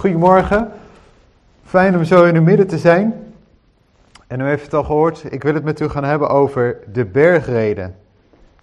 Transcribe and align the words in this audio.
Goedemorgen, 0.00 0.68
fijn 1.64 1.96
om 1.96 2.04
zo 2.04 2.24
in 2.24 2.34
het 2.34 2.44
midden 2.44 2.66
te 2.66 2.78
zijn. 2.78 3.14
En 4.26 4.40
u 4.40 4.44
heeft 4.44 4.64
het 4.64 4.74
al 4.74 4.84
gehoord, 4.84 5.24
ik 5.28 5.42
wil 5.42 5.54
het 5.54 5.64
met 5.64 5.80
u 5.80 5.88
gaan 5.88 6.04
hebben 6.04 6.28
over 6.28 6.76
de 6.92 7.04
bergreden. 7.04 7.94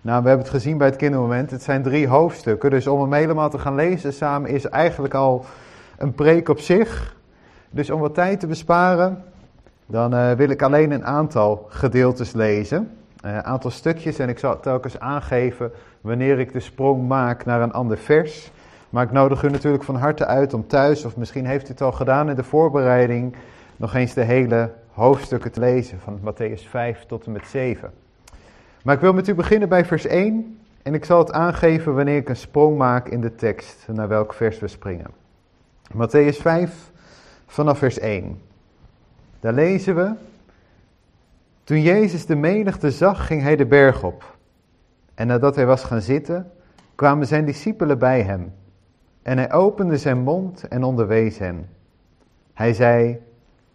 Nou, 0.01 0.21
we 0.21 0.27
hebben 0.27 0.45
het 0.45 0.55
gezien 0.55 0.77
bij 0.77 0.87
het 0.87 0.95
kindermoment, 0.95 1.51
het 1.51 1.63
zijn 1.63 1.83
drie 1.83 2.07
hoofdstukken. 2.07 2.69
Dus 2.69 2.87
om 2.87 3.01
hem 3.01 3.13
helemaal 3.13 3.49
te 3.49 3.59
gaan 3.59 3.75
lezen 3.75 4.13
samen 4.13 4.49
is 4.49 4.65
eigenlijk 4.65 5.13
al 5.13 5.45
een 5.97 6.13
preek 6.13 6.49
op 6.49 6.59
zich. 6.59 7.15
Dus 7.69 7.89
om 7.89 7.99
wat 7.99 8.13
tijd 8.13 8.39
te 8.39 8.47
besparen, 8.47 9.23
dan 9.85 10.13
uh, 10.13 10.31
wil 10.31 10.49
ik 10.49 10.61
alleen 10.61 10.91
een 10.91 11.05
aantal 11.05 11.65
gedeeltes 11.69 12.31
lezen. 12.31 12.91
Een 13.21 13.31
uh, 13.31 13.39
aantal 13.39 13.71
stukjes 13.71 14.19
en 14.19 14.29
ik 14.29 14.39
zal 14.39 14.59
telkens 14.59 14.99
aangeven 14.99 15.71
wanneer 16.01 16.39
ik 16.39 16.53
de 16.53 16.59
sprong 16.59 17.07
maak 17.07 17.45
naar 17.45 17.61
een 17.61 17.73
ander 17.73 17.97
vers. 17.97 18.51
Maar 18.89 19.03
ik 19.03 19.11
nodig 19.11 19.43
u 19.43 19.49
natuurlijk 19.49 19.83
van 19.83 19.95
harte 19.95 20.25
uit 20.25 20.53
om 20.53 20.67
thuis, 20.67 21.05
of 21.05 21.17
misschien 21.17 21.45
heeft 21.45 21.67
u 21.67 21.71
het 21.71 21.81
al 21.81 21.91
gedaan 21.91 22.29
in 22.29 22.35
de 22.35 22.43
voorbereiding, 22.43 23.35
nog 23.75 23.93
eens 23.95 24.13
de 24.13 24.23
hele 24.23 24.71
hoofdstukken 24.91 25.51
te 25.51 25.59
lezen 25.59 25.99
van 25.99 26.19
Matthäus 26.19 26.69
5 26.69 27.05
tot 27.05 27.25
en 27.25 27.31
met 27.31 27.47
7. 27.47 27.91
Maar 28.83 28.95
ik 28.95 29.01
wil 29.01 29.13
met 29.13 29.27
u 29.27 29.35
beginnen 29.35 29.69
bij 29.69 29.85
vers 29.85 30.05
1 30.05 30.59
en 30.83 30.93
ik 30.93 31.05
zal 31.05 31.19
het 31.19 31.31
aangeven 31.31 31.95
wanneer 31.95 32.17
ik 32.17 32.29
een 32.29 32.35
sprong 32.35 32.77
maak 32.77 33.09
in 33.09 33.21
de 33.21 33.35
tekst, 33.35 33.87
naar 33.93 34.07
welk 34.07 34.33
vers 34.33 34.59
we 34.59 34.67
springen. 34.67 35.11
Matthäus 35.93 36.41
5 36.41 36.91
vanaf 37.47 37.77
vers 37.77 37.99
1. 37.99 38.41
Daar 39.39 39.53
lezen 39.53 39.95
we, 39.95 40.11
toen 41.63 41.81
Jezus 41.81 42.25
de 42.25 42.35
menigte 42.35 42.91
zag, 42.91 43.27
ging 43.27 43.41
hij 43.41 43.55
de 43.55 43.65
berg 43.65 44.03
op. 44.03 44.37
En 45.15 45.27
nadat 45.27 45.55
hij 45.55 45.65
was 45.65 45.83
gaan 45.83 46.01
zitten, 46.01 46.51
kwamen 46.95 47.27
zijn 47.27 47.45
discipelen 47.45 47.99
bij 47.99 48.21
hem. 48.21 48.53
En 49.27 49.37
hij 49.37 49.51
opende 49.51 49.97
zijn 49.97 50.17
mond 50.17 50.67
en 50.67 50.83
onderwees 50.83 51.37
hen. 51.37 51.69
Hij 52.53 52.73
zei, 52.73 53.21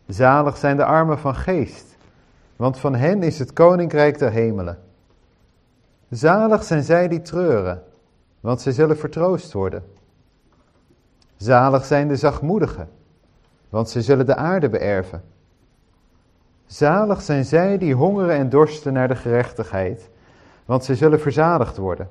zalig 0.07 0.57
zijn 0.57 0.77
de 0.77 0.85
armen 0.85 1.19
van 1.19 1.35
geest, 1.35 1.97
want 2.57 2.79
van 2.79 2.95
hen 2.95 3.23
is 3.23 3.39
het 3.39 3.53
koninkrijk 3.53 4.19
der 4.19 4.31
hemelen. 4.31 4.79
Zalig 6.09 6.65
zijn 6.65 6.83
zij 6.83 7.09
die 7.09 7.23
treuren, 7.23 7.83
want 8.41 8.61
zij 8.61 8.73
zullen 8.73 8.99
vertroost 8.99 9.53
worden. 9.53 9.85
Zalig 11.37 11.85
zijn 11.85 12.09
de 12.09 12.17
zachtmoedigen, 12.17 12.89
want 13.69 13.91
zij 13.91 14.03
zullen 14.03 14.27
de 14.27 14.37
aarde 14.37 14.69
beërven. 14.69 15.23
Zalig 16.67 17.23
zijn 17.23 17.45
zij 17.45 17.79
die 17.79 17.95
hongeren 17.95 18.35
en 18.35 18.49
dorsten 18.49 18.93
naar 18.93 19.09
de 19.09 19.17
gerechtigheid, 19.17 20.11
want 20.65 20.85
zij 20.85 20.95
zullen 20.95 21.21
verzadigd 21.21 21.77
worden. 21.77 22.09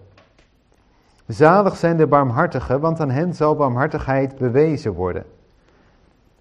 Zalig 1.32 1.76
zijn 1.76 1.98
de 1.98 2.08
barmhartigen, 2.08 2.80
want 2.80 3.00
aan 3.00 3.10
hen 3.10 3.34
zal 3.34 3.56
barmhartigheid 3.56 4.38
bewezen 4.38 4.94
worden. 4.94 5.26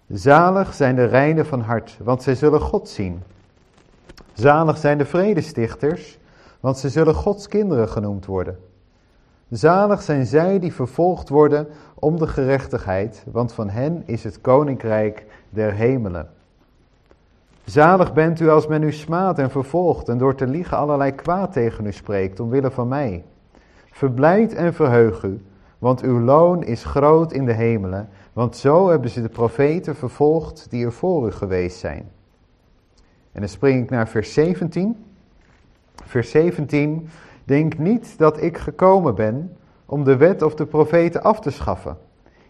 Zalig 0.07 0.73
zijn 0.73 0.95
de 0.95 1.05
reinen 1.05 1.45
van 1.45 1.61
hart, 1.61 1.97
want 2.03 2.23
zij 2.23 2.35
zullen 2.35 2.61
God 2.61 2.89
zien. 2.89 3.23
Zalig 4.33 4.77
zijn 4.77 4.97
de 4.97 5.05
vredestichters, 5.05 6.19
want 6.59 6.77
zij 6.77 6.89
zullen 6.89 7.13
Gods 7.13 7.47
kinderen 7.47 7.89
genoemd 7.89 8.25
worden. 8.25 8.59
Zalig 9.49 10.01
zijn 10.01 10.25
zij 10.25 10.59
die 10.59 10.73
vervolgd 10.73 11.29
worden 11.29 11.67
om 11.93 12.19
de 12.19 12.27
gerechtigheid, 12.27 13.23
want 13.31 13.53
van 13.53 13.69
hen 13.69 14.03
is 14.05 14.23
het 14.23 14.41
koninkrijk 14.41 15.25
der 15.49 15.73
hemelen. 15.73 16.29
Zalig 17.65 18.13
bent 18.13 18.39
u 18.39 18.49
als 18.49 18.67
men 18.67 18.83
u 18.83 18.91
smaadt 18.91 19.39
en 19.39 19.51
vervolgt 19.51 20.09
en 20.09 20.17
door 20.17 20.35
te 20.35 20.47
liegen 20.47 20.77
allerlei 20.77 21.11
kwaad 21.11 21.53
tegen 21.53 21.85
u 21.85 21.91
spreekt, 21.91 22.39
omwille 22.39 22.71
van 22.71 22.87
mij. 22.87 23.23
Verblijd 23.91 24.53
en 24.53 24.73
verheug 24.73 25.23
u, 25.23 25.41
want 25.79 26.01
uw 26.01 26.19
loon 26.19 26.63
is 26.63 26.83
groot 26.83 27.33
in 27.33 27.45
de 27.45 27.53
hemelen, 27.53 28.09
want 28.33 28.55
zo 28.55 28.89
hebben 28.89 29.09
ze 29.09 29.21
de 29.21 29.29
profeten 29.29 29.95
vervolgd 29.95 30.67
die 30.69 30.85
er 30.85 30.91
voor 30.91 31.27
u 31.27 31.31
geweest 31.31 31.77
zijn. 31.77 32.09
En 33.31 33.39
dan 33.39 33.49
spring 33.49 33.83
ik 33.83 33.89
naar 33.89 34.07
vers 34.07 34.33
17. 34.33 35.05
Vers 36.03 36.31
17, 36.31 37.09
denk 37.43 37.77
niet 37.77 38.17
dat 38.17 38.41
ik 38.41 38.57
gekomen 38.57 39.15
ben 39.15 39.55
om 39.85 40.03
de 40.03 40.17
wet 40.17 40.41
of 40.41 40.55
de 40.55 40.65
profeten 40.65 41.23
af 41.23 41.39
te 41.39 41.49
schaffen. 41.49 41.97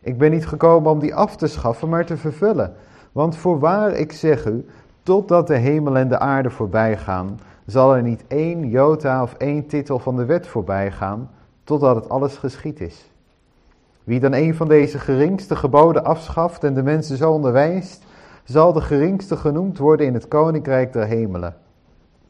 Ik 0.02 0.18
ben 0.18 0.32
niet 0.32 0.48
gekomen 0.48 0.92
om 0.92 1.00
die 1.00 1.16
af 1.16 1.36
te 1.36 1.48
schaffen, 1.48 1.90
maar 1.90 2.06
te 2.06 2.18
vervullen. 2.18 2.74
Want 3.12 3.36
voorwaar 3.36 3.94
ik 3.94 4.12
zeg 4.12 4.46
u, 4.46 4.66
totdat 5.04 5.48
de 5.48 5.56
hemel 5.56 5.98
en 5.98 6.08
de 6.08 6.20
aarde 6.20 6.50
voorbij 6.50 6.98
gaan, 6.98 7.40
zal 7.66 7.96
er 7.96 8.02
niet 8.02 8.24
één 8.28 8.70
jota 8.70 9.24
of 9.24 9.34
één 9.34 9.68
titel 9.68 10.00
van 10.00 10.16
de 10.16 10.26
wet 10.26 10.48
voorbij 10.48 10.92
gaan, 10.92 11.30
totdat 11.72 11.96
het 11.96 12.10
alles 12.10 12.38
geschied 12.38 12.80
is. 12.80 13.12
Wie 14.04 14.20
dan 14.20 14.34
een 14.34 14.56
van 14.56 14.68
deze 14.68 15.00
geringste 15.00 15.56
geboden 15.56 16.04
afschaft 16.04 16.64
en 16.64 16.74
de 16.74 16.84
mensen 16.84 17.18
zo 17.18 17.32
onderwijst, 17.32 18.04
zal 18.44 18.74
de 18.74 18.82
geringste 18.82 19.38
genoemd 19.38 19.78
worden 19.78 20.06
in 20.06 20.14
het 20.14 20.28
koninkrijk 20.28 20.94
der 20.94 21.06
hemelen. 21.06 21.56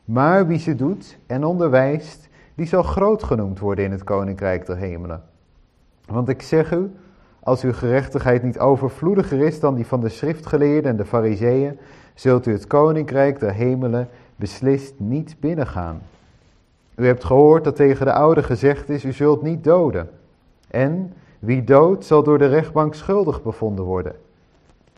Maar 0.06 0.48
wie 0.48 0.60
ze 0.60 0.76
doet 0.76 1.18
en 1.28 1.44
onderwijst, 1.44 2.30
die 2.56 2.66
zal 2.66 2.84
groot 2.84 3.24
genoemd 3.24 3.60
worden 3.60 3.86
in 3.86 3.92
het 3.92 4.04
koninkrijk 4.04 4.66
der 4.66 4.78
hemelen. 4.78 5.24
Want 6.06 6.30
ik 6.30 6.42
zeg 6.42 6.72
u, 6.72 6.92
als 7.40 7.64
uw 7.64 7.74
gerechtigheid 7.74 8.44
niet 8.44 8.60
overvloediger 8.60 9.40
is 9.40 9.60
dan 9.60 9.76
die 9.76 9.86
van 9.86 10.02
de 10.02 10.10
schriftgeleerden 10.10 10.92
en 10.92 10.98
de 10.98 11.06
fariseeën, 11.06 11.80
zult 12.14 12.46
u 12.46 12.52
het 12.52 12.68
koninkrijk 12.68 13.40
der 13.40 13.54
hemelen 13.54 14.08
beslist 14.36 14.94
niet 14.98 15.36
binnengaan. 15.40 16.02
U 16.96 17.06
hebt 17.06 17.24
gehoord 17.24 17.64
dat 17.64 17.76
tegen 17.76 18.06
de 18.06 18.14
oude 18.14 18.44
gezegd 18.44 18.90
is, 18.90 19.04
u 19.04 19.12
zult 19.12 19.42
niet 19.42 19.64
doden. 19.64 20.10
En 20.68 21.14
wie 21.40 21.64
doodt 21.64 22.06
zal 22.06 22.24
door 22.24 22.38
de 22.38 22.46
rechtbank 22.46 22.94
schuldig 22.94 23.44
bevonden 23.44 23.86
worden. 23.86 24.16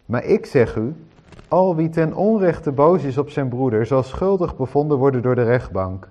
Maar 0.06 0.24
ik 0.24 0.46
zeg 0.46 0.76
u, 0.76 0.96
al 1.48 1.76
wie 1.76 1.90
ten 1.90 2.14
onrechte 2.14 2.72
boos 2.72 3.04
is 3.04 3.18
op 3.18 3.30
zijn 3.30 3.50
broeder, 3.50 3.86
zal 3.86 4.04
schuldig 4.04 4.56
bevonden 4.56 4.98
worden 4.98 5.22
door 5.22 5.36
de 5.36 5.44
rechtbank. 5.44 6.08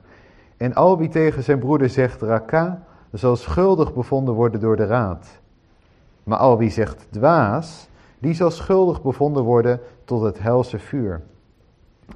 En 0.57 0.75
al 0.75 0.99
wie 0.99 1.09
tegen 1.09 1.43
zijn 1.43 1.59
broeder 1.59 1.89
zegt 1.89 2.23
raka, 2.23 2.83
zal 3.13 3.37
schuldig 3.37 3.95
bevonden 3.95 4.35
worden 4.35 4.61
door 4.61 4.77
de 4.77 4.87
raad. 4.87 5.41
Maar 6.25 6.39
al 6.39 6.59
wie 6.59 6.71
zegt 6.71 7.07
dwaas, 7.11 7.89
die 8.19 8.35
zal 8.35 8.51
schuldig 8.51 9.03
bevonden 9.03 9.43
worden 9.43 9.81
tot 10.05 10.23
het 10.23 10.39
helse 10.39 10.79
vuur. 10.79 11.23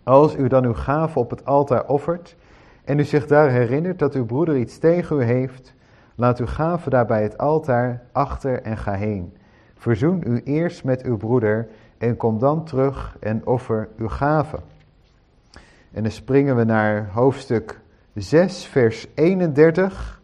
Als 0.02 0.36
u 0.36 0.48
dan 0.48 0.64
uw 0.64 0.74
gave 0.74 1.18
op 1.18 1.30
het 1.30 1.44
altaar 1.44 1.86
offert 1.86 2.36
en 2.86 2.98
u 2.98 3.04
zich 3.04 3.26
daar 3.26 3.50
herinnert 3.50 3.98
dat 3.98 4.14
uw 4.14 4.24
broeder 4.24 4.56
iets 4.56 4.78
tegen 4.78 5.20
u 5.20 5.22
heeft, 5.22 5.74
laat 6.14 6.38
uw 6.38 6.46
gave 6.46 6.90
daarbij 6.90 7.22
het 7.22 7.38
altaar 7.38 8.02
achter 8.12 8.62
en 8.62 8.76
ga 8.76 8.92
heen. 8.92 9.36
Verzoen 9.74 10.22
u 10.26 10.40
eerst 10.44 10.84
met 10.84 11.02
uw 11.02 11.16
broeder 11.16 11.68
en 11.98 12.16
kom 12.16 12.38
dan 12.38 12.64
terug 12.64 13.16
en 13.20 13.46
offer 13.46 13.88
uw 13.96 14.08
gave. 14.08 14.58
En 15.92 16.02
dan 16.02 16.12
springen 16.12 16.56
we 16.56 16.64
naar 16.64 17.08
hoofdstuk 17.12 17.80
6, 18.14 18.66
vers 18.66 19.06
31. 19.14 20.20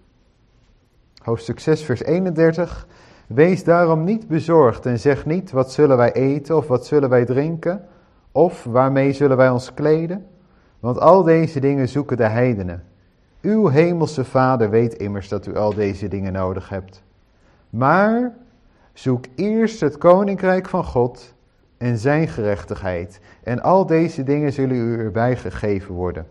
Hoofdstuk 1.22 1.60
6, 1.60 1.82
vers 1.82 2.02
31. 2.02 2.86
Wees 3.26 3.64
daarom 3.64 4.04
niet 4.04 4.28
bezorgd 4.28 4.86
en 4.86 4.98
zeg 4.98 5.26
niet, 5.26 5.50
wat 5.50 5.72
zullen 5.72 5.96
wij 5.96 6.12
eten 6.12 6.56
of 6.56 6.66
wat 6.66 6.86
zullen 6.86 7.08
wij 7.08 7.24
drinken? 7.24 7.86
Of 8.32 8.64
waarmee 8.64 9.12
zullen 9.12 9.36
wij 9.36 9.50
ons 9.50 9.74
kleden? 9.74 10.26
Want 10.82 11.00
al 11.00 11.22
deze 11.22 11.60
dingen 11.60 11.88
zoeken 11.88 12.16
de 12.16 12.26
heidenen. 12.28 12.84
Uw 13.40 13.68
hemelse 13.68 14.24
Vader 14.24 14.70
weet 14.70 14.94
immers 14.94 15.28
dat 15.28 15.46
u 15.46 15.56
al 15.56 15.74
deze 15.74 16.08
dingen 16.08 16.32
nodig 16.32 16.68
hebt. 16.68 17.02
Maar 17.70 18.34
zoek 18.92 19.24
eerst 19.34 19.80
het 19.80 19.98
koninkrijk 19.98 20.68
van 20.68 20.84
God 20.84 21.34
en 21.78 21.98
zijn 21.98 22.28
gerechtigheid, 22.28 23.20
en 23.42 23.62
al 23.62 23.86
deze 23.86 24.22
dingen 24.22 24.52
zullen 24.52 24.76
u 24.76 24.98
erbij 24.98 25.36
gegeven 25.36 25.94
worden. 25.94 26.26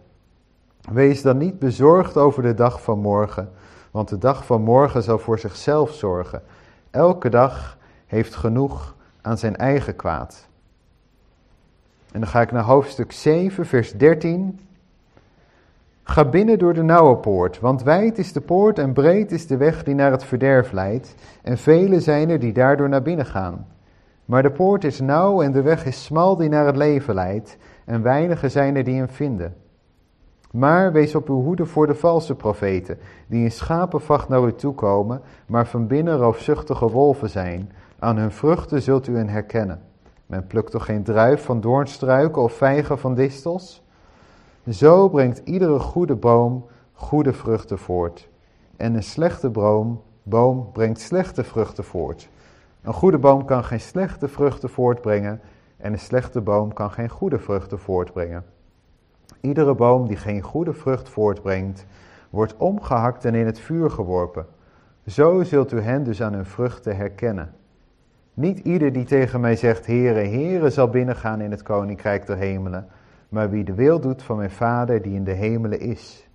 Wees 0.91 1.21
dan 1.21 1.37
niet 1.37 1.59
bezorgd 1.59 2.17
over 2.17 2.43
de 2.43 2.53
dag 2.53 2.81
van 2.81 2.99
morgen, 2.99 3.51
want 3.91 4.09
de 4.09 4.17
dag 4.17 4.45
van 4.45 4.61
morgen 4.61 5.03
zal 5.03 5.19
voor 5.19 5.39
zichzelf 5.39 5.91
zorgen. 5.91 6.41
Elke 6.89 7.29
dag 7.29 7.77
heeft 8.05 8.35
genoeg 8.35 8.95
aan 9.21 9.37
zijn 9.37 9.55
eigen 9.55 9.95
kwaad. 9.95 10.49
En 12.11 12.19
dan 12.19 12.29
ga 12.29 12.41
ik 12.41 12.51
naar 12.51 12.63
hoofdstuk 12.63 13.11
7, 13.11 13.65
vers 13.65 13.91
13. 13.91 14.59
Ga 16.03 16.25
binnen 16.25 16.59
door 16.59 16.73
de 16.73 16.83
nauwe 16.83 17.17
poort, 17.17 17.59
want 17.59 17.83
wijd 17.83 18.17
is 18.17 18.33
de 18.33 18.41
poort 18.41 18.79
en 18.79 18.93
breed 18.93 19.31
is 19.31 19.47
de 19.47 19.57
weg 19.57 19.83
die 19.83 19.95
naar 19.95 20.11
het 20.11 20.23
verderf 20.23 20.71
leidt, 20.71 21.15
en 21.41 21.57
velen 21.57 22.01
zijn 22.01 22.29
er 22.29 22.39
die 22.39 22.53
daardoor 22.53 22.89
naar 22.89 23.01
binnen 23.01 23.25
gaan. 23.25 23.67
Maar 24.25 24.43
de 24.43 24.51
poort 24.51 24.83
is 24.83 24.99
nauw 24.99 25.41
en 25.41 25.51
de 25.51 25.61
weg 25.61 25.85
is 25.85 26.03
smal 26.03 26.35
die 26.35 26.49
naar 26.49 26.65
het 26.65 26.75
leven 26.75 27.13
leidt, 27.13 27.57
en 27.85 28.01
weinigen 28.01 28.51
zijn 28.51 28.75
er 28.75 28.83
die 28.83 28.95
hem 28.95 29.09
vinden. 29.09 29.55
Maar 30.51 30.91
wees 30.91 31.15
op 31.15 31.29
uw 31.29 31.41
hoede 31.41 31.65
voor 31.65 31.87
de 31.87 31.95
valse 31.95 32.35
profeten, 32.35 32.97
die 33.27 33.43
in 33.43 33.51
schapenvacht 33.51 34.29
naar 34.29 34.43
u 34.43 34.53
toe 34.53 34.73
komen, 34.73 35.21
maar 35.45 35.67
van 35.67 35.87
binnen 35.87 36.17
roofzuchtige 36.17 36.89
wolven 36.89 37.29
zijn. 37.29 37.71
Aan 37.99 38.17
hun 38.17 38.31
vruchten 38.31 38.81
zult 38.81 39.07
u 39.07 39.15
hen 39.15 39.29
herkennen. 39.29 39.81
Men 40.31 40.47
plukt 40.47 40.71
toch 40.71 40.85
geen 40.85 41.03
druif 41.03 41.43
van 41.43 41.61
doornstruiken 41.61 42.41
of 42.41 42.53
vijgen 42.53 42.99
van 42.99 43.15
distels? 43.15 43.83
Zo 44.69 45.09
brengt 45.09 45.41
iedere 45.43 45.79
goede 45.79 46.15
boom 46.15 46.65
goede 46.93 47.33
vruchten 47.33 47.77
voort. 47.77 48.29
En 48.77 48.95
een 48.95 49.03
slechte 49.03 49.49
boom, 49.49 50.01
boom 50.23 50.71
brengt 50.71 50.99
slechte 50.99 51.43
vruchten 51.43 51.83
voort. 51.83 52.29
Een 52.81 52.93
goede 52.93 53.17
boom 53.17 53.45
kan 53.45 53.63
geen 53.63 53.79
slechte 53.79 54.27
vruchten 54.27 54.69
voortbrengen 54.69 55.41
en 55.77 55.93
een 55.93 55.99
slechte 55.99 56.41
boom 56.41 56.73
kan 56.73 56.91
geen 56.91 57.09
goede 57.09 57.39
vruchten 57.39 57.79
voortbrengen. 57.79 58.45
Iedere 59.41 59.75
boom 59.75 60.07
die 60.07 60.17
geen 60.17 60.41
goede 60.41 60.73
vrucht 60.73 61.09
voortbrengt, 61.09 61.85
wordt 62.29 62.57
omgehakt 62.57 63.25
en 63.25 63.35
in 63.35 63.45
het 63.45 63.59
vuur 63.59 63.91
geworpen. 63.91 64.45
Zo 65.07 65.43
zult 65.43 65.71
u 65.71 65.81
hen 65.81 66.03
dus 66.03 66.21
aan 66.21 66.33
hun 66.33 66.45
vruchten 66.45 66.95
herkennen. 66.95 67.53
Niet 68.41 68.59
ieder 68.59 68.93
die 68.93 69.03
tegen 69.03 69.39
mij 69.39 69.55
zegt, 69.55 69.85
Heere, 69.85 70.19
Heere, 70.19 70.69
zal 70.69 70.89
binnengaan 70.89 71.41
in 71.41 71.51
het 71.51 71.63
koninkrijk 71.63 72.25
der 72.25 72.37
hemelen, 72.37 72.87
maar 73.29 73.49
wie 73.49 73.63
de 73.63 73.73
wil 73.73 73.99
doet 73.99 74.23
van 74.23 74.37
mijn 74.37 74.51
Vader 74.51 75.01
die 75.01 75.13
in 75.13 75.23
de 75.23 75.31
hemelen 75.31 75.79
is. 75.79 76.27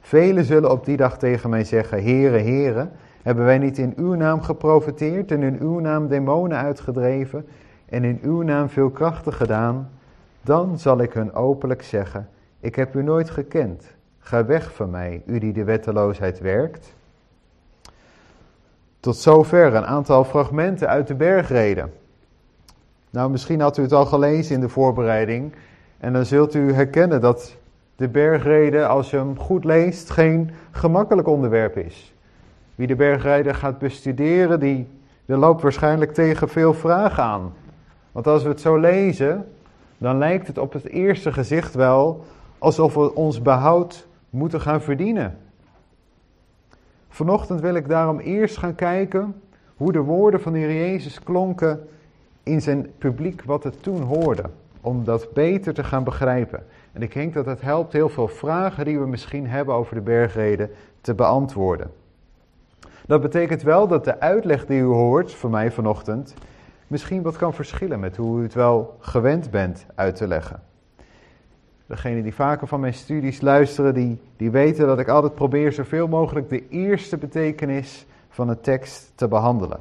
Velen 0.00 0.44
zullen 0.44 0.70
op 0.70 0.84
die 0.84 0.96
dag 0.96 1.18
tegen 1.18 1.50
mij 1.50 1.64
zeggen, 1.64 2.02
Heere, 2.02 2.38
Heere, 2.38 2.88
hebben 3.22 3.44
wij 3.44 3.58
niet 3.58 3.78
in 3.78 3.92
uw 3.96 4.14
naam 4.14 4.40
geprofiteerd 4.40 5.30
en 5.30 5.42
in 5.42 5.60
uw 5.60 5.78
naam 5.78 6.08
demonen 6.08 6.58
uitgedreven 6.58 7.46
en 7.88 8.04
in 8.04 8.18
uw 8.22 8.42
naam 8.42 8.68
veel 8.68 8.90
krachten 8.90 9.32
gedaan? 9.32 9.90
Dan 10.42 10.78
zal 10.78 11.00
ik 11.00 11.12
hun 11.12 11.34
openlijk 11.34 11.82
zeggen, 11.82 12.28
ik 12.60 12.74
heb 12.74 12.94
u 12.94 13.02
nooit 13.02 13.30
gekend. 13.30 13.96
Ga 14.18 14.44
weg 14.44 14.74
van 14.74 14.90
mij, 14.90 15.22
u 15.26 15.38
die 15.38 15.52
de 15.52 15.64
wetteloosheid 15.64 16.40
werkt. 16.40 16.95
Tot 19.06 19.16
zover 19.16 19.74
een 19.74 19.86
aantal 19.86 20.24
fragmenten 20.24 20.88
uit 20.88 21.06
de 21.06 21.14
bergreden. 21.14 21.92
Nou, 23.10 23.30
misschien 23.30 23.60
had 23.60 23.76
u 23.76 23.82
het 23.82 23.92
al 23.92 24.06
gelezen 24.06 24.54
in 24.54 24.60
de 24.60 24.68
voorbereiding. 24.68 25.52
En 25.98 26.12
dan 26.12 26.24
zult 26.24 26.54
u 26.54 26.72
herkennen 26.72 27.20
dat 27.20 27.56
de 27.96 28.08
bergreden, 28.08 28.88
als 28.88 29.10
je 29.10 29.16
hem 29.16 29.38
goed 29.38 29.64
leest, 29.64 30.10
geen 30.10 30.50
gemakkelijk 30.70 31.28
onderwerp 31.28 31.76
is. 31.76 32.14
Wie 32.74 32.86
de 32.86 32.96
bergreden 32.96 33.54
gaat 33.54 33.78
bestuderen, 33.78 34.60
die, 34.60 34.88
die 35.26 35.36
loopt 35.36 35.62
waarschijnlijk 35.62 36.14
tegen 36.14 36.48
veel 36.48 36.74
vragen 36.74 37.22
aan. 37.22 37.52
Want 38.12 38.26
als 38.26 38.42
we 38.42 38.48
het 38.48 38.60
zo 38.60 38.76
lezen, 38.76 39.48
dan 39.98 40.18
lijkt 40.18 40.46
het 40.46 40.58
op 40.58 40.72
het 40.72 40.88
eerste 40.88 41.32
gezicht 41.32 41.74
wel 41.74 42.24
alsof 42.58 42.94
we 42.94 43.14
ons 43.14 43.42
behoud 43.42 44.06
moeten 44.30 44.60
gaan 44.60 44.80
verdienen. 44.80 45.38
Vanochtend 47.16 47.60
wil 47.60 47.74
ik 47.74 47.88
daarom 47.88 48.18
eerst 48.18 48.56
gaan 48.56 48.74
kijken 48.74 49.42
hoe 49.76 49.92
de 49.92 50.00
woorden 50.00 50.40
van 50.40 50.52
de 50.52 50.58
Heer 50.58 50.88
Jezus 50.88 51.22
klonken 51.22 51.88
in 52.42 52.62
zijn 52.62 52.90
publiek 52.98 53.42
wat 53.42 53.64
het 53.64 53.82
toen 53.82 54.02
hoorde. 54.02 54.42
Om 54.80 55.04
dat 55.04 55.32
beter 55.32 55.74
te 55.74 55.84
gaan 55.84 56.04
begrijpen. 56.04 56.64
En 56.92 57.02
ik 57.02 57.12
denk 57.12 57.34
dat 57.34 57.46
het 57.46 57.60
helpt 57.60 57.92
heel 57.92 58.08
veel 58.08 58.28
vragen 58.28 58.84
die 58.84 58.98
we 58.98 59.06
misschien 59.06 59.46
hebben 59.46 59.74
over 59.74 59.94
de 59.94 60.00
bergreden 60.00 60.70
te 61.00 61.14
beantwoorden. 61.14 61.90
Dat 63.06 63.20
betekent 63.20 63.62
wel 63.62 63.88
dat 63.88 64.04
de 64.04 64.20
uitleg 64.20 64.66
die 64.66 64.80
u 64.80 64.84
hoort 64.84 65.34
van 65.34 65.50
mij 65.50 65.70
vanochtend 65.70 66.34
misschien 66.86 67.22
wat 67.22 67.36
kan 67.36 67.54
verschillen 67.54 68.00
met 68.00 68.16
hoe 68.16 68.40
u 68.40 68.42
het 68.42 68.54
wel 68.54 68.96
gewend 68.98 69.50
bent 69.50 69.86
uit 69.94 70.16
te 70.16 70.26
leggen. 70.26 70.62
Degenen 71.86 72.22
die 72.22 72.34
vaker 72.34 72.66
van 72.66 72.80
mijn 72.80 72.94
studies 72.94 73.40
luisteren, 73.40 73.94
die, 73.94 74.18
die 74.36 74.50
weten 74.50 74.86
dat 74.86 74.98
ik 74.98 75.08
altijd 75.08 75.34
probeer 75.34 75.72
zoveel 75.72 76.08
mogelijk 76.08 76.48
de 76.48 76.68
eerste 76.68 77.16
betekenis 77.16 78.06
van 78.28 78.48
een 78.48 78.60
tekst 78.60 79.12
te 79.14 79.28
behandelen. 79.28 79.80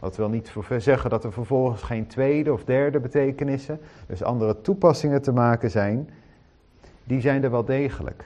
Dat 0.00 0.16
wil 0.16 0.28
niet 0.28 0.52
zeggen 0.78 1.10
dat 1.10 1.24
er 1.24 1.32
vervolgens 1.32 1.82
geen 1.82 2.06
tweede 2.06 2.52
of 2.52 2.64
derde 2.64 3.00
betekenissen, 3.00 3.80
dus 4.06 4.22
andere 4.22 4.60
toepassingen 4.60 5.22
te 5.22 5.32
maken 5.32 5.70
zijn. 5.70 6.10
Die 7.04 7.20
zijn 7.20 7.44
er 7.44 7.50
wel 7.50 7.64
degelijk. 7.64 8.24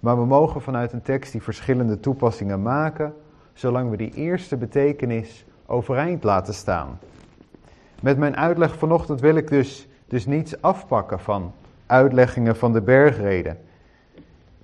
Maar 0.00 0.18
we 0.18 0.26
mogen 0.26 0.60
vanuit 0.60 0.92
een 0.92 1.02
tekst 1.02 1.32
die 1.32 1.42
verschillende 1.42 2.00
toepassingen 2.00 2.62
maken, 2.62 3.14
zolang 3.52 3.90
we 3.90 3.96
die 3.96 4.14
eerste 4.14 4.56
betekenis 4.56 5.44
overeind 5.66 6.24
laten 6.24 6.54
staan. 6.54 6.98
Met 8.02 8.18
mijn 8.18 8.36
uitleg 8.36 8.76
vanochtend 8.76 9.20
wil 9.20 9.36
ik 9.36 9.48
dus, 9.48 9.87
dus 10.08 10.26
niets 10.26 10.62
afpakken 10.62 11.20
van 11.20 11.52
uitleggingen 11.86 12.56
van 12.56 12.72
de 12.72 12.80
bergreden. 12.80 13.58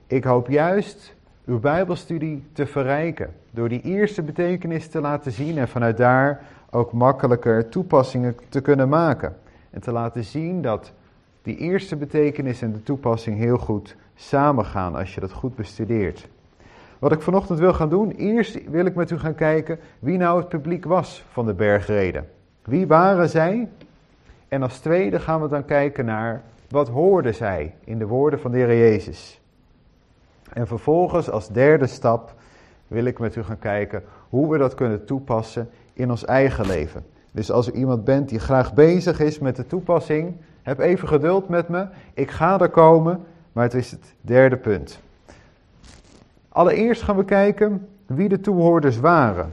Ik 0.06 0.24
hoop 0.24 0.48
juist 0.48 1.14
uw 1.44 1.60
Bijbelstudie 1.60 2.44
te 2.52 2.66
verrijken 2.66 3.34
door 3.50 3.68
die 3.68 3.80
eerste 3.80 4.22
betekenis 4.22 4.88
te 4.88 5.00
laten 5.00 5.32
zien 5.32 5.58
en 5.58 5.68
vanuit 5.68 5.96
daar 5.96 6.42
ook 6.70 6.92
makkelijker 6.92 7.68
toepassingen 7.68 8.36
te 8.48 8.60
kunnen 8.60 8.88
maken. 8.88 9.36
En 9.70 9.80
te 9.80 9.92
laten 9.92 10.24
zien 10.24 10.62
dat 10.62 10.92
die 11.42 11.56
eerste 11.56 11.96
betekenis 11.96 12.62
en 12.62 12.72
de 12.72 12.82
toepassing 12.82 13.38
heel 13.38 13.58
goed 13.58 13.96
samengaan 14.14 14.94
als 14.94 15.14
je 15.14 15.20
dat 15.20 15.32
goed 15.32 15.54
bestudeert. 15.54 16.28
Wat 16.98 17.12
ik 17.12 17.22
vanochtend 17.22 17.58
wil 17.58 17.72
gaan 17.72 17.88
doen, 17.88 18.10
eerst 18.10 18.70
wil 18.70 18.86
ik 18.86 18.94
met 18.94 19.10
u 19.10 19.18
gaan 19.18 19.34
kijken 19.34 19.78
wie 19.98 20.18
nou 20.18 20.38
het 20.38 20.48
publiek 20.48 20.84
was 20.84 21.24
van 21.32 21.46
de 21.46 21.54
bergreden. 21.54 22.28
Wie 22.62 22.86
waren 22.86 23.28
zij? 23.28 23.68
En 24.54 24.62
als 24.62 24.78
tweede 24.78 25.20
gaan 25.20 25.42
we 25.42 25.48
dan 25.48 25.64
kijken 25.64 26.04
naar 26.04 26.42
wat 26.68 26.88
hoorden 26.88 27.34
zij 27.34 27.74
in 27.84 27.98
de 27.98 28.06
woorden 28.06 28.40
van 28.40 28.50
de 28.50 28.56
Heer 28.56 28.78
Jezus. 28.78 29.40
En 30.52 30.66
vervolgens 30.66 31.30
als 31.30 31.48
derde 31.48 31.86
stap 31.86 32.34
wil 32.88 33.04
ik 33.04 33.18
met 33.18 33.36
u 33.36 33.42
gaan 33.42 33.58
kijken 33.58 34.02
hoe 34.28 34.50
we 34.52 34.58
dat 34.58 34.74
kunnen 34.74 35.04
toepassen 35.04 35.70
in 35.92 36.10
ons 36.10 36.24
eigen 36.24 36.66
leven. 36.66 37.04
Dus 37.30 37.50
als 37.50 37.68
u 37.68 37.72
iemand 37.72 38.04
bent 38.04 38.28
die 38.28 38.38
graag 38.38 38.74
bezig 38.74 39.20
is 39.20 39.38
met 39.38 39.56
de 39.56 39.66
toepassing, 39.66 40.36
heb 40.62 40.78
even 40.78 41.08
geduld 41.08 41.48
met 41.48 41.68
me. 41.68 41.86
Ik 42.12 42.30
ga 42.30 42.60
er 42.60 42.70
komen, 42.70 43.20
maar 43.52 43.64
het 43.64 43.74
is 43.74 43.90
het 43.90 44.14
derde 44.20 44.56
punt. 44.56 45.00
Allereerst 46.48 47.02
gaan 47.02 47.16
we 47.16 47.24
kijken 47.24 47.88
wie 48.06 48.28
de 48.28 48.40
toehoorders 48.40 48.98
waren. 49.00 49.52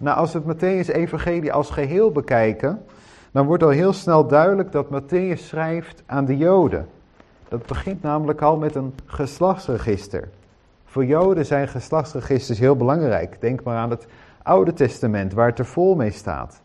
Nou, 0.00 0.16
als 0.16 0.32
we 0.32 0.38
het 0.38 0.56
Matthäus-evangelie 0.56 1.52
als 1.52 1.70
geheel 1.70 2.12
bekijken, 2.12 2.82
dan 3.38 3.46
wordt 3.46 3.62
al 3.62 3.68
heel 3.68 3.92
snel 3.92 4.26
duidelijk 4.26 4.72
dat 4.72 4.86
Matthäus 4.86 5.42
schrijft 5.42 6.02
aan 6.06 6.24
de 6.24 6.36
Joden. 6.36 6.88
Dat 7.48 7.66
begint 7.66 8.02
namelijk 8.02 8.42
al 8.42 8.56
met 8.56 8.74
een 8.74 8.94
geslachtsregister. 9.06 10.28
Voor 10.84 11.04
Joden 11.04 11.46
zijn 11.46 11.68
geslachtsregisters 11.68 12.58
heel 12.58 12.76
belangrijk. 12.76 13.40
Denk 13.40 13.62
maar 13.62 13.76
aan 13.76 13.90
het 13.90 14.06
Oude 14.42 14.72
Testament, 14.72 15.32
waar 15.32 15.46
het 15.46 15.58
er 15.58 15.66
vol 15.66 15.94
mee 15.94 16.10
staat. 16.10 16.62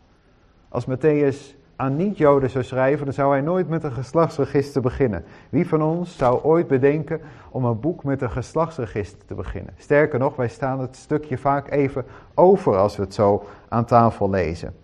Als 0.68 0.86
Matthäus 0.86 1.56
aan 1.76 1.96
niet-Joden 1.96 2.50
zou 2.50 2.64
schrijven, 2.64 3.04
dan 3.04 3.14
zou 3.14 3.32
hij 3.32 3.40
nooit 3.40 3.68
met 3.68 3.84
een 3.84 3.92
geslachtsregister 3.92 4.82
beginnen. 4.82 5.24
Wie 5.48 5.68
van 5.68 5.82
ons 5.82 6.16
zou 6.16 6.42
ooit 6.42 6.66
bedenken 6.66 7.20
om 7.50 7.64
een 7.64 7.80
boek 7.80 8.04
met 8.04 8.22
een 8.22 8.30
geslachtsregister 8.30 9.26
te 9.26 9.34
beginnen? 9.34 9.74
Sterker 9.76 10.18
nog, 10.18 10.36
wij 10.36 10.48
staan 10.48 10.80
het 10.80 10.96
stukje 10.96 11.38
vaak 11.38 11.70
even 11.70 12.04
over 12.34 12.76
als 12.76 12.96
we 12.96 13.02
het 13.02 13.14
zo 13.14 13.44
aan 13.68 13.84
tafel 13.84 14.30
lezen. 14.30 14.83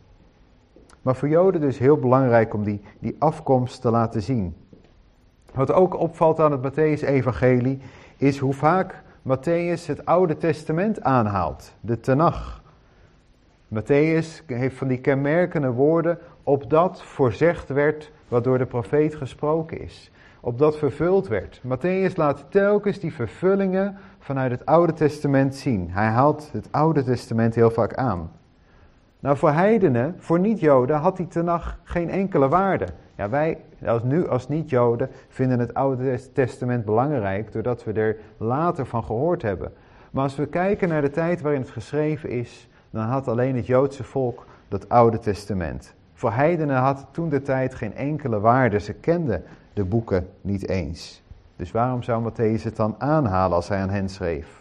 Maar 1.03 1.17
voor 1.17 1.29
Joden 1.29 1.61
dus 1.61 1.79
heel 1.79 1.97
belangrijk 1.97 2.55
om 2.55 2.65
die, 2.65 2.81
die 2.99 3.17
afkomst 3.19 3.81
te 3.81 3.91
laten 3.91 4.23
zien. 4.23 4.55
Wat 5.55 5.73
ook 5.73 5.99
opvalt 5.99 6.41
aan 6.41 6.53
het 6.53 6.73
Matthäus-evangelie 6.73 7.81
is 8.17 8.39
hoe 8.39 8.55
vaak 8.55 9.03
Matthäus 9.23 9.87
het 9.87 10.05
Oude 10.05 10.37
Testament 10.37 11.03
aanhaalt, 11.03 11.73
de 11.81 12.01
Tenach. 12.01 12.63
Matthäus 13.75 14.47
heeft 14.47 14.77
van 14.77 14.89
die 14.89 15.01
kenmerkende 15.01 15.71
woorden, 15.71 16.19
opdat 16.43 17.03
voorzegd 17.03 17.69
werd 17.69 18.13
wat 18.29 18.45
door 18.45 18.59
de 18.59 18.67
profeet 18.67 19.15
gesproken 19.15 19.81
is. 19.81 20.11
Opdat 20.41 20.79
vervuld 20.79 21.29
werd. 21.29 21.61
Matthäus 21.67 22.15
laat 22.15 22.47
telkens 22.49 22.99
die 22.99 23.13
vervullingen 23.13 23.97
vanuit 24.19 24.51
het 24.51 24.67
Oude 24.67 24.93
Testament 24.93 25.55
zien. 25.55 25.91
Hij 25.91 26.07
haalt 26.07 26.49
het 26.53 26.69
Oude 26.71 27.05
Testament 27.05 27.55
heel 27.55 27.71
vaak 27.71 27.95
aan. 27.95 28.31
Nou, 29.21 29.37
voor 29.37 29.51
heidenen, 29.51 30.15
voor 30.19 30.39
niet-Joden, 30.39 30.97
had 30.97 31.17
die 31.17 31.29
Tenach 31.29 31.79
geen 31.83 32.11
enkele 32.11 32.49
waarde. 32.49 32.87
Ja, 33.17 33.29
wij 33.29 33.59
als 33.87 34.03
nu 34.03 34.29
als 34.29 34.49
niet-Joden 34.49 35.11
vinden 35.29 35.59
het 35.59 35.75
Oude 35.75 36.33
Testament 36.33 36.85
belangrijk, 36.85 37.53
doordat 37.53 37.85
we 37.85 37.93
er 37.93 38.17
later 38.37 38.87
van 38.87 39.05
gehoord 39.05 39.43
hebben. 39.43 39.73
Maar 40.11 40.23
als 40.23 40.37
we 40.37 40.47
kijken 40.47 40.89
naar 40.89 41.03
de 41.03 41.11
tijd 41.11 41.41
waarin 41.41 41.61
het 41.61 41.71
geschreven 41.71 42.31
is, 42.31 42.69
dan 42.91 43.05
had 43.05 43.29
alleen 43.29 43.57
het 43.57 43.67
Joodse 43.67 44.05
volk 44.05 44.47
dat 44.69 44.89
Oude 44.89 45.19
Testament. 45.19 45.95
Voor 46.15 46.33
heidenen 46.33 46.77
had 46.77 47.07
toen 47.11 47.29
de 47.29 47.43
tijd 47.43 47.75
geen 47.75 47.95
enkele 47.95 48.41
waarde. 48.41 48.79
Ze 48.81 48.93
kenden 48.93 49.43
de 49.73 49.85
boeken 49.85 50.29
niet 50.41 50.69
eens. 50.69 51.23
Dus 51.57 51.71
waarom 51.71 52.03
zou 52.03 52.31
Matthäus 52.31 52.63
het 52.63 52.77
dan 52.77 52.95
aanhalen 52.99 53.57
als 53.57 53.69
hij 53.69 53.79
aan 53.79 53.91
hen 53.91 54.09
schreef? 54.09 54.60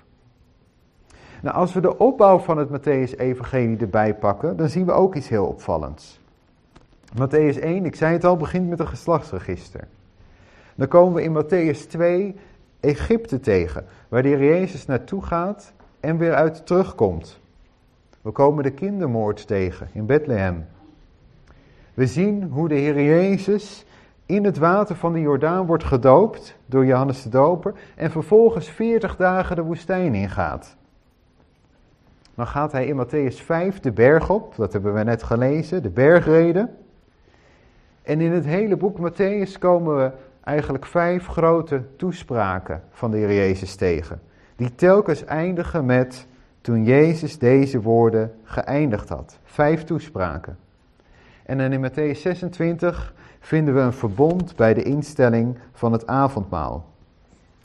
Nou, 1.42 1.56
als 1.56 1.74
we 1.74 1.82
de 1.82 1.98
opbouw 1.98 2.40
van 2.40 2.58
het 2.58 2.70
Matthäus-evangelie 2.70 3.78
erbij 3.78 4.16
pakken, 4.16 4.58
dan 4.58 4.70
zien 4.70 4.86
we 4.86 4.92
ook 4.92 5.16
iets 5.16 5.30
heel 5.30 5.46
opvallends. 5.46 6.20
Matthäus 7.14 7.60
1, 7.60 7.86
ik 7.86 7.96
zei 7.96 8.14
het 8.14 8.24
al, 8.24 8.38
begint 8.38 8.70
met 8.70 8.80
een 8.80 8.88
geslachtsregister. 8.88 9.88
Dan 10.76 10.88
komen 10.88 11.14
we 11.14 11.24
in 11.24 11.44
Matthäus 11.44 11.88
2 11.88 12.36
Egypte 12.80 13.40
tegen, 13.40 13.86
waar 14.08 14.22
de 14.22 14.28
Heer 14.28 14.44
Jezus 14.44 14.86
naartoe 14.86 15.24
gaat 15.24 15.74
en 16.00 16.18
weer 16.18 16.34
uit 16.34 16.66
terugkomt. 16.66 17.40
We 18.22 18.32
komen 18.32 18.64
de 18.64 18.72
kindermoord 18.72 19.48
tegen 19.48 19.90
in 19.92 20.06
Bethlehem. 20.06 20.66
We 21.94 22.08
zien 22.08 22.44
hoe 22.44 22.68
de 22.68 22.76
Heer 22.76 23.04
Jezus 23.04 23.86
in 24.26 24.44
het 24.46 24.58
water 24.58 24.96
van 24.96 25.14
de 25.14 25.20
Jordaan 25.20 25.66
wordt 25.66 25.84
gedoopt 25.84 26.56
door 26.66 26.86
Johannes 26.86 27.24
de 27.24 27.30
Doper 27.30 27.74
en 27.96 28.12
vervolgens 28.12 28.70
40 28.70 29.16
dagen 29.16 29.56
de 29.56 29.62
woestijn 29.62 30.16
ingaat. 30.16 30.78
Dan 32.40 32.48
gaat 32.48 32.72
hij 32.72 32.86
in 32.86 33.06
Matthäus 33.06 33.36
5 33.36 33.80
de 33.80 33.92
berg 33.92 34.30
op. 34.30 34.56
Dat 34.56 34.74
hebben 34.74 34.94
we 34.94 35.04
net 35.04 35.24
gelezen, 35.24 35.82
de 35.82 35.90
bergreden. 35.90 36.76
En 38.02 38.22
in 38.22 38.32
het 38.32 38.46
hele 38.46 38.78
boek 38.78 38.98
Matthäus 38.98 39.60
komen 39.60 39.98
we 39.98 40.12
eigenlijk 40.44 40.86
vijf 40.86 41.28
grote 41.28 41.82
toespraken 41.96 42.82
van 42.92 43.12
de 43.12 43.18
Heer 43.18 43.34
Jezus 43.34 43.76
tegen. 43.76 44.22
Die 44.56 44.76
telkens 44.76 45.26
eindigen 45.26 45.86
met 45.86 46.28
toen 46.62 46.84
Jezus 46.84 47.38
deze 47.38 47.82
woorden 47.82 48.32
geëindigd 48.44 49.10
had. 49.10 49.40
Vijf 49.44 49.84
toespraken. 49.84 50.58
En 51.46 51.58
dan 51.58 51.72
in 51.72 51.90
Matthäus 51.90 52.20
26 52.20 53.14
vinden 53.40 53.74
we 53.74 53.82
een 53.82 53.94
verbond 53.94 54.56
bij 54.56 54.74
de 54.74 54.84
instelling 54.84 55.58
van 55.74 55.92
het 55.92 56.08
avondmaal. 56.08 56.86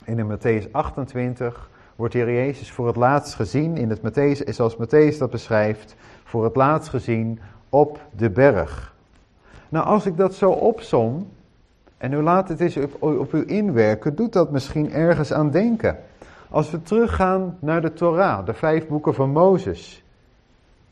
En 0.03 0.19
in 0.19 0.37
Matthäus 0.37 0.71
28 0.71 1.69
wordt 1.95 2.13
de 2.13 2.19
Heer 2.19 2.33
Jezus 2.33 2.71
voor 2.71 2.87
het 2.87 2.95
laatst 2.95 3.35
gezien, 3.35 3.77
in 3.77 3.89
het 3.89 3.99
Matthäus, 3.99 4.49
zoals 4.49 4.75
Matthäus 4.75 5.17
dat 5.17 5.29
beschrijft, 5.29 5.95
voor 6.23 6.43
het 6.43 6.55
laatst 6.55 6.89
gezien 6.89 7.39
op 7.69 7.99
de 8.15 8.29
berg. 8.29 8.93
Nou, 9.69 9.85
als 9.85 10.05
ik 10.05 10.17
dat 10.17 10.33
zo 10.33 10.51
opsom, 10.51 11.27
en 11.97 12.13
u 12.13 12.21
laat 12.21 12.49
het 12.49 12.59
eens 12.59 12.77
op, 12.77 13.01
op 13.01 13.33
u 13.33 13.43
inwerken, 13.47 14.15
doet 14.15 14.33
dat 14.33 14.51
misschien 14.51 14.91
ergens 14.91 15.33
aan 15.33 15.51
denken. 15.51 15.97
Als 16.49 16.71
we 16.71 16.81
teruggaan 16.81 17.57
naar 17.59 17.81
de 17.81 17.93
Torah, 17.93 18.45
de 18.45 18.53
vijf 18.53 18.87
boeken 18.87 19.13
van 19.13 19.29
Mozes. 19.29 20.03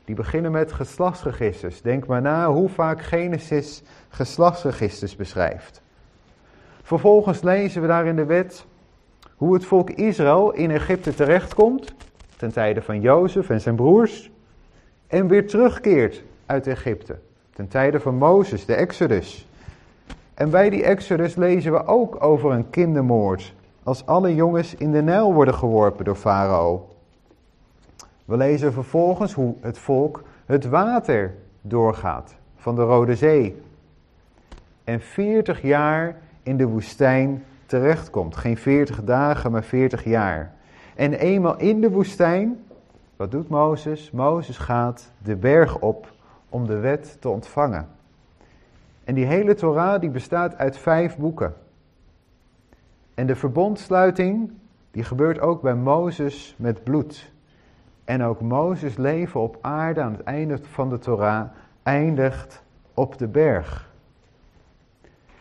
Die 0.05 0.15
beginnen 0.15 0.51
met 0.51 0.71
geslachtsregisters. 0.71 1.81
Denk 1.81 2.05
maar 2.05 2.21
na 2.21 2.51
hoe 2.51 2.69
vaak 2.69 3.01
Genesis 3.01 3.83
geslachtsregisters 4.09 5.15
beschrijft. 5.15 5.81
Vervolgens 6.81 7.41
lezen 7.41 7.81
we 7.81 7.87
daar 7.87 8.05
in 8.05 8.15
de 8.15 8.25
wet 8.25 8.65
hoe 9.43 9.53
het 9.53 9.65
volk 9.65 9.89
Israël 9.89 10.51
in 10.51 10.71
Egypte 10.71 11.13
terechtkomt, 11.13 11.93
ten 12.37 12.51
tijde 12.51 12.81
van 12.81 13.01
Jozef 13.01 13.49
en 13.49 13.61
zijn 13.61 13.75
broers, 13.75 14.31
en 15.07 15.27
weer 15.27 15.47
terugkeert 15.47 16.23
uit 16.45 16.67
Egypte, 16.67 17.19
ten 17.53 17.67
tijde 17.67 17.99
van 17.99 18.15
Mozes, 18.15 18.65
de 18.65 18.73
Exodus. 18.73 19.47
En 20.33 20.49
bij 20.49 20.69
die 20.69 20.83
Exodus 20.83 21.35
lezen 21.35 21.71
we 21.71 21.85
ook 21.85 22.23
over 22.23 22.51
een 22.51 22.69
kindermoord, 22.69 23.53
als 23.83 24.05
alle 24.05 24.35
jongens 24.35 24.75
in 24.75 24.91
de 24.91 25.01
Nijl 25.01 25.33
worden 25.33 25.53
geworpen 25.53 26.05
door 26.05 26.15
Farao. 26.15 26.87
We 28.25 28.37
lezen 28.37 28.73
vervolgens 28.73 29.33
hoe 29.33 29.55
het 29.61 29.77
volk 29.77 30.23
het 30.45 30.65
water 30.65 31.33
doorgaat 31.61 32.35
van 32.55 32.75
de 32.75 32.81
Rode 32.81 33.15
Zee. 33.15 33.61
En 34.83 35.01
40 35.01 35.61
jaar 35.61 36.15
in 36.43 36.57
de 36.57 36.65
woestijn 36.65 37.43
terechtkomt. 37.79 38.35
Geen 38.35 38.57
40 38.57 39.03
dagen, 39.03 39.51
maar 39.51 39.63
40 39.63 40.03
jaar. 40.03 40.53
En 40.95 41.13
eenmaal 41.13 41.57
in 41.57 41.81
de 41.81 41.89
woestijn, 41.89 42.63
wat 43.15 43.31
doet 43.31 43.49
Mozes? 43.49 44.11
Mozes 44.11 44.57
gaat 44.57 45.11
de 45.17 45.35
berg 45.35 45.79
op 45.79 46.11
om 46.49 46.67
de 46.67 46.79
wet 46.79 47.17
te 47.19 47.29
ontvangen. 47.29 47.87
En 49.03 49.15
die 49.15 49.25
hele 49.25 49.53
Torah 49.53 50.01
die 50.01 50.09
bestaat 50.09 50.57
uit 50.57 50.77
vijf 50.77 51.17
boeken. 51.17 51.53
En 53.13 53.27
de 53.27 53.35
verbondsluiting 53.35 54.51
die 54.91 55.03
gebeurt 55.03 55.39
ook 55.39 55.61
bij 55.61 55.75
Mozes 55.75 56.55
met 56.57 56.83
bloed. 56.83 57.31
En 58.05 58.23
ook 58.23 58.41
Mozes 58.41 58.97
leven 58.97 59.39
op 59.39 59.57
aarde 59.61 60.01
aan 60.01 60.11
het 60.11 60.23
einde 60.23 60.59
van 60.61 60.89
de 60.89 60.99
Torah 60.99 61.45
eindigt 61.83 62.63
op 62.93 63.17
de 63.17 63.27
berg. 63.27 63.92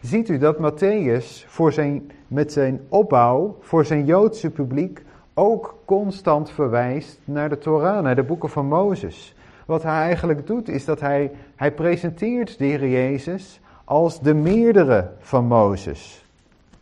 Ziet 0.03 0.29
u 0.29 0.39
dat 0.39 0.59
Matthäus 0.59 1.47
voor 1.47 1.73
zijn, 1.73 2.11
met 2.29 2.53
zijn 2.53 2.81
opbouw 2.89 3.57
voor 3.61 3.85
zijn 3.85 4.05
Joodse 4.05 4.51
publiek 4.51 5.03
ook 5.35 5.79
constant 5.85 6.51
verwijst 6.51 7.19
naar 7.25 7.49
de 7.49 7.59
Torah, 7.59 8.03
naar 8.03 8.15
de 8.15 8.23
boeken 8.23 8.49
van 8.49 8.67
Mozes. 8.67 9.35
Wat 9.67 9.83
hij 9.83 9.93
eigenlijk 9.93 10.47
doet 10.47 10.69
is 10.69 10.85
dat 10.85 11.01
hij, 11.01 11.33
hij 11.57 11.73
presenteert 11.73 12.59
de 12.59 12.65
Heer 12.65 12.89
Jezus 12.89 13.61
als 13.85 14.21
de 14.21 14.35
meerdere 14.35 15.11
van 15.19 15.45
Mozes. 15.45 16.25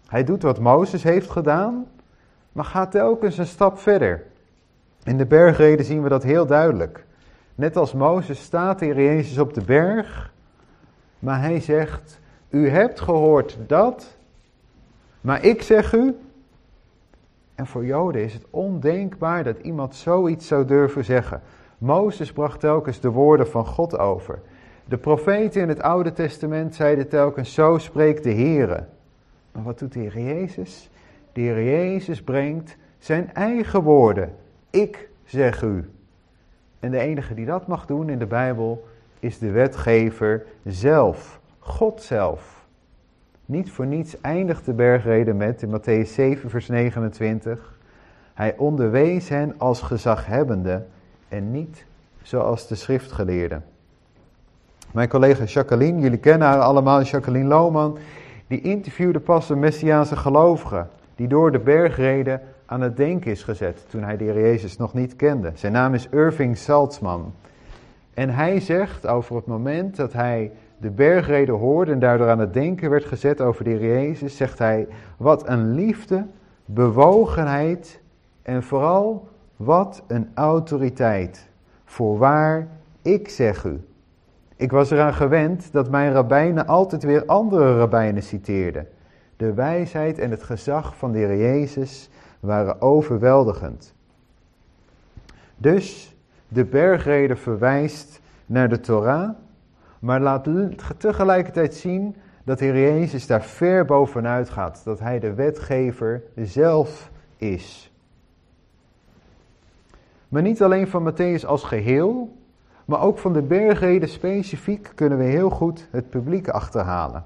Hij 0.06 0.24
doet 0.24 0.42
wat 0.42 0.60
Mozes 0.60 1.02
heeft 1.02 1.30
gedaan, 1.30 1.86
maar 2.52 2.64
gaat 2.64 2.90
telkens 2.90 3.38
een 3.38 3.46
stap 3.46 3.78
verder. 3.78 4.22
In 5.04 5.16
de 5.16 5.26
bergreden 5.26 5.84
zien 5.84 6.02
we 6.02 6.08
dat 6.08 6.22
heel 6.22 6.46
duidelijk. 6.46 7.04
Net 7.54 7.76
als 7.76 7.92
Mozes 7.92 8.42
staat 8.42 8.78
de 8.78 8.84
Heer 8.84 9.02
Jezus 9.02 9.38
op 9.38 9.54
de 9.54 9.62
berg, 9.62 10.32
maar 11.18 11.40
hij 11.40 11.60
zegt, 11.60 12.20
u 12.50 12.68
hebt 12.68 13.00
gehoord 13.00 13.58
dat, 13.66 14.16
maar 15.20 15.44
ik 15.44 15.62
zeg 15.62 15.92
u. 15.92 16.16
En 17.54 17.66
voor 17.66 17.84
Joden 17.84 18.24
is 18.24 18.32
het 18.32 18.46
ondenkbaar 18.50 19.44
dat 19.44 19.58
iemand 19.58 19.94
zoiets 19.94 20.46
zou 20.46 20.64
durven 20.64 21.04
zeggen. 21.04 21.42
Mozes 21.78 22.32
bracht 22.32 22.60
telkens 22.60 23.00
de 23.00 23.10
woorden 23.10 23.48
van 23.48 23.66
God 23.66 23.98
over. 23.98 24.38
De 24.84 24.96
profeten 24.96 25.62
in 25.62 25.68
het 25.68 25.82
Oude 25.82 26.12
Testament 26.12 26.74
zeiden 26.74 27.08
telkens, 27.08 27.54
zo 27.54 27.78
spreekt 27.78 28.22
de 28.22 28.32
Heere. 28.32 28.84
Maar 29.52 29.62
wat 29.62 29.78
doet 29.78 29.92
de 29.92 29.98
Heer 29.98 30.18
Jezus? 30.18 30.90
De 31.32 31.40
Heer 31.40 31.64
Jezus 31.64 32.22
brengt 32.22 32.76
zijn 32.98 33.34
eigen 33.34 33.82
woorden. 33.82 34.34
Ik 34.70 35.08
zeg 35.24 35.62
u. 35.62 35.90
En 36.80 36.90
de 36.90 36.98
enige 36.98 37.34
die 37.34 37.46
dat 37.46 37.66
mag 37.66 37.86
doen 37.86 38.08
in 38.08 38.18
de 38.18 38.26
Bijbel 38.26 38.88
is 39.20 39.38
de 39.38 39.50
wetgever 39.50 40.46
zelf, 40.64 41.39
God 41.60 42.02
zelf. 42.02 42.64
Niet 43.46 43.70
voor 43.70 43.86
niets 43.86 44.20
eindigt 44.20 44.64
de 44.64 44.72
bergreden 44.72 45.36
met, 45.36 45.62
in 45.62 45.80
Matthäus 45.80 46.08
7, 46.08 46.50
vers 46.50 46.68
29, 46.68 47.78
hij 48.34 48.56
onderwees 48.56 49.28
hen 49.28 49.54
als 49.58 49.80
gezaghebbende 49.80 50.84
en 51.28 51.50
niet 51.50 51.84
zoals 52.22 52.66
de 52.66 52.74
schriftgeleerden. 52.74 53.64
Mijn 54.92 55.08
collega 55.08 55.44
Jacqueline, 55.44 56.00
jullie 56.00 56.18
kennen 56.18 56.48
haar 56.48 56.60
allemaal, 56.60 57.02
Jacqueline 57.02 57.48
Lohman, 57.48 57.98
die 58.46 58.60
interviewde 58.60 59.20
pas 59.20 59.50
een 59.50 59.58
Messiaanse 59.58 60.16
gelovige 60.16 60.86
die 61.16 61.28
door 61.28 61.52
de 61.52 61.58
bergreden 61.58 62.40
aan 62.66 62.80
het 62.80 62.96
denken 62.96 63.30
is 63.30 63.42
gezet 63.42 63.84
toen 63.88 64.02
hij 64.02 64.16
de 64.16 64.24
Heer 64.24 64.40
Jezus 64.40 64.76
nog 64.76 64.94
niet 64.94 65.16
kende. 65.16 65.52
Zijn 65.54 65.72
naam 65.72 65.94
is 65.94 66.08
Irving 66.08 66.56
Saltzman. 66.56 67.34
En 68.14 68.30
hij 68.30 68.60
zegt 68.60 69.06
over 69.06 69.36
het 69.36 69.46
moment 69.46 69.96
dat 69.96 70.12
hij 70.12 70.52
de 70.80 70.90
bergreden 70.90 71.54
hoorde 71.54 71.92
en 71.92 71.98
daardoor 71.98 72.28
aan 72.28 72.38
het 72.38 72.54
denken 72.54 72.90
werd 72.90 73.04
gezet 73.04 73.40
over 73.40 73.64
de 73.64 73.70
Heer 73.70 73.80
Jezus, 73.80 74.36
zegt 74.36 74.58
hij, 74.58 74.88
wat 75.16 75.48
een 75.48 75.74
liefde, 75.74 76.26
bewogenheid 76.64 78.00
en 78.42 78.62
vooral 78.62 79.28
wat 79.56 80.02
een 80.06 80.30
autoriteit. 80.34 81.48
Voorwaar, 81.84 82.68
ik 83.02 83.28
zeg 83.28 83.64
u. 83.64 83.80
Ik 84.56 84.70
was 84.70 84.90
eraan 84.90 85.14
gewend 85.14 85.72
dat 85.72 85.90
mijn 85.90 86.12
rabbijnen 86.12 86.66
altijd 86.66 87.02
weer 87.02 87.26
andere 87.26 87.78
rabbijnen 87.78 88.22
citeerden. 88.22 88.88
De 89.36 89.52
wijsheid 89.52 90.18
en 90.18 90.30
het 90.30 90.42
gezag 90.42 90.96
van 90.96 91.12
de 91.12 91.18
Heer 91.18 91.36
Jezus 91.36 92.10
waren 92.40 92.80
overweldigend. 92.80 93.94
Dus 95.56 96.16
de 96.48 96.64
bergrede 96.64 97.36
verwijst 97.36 98.20
naar 98.46 98.68
de 98.68 98.80
Torah, 98.80 99.30
maar 100.00 100.20
laat 100.20 100.48
tegelijkertijd 100.96 101.74
zien 101.74 102.16
dat 102.44 102.58
de 102.58 102.64
Heer 102.64 102.98
Jezus 102.98 103.26
daar 103.26 103.42
ver 103.42 103.84
bovenuit 103.84 104.50
gaat, 104.50 104.80
dat 104.84 104.98
Hij 104.98 105.18
de 105.18 105.34
wetgever 105.34 106.22
zelf 106.36 107.10
is. 107.36 107.92
Maar 110.28 110.42
niet 110.42 110.62
alleen 110.62 110.88
van 110.88 111.12
Matthäus 111.12 111.46
als 111.46 111.62
geheel, 111.62 112.36
maar 112.84 113.00
ook 113.00 113.18
van 113.18 113.32
de 113.32 113.42
bergreden 113.42 114.08
specifiek 114.08 114.92
kunnen 114.94 115.18
we 115.18 115.24
heel 115.24 115.50
goed 115.50 115.88
het 115.90 116.10
publiek 116.10 116.48
achterhalen. 116.48 117.24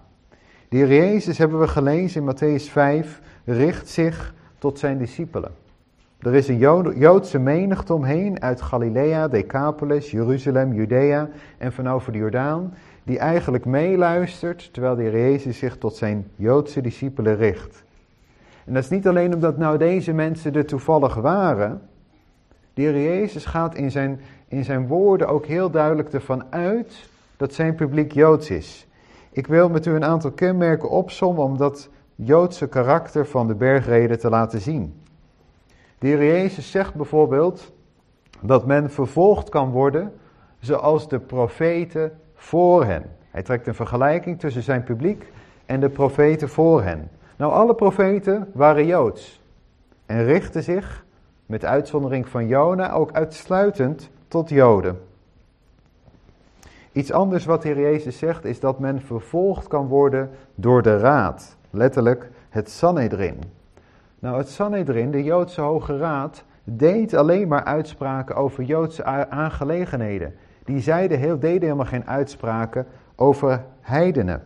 De 0.68 0.76
Heer 0.76 0.88
Jezus, 0.88 1.38
hebben 1.38 1.60
we 1.60 1.68
gelezen 1.68 2.22
in 2.22 2.34
Matthäus 2.34 2.70
5, 2.70 3.20
richt 3.44 3.88
zich 3.88 4.34
tot 4.58 4.78
zijn 4.78 4.98
discipelen. 4.98 5.50
Er 6.24 6.34
is 6.34 6.48
een 6.48 6.58
Joodse 6.98 7.38
menigte 7.38 7.94
omheen 7.94 8.42
uit 8.42 8.62
Galilea, 8.62 9.28
Decapolis, 9.28 10.10
Jeruzalem, 10.10 10.72
Judea 10.72 11.28
en 11.58 11.72
van 11.72 11.88
over 11.88 12.12
de 12.12 12.18
Jordaan, 12.18 12.74
die 13.02 13.18
eigenlijk 13.18 13.64
meeluistert 13.64 14.72
terwijl 14.72 14.94
de 14.94 15.02
Heer 15.02 15.12
Jezus 15.12 15.58
zich 15.58 15.78
tot 15.78 15.96
zijn 15.96 16.26
Joodse 16.36 16.80
discipelen 16.80 17.36
richt. 17.36 17.84
En 18.64 18.74
dat 18.74 18.82
is 18.82 18.88
niet 18.88 19.08
alleen 19.08 19.34
omdat 19.34 19.58
nou 19.58 19.78
deze 19.78 20.12
mensen 20.12 20.54
er 20.54 20.66
toevallig 20.66 21.14
waren. 21.14 21.80
De 22.74 22.82
Heer 22.82 23.02
Jezus 23.02 23.44
gaat 23.44 23.74
in 23.74 23.90
zijn, 23.90 24.20
in 24.48 24.64
zijn 24.64 24.86
woorden 24.86 25.28
ook 25.28 25.46
heel 25.46 25.70
duidelijk 25.70 26.12
ervan 26.12 26.44
uit 26.50 27.08
dat 27.36 27.54
zijn 27.54 27.74
publiek 27.74 28.12
Joods 28.12 28.50
is. 28.50 28.86
Ik 29.30 29.46
wil 29.46 29.68
met 29.68 29.86
u 29.86 29.90
een 29.90 30.04
aantal 30.04 30.30
kenmerken 30.30 30.90
opsommen 30.90 31.44
om 31.44 31.56
dat 31.56 31.88
Joodse 32.14 32.68
karakter 32.68 33.26
van 33.26 33.46
de 33.46 33.54
bergreden 33.54 34.18
te 34.18 34.28
laten 34.28 34.60
zien. 34.60 35.02
De 36.04 36.10
Heer 36.10 36.24
Jezus 36.24 36.70
zegt 36.70 36.94
bijvoorbeeld 36.94 37.72
dat 38.40 38.66
men 38.66 38.90
vervolgd 38.90 39.48
kan 39.48 39.70
worden 39.70 40.12
zoals 40.58 41.08
de 41.08 41.18
profeten 41.18 42.12
voor 42.34 42.84
hen. 42.84 43.10
Hij 43.30 43.42
trekt 43.42 43.66
een 43.66 43.74
vergelijking 43.74 44.40
tussen 44.40 44.62
zijn 44.62 44.82
publiek 44.82 45.32
en 45.66 45.80
de 45.80 45.88
profeten 45.88 46.48
voor 46.48 46.82
hen. 46.82 47.10
Nou, 47.36 47.52
alle 47.52 47.74
profeten 47.74 48.50
waren 48.52 48.86
Joods 48.86 49.40
en 50.06 50.24
richtten 50.24 50.62
zich, 50.62 51.04
met 51.46 51.64
uitzondering 51.64 52.28
van 52.28 52.46
Jona, 52.46 52.92
ook 52.92 53.12
uitsluitend 53.12 54.10
tot 54.28 54.48
Joden. 54.48 55.00
Iets 56.92 57.12
anders 57.12 57.44
wat 57.44 57.62
de 57.62 57.68
Heer 57.68 57.80
Jezus 57.80 58.18
zegt 58.18 58.44
is 58.44 58.60
dat 58.60 58.78
men 58.78 59.00
vervolgd 59.00 59.68
kan 59.68 59.86
worden 59.86 60.30
door 60.54 60.82
de 60.82 60.98
raad. 60.98 61.56
Letterlijk 61.70 62.30
het 62.48 62.70
Sanhedrin. 62.70 63.38
Nou, 64.24 64.36
het 64.36 64.48
Sanhedrin, 64.48 65.10
de 65.10 65.22
Joodse 65.22 65.60
Hoge 65.60 65.96
Raad, 65.98 66.44
deed 66.64 67.14
alleen 67.14 67.48
maar 67.48 67.64
uitspraken 67.64 68.36
over 68.36 68.64
Joodse 68.64 69.04
aangelegenheden. 69.28 70.34
Die 70.64 70.80
zeiden 70.80 71.18
heel, 71.18 71.38
deden 71.38 71.62
helemaal 71.62 71.86
geen 71.86 72.06
uitspraken 72.06 72.86
over 73.16 73.64
heidenen. 73.80 74.42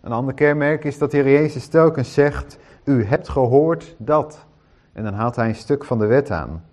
Een 0.00 0.12
ander 0.12 0.34
kenmerk 0.34 0.84
is 0.84 0.98
dat 0.98 1.10
de 1.10 1.16
Heer 1.16 1.32
Jezus 1.32 1.66
telkens 1.66 2.12
zegt, 2.12 2.58
u 2.84 3.04
hebt 3.04 3.28
gehoord 3.28 3.94
dat. 3.98 4.44
En 4.92 5.04
dan 5.04 5.14
haalt 5.14 5.36
hij 5.36 5.48
een 5.48 5.54
stuk 5.54 5.84
van 5.84 5.98
de 5.98 6.06
wet 6.06 6.30
aan. 6.30 6.64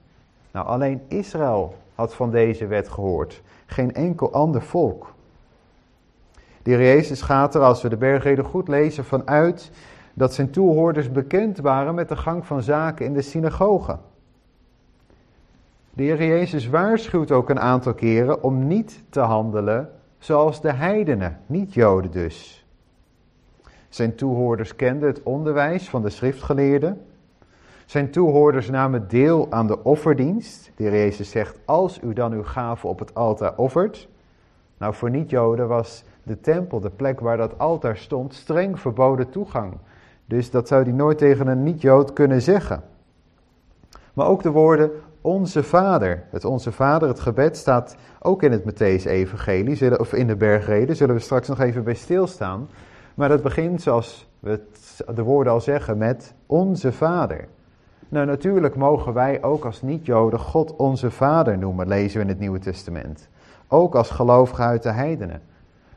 Nou, 0.52 0.68
alleen 0.68 1.02
Israël 1.08 1.76
had 1.96 2.16
van 2.16 2.32
deze 2.32 2.68
wet 2.68 2.90
gehoord. 2.90 3.42
Geen 3.66 3.94
enkel 3.94 4.34
ander 4.34 4.62
volk. 4.62 5.14
De 6.64 6.72
Heer 6.72 6.96
Jezus 6.96 7.22
gaat 7.22 7.56
er, 7.56 7.62
als 7.62 7.82
we 7.82 7.90
de 7.90 7.98
bergreden 7.98 8.46
goed 8.46 8.68
lezen, 8.68 9.06
vanuit 9.06 9.72
dat 10.14 10.34
zijn 10.34 10.50
toehoorders 10.50 11.12
bekend 11.12 11.58
waren 11.58 11.96
met 11.96 12.10
de 12.10 12.16
gang 12.16 12.46
van 12.46 12.62
zaken 12.62 13.06
in 13.06 13.14
de 13.14 13.22
synagoge. 13.22 13.98
De 15.94 16.04
Heer 16.04 16.26
Jezus 16.26 16.68
waarschuwt 16.68 17.32
ook 17.32 17.50
een 17.50 17.60
aantal 17.60 17.94
keren 17.94 18.44
om 18.44 18.68
niet 18.68 19.04
te 19.10 19.20
handelen 19.20 19.90
zoals 20.18 20.62
de 20.62 20.74
heidenen, 20.74 21.40
niet 21.46 21.74
Joden 21.74 22.12
dus. 22.12 22.66
Zijn 23.90 24.16
toehoorders 24.16 24.76
kenden 24.76 25.10
het 25.10 25.24
onderwijs 25.24 25.90
van 25.90 26.02
de 26.02 26.10
schriftgeleerden. 26.10 27.02
Zijn 27.86 28.12
toehoorders 28.12 28.70
namen 28.70 29.08
deel 29.08 29.48
aan 29.50 29.68
de 29.68 29.84
offerdienst. 29.84 30.72
De 30.76 30.84
Heer 30.84 30.92
Jezus 30.92 31.30
zegt, 31.30 31.60
als 31.66 32.00
u 32.04 32.14
dan 32.14 32.32
uw 32.32 32.44
gave 32.44 32.88
op 32.88 33.00
het 33.00 33.16
altaar 33.16 33.54
offert. 33.56 34.08
Nou, 34.78 34.94
voor 34.94 35.10
niet-Joden 35.10 35.68
was 35.68 36.04
de 36.24 36.42
tempel, 36.42 36.80
de 36.80 36.90
plek 36.90 37.20
waar 37.20 37.38
dat 37.38 37.60
altaar 37.60 37.98
stond, 37.98 38.34
streng 38.34 38.80
verboden 38.80 39.30
toegang. 39.30 39.74
Dus 40.30 40.52
dat 40.52 40.68
zou 40.68 40.84
hij 40.84 40.92
nooit 40.92 41.18
tegen 41.18 41.48
een 41.48 41.64
niet-Jood 41.64 42.14
kunnen 42.14 42.42
zeggen. 42.42 42.84
Maar 44.14 44.28
ook 44.28 44.44
de 44.44 44.52
woorden 44.52 44.92
Onze 45.22 45.64
Vader. 45.64 46.24
Het 46.30 46.46
Onze 46.46 46.72
Vader, 46.72 47.08
het 47.08 47.20
gebed, 47.20 47.58
staat 47.58 47.96
ook 48.22 48.44
in 48.44 48.52
het 48.52 48.64
Matthäus-evangelie, 48.64 50.00
of 50.00 50.14
in 50.14 50.28
de 50.28 50.36
bergreden. 50.36 50.96
Zullen 50.96 51.16
we 51.16 51.22
straks 51.22 51.48
nog 51.48 51.60
even 51.60 51.84
bij 51.84 51.94
stilstaan. 51.94 52.70
Maar 53.16 53.30
dat 53.30 53.42
begint, 53.42 53.82
zoals 53.82 54.30
we 54.40 54.60
de 55.16 55.24
woorden 55.24 55.54
al 55.54 55.62
zeggen, 55.62 55.98
met 55.98 56.34
Onze 56.46 56.92
Vader. 56.92 57.48
Nou, 58.10 58.26
natuurlijk 58.26 58.76
mogen 58.76 59.14
wij 59.14 59.44
ook 59.44 59.66
als 59.66 59.82
niet-Joden 59.82 60.40
God 60.40 60.76
Onze 60.76 61.12
Vader 61.12 61.58
noemen, 61.58 61.88
lezen 61.88 62.18
we 62.18 62.24
in 62.24 62.30
het 62.30 62.40
Nieuwe 62.40 62.60
Testament. 62.60 63.30
Ook 63.68 63.96
als 63.96 64.10
gelovigen 64.10 64.66
uit 64.66 64.84
de 64.84 64.92
heidenen. 64.92 65.42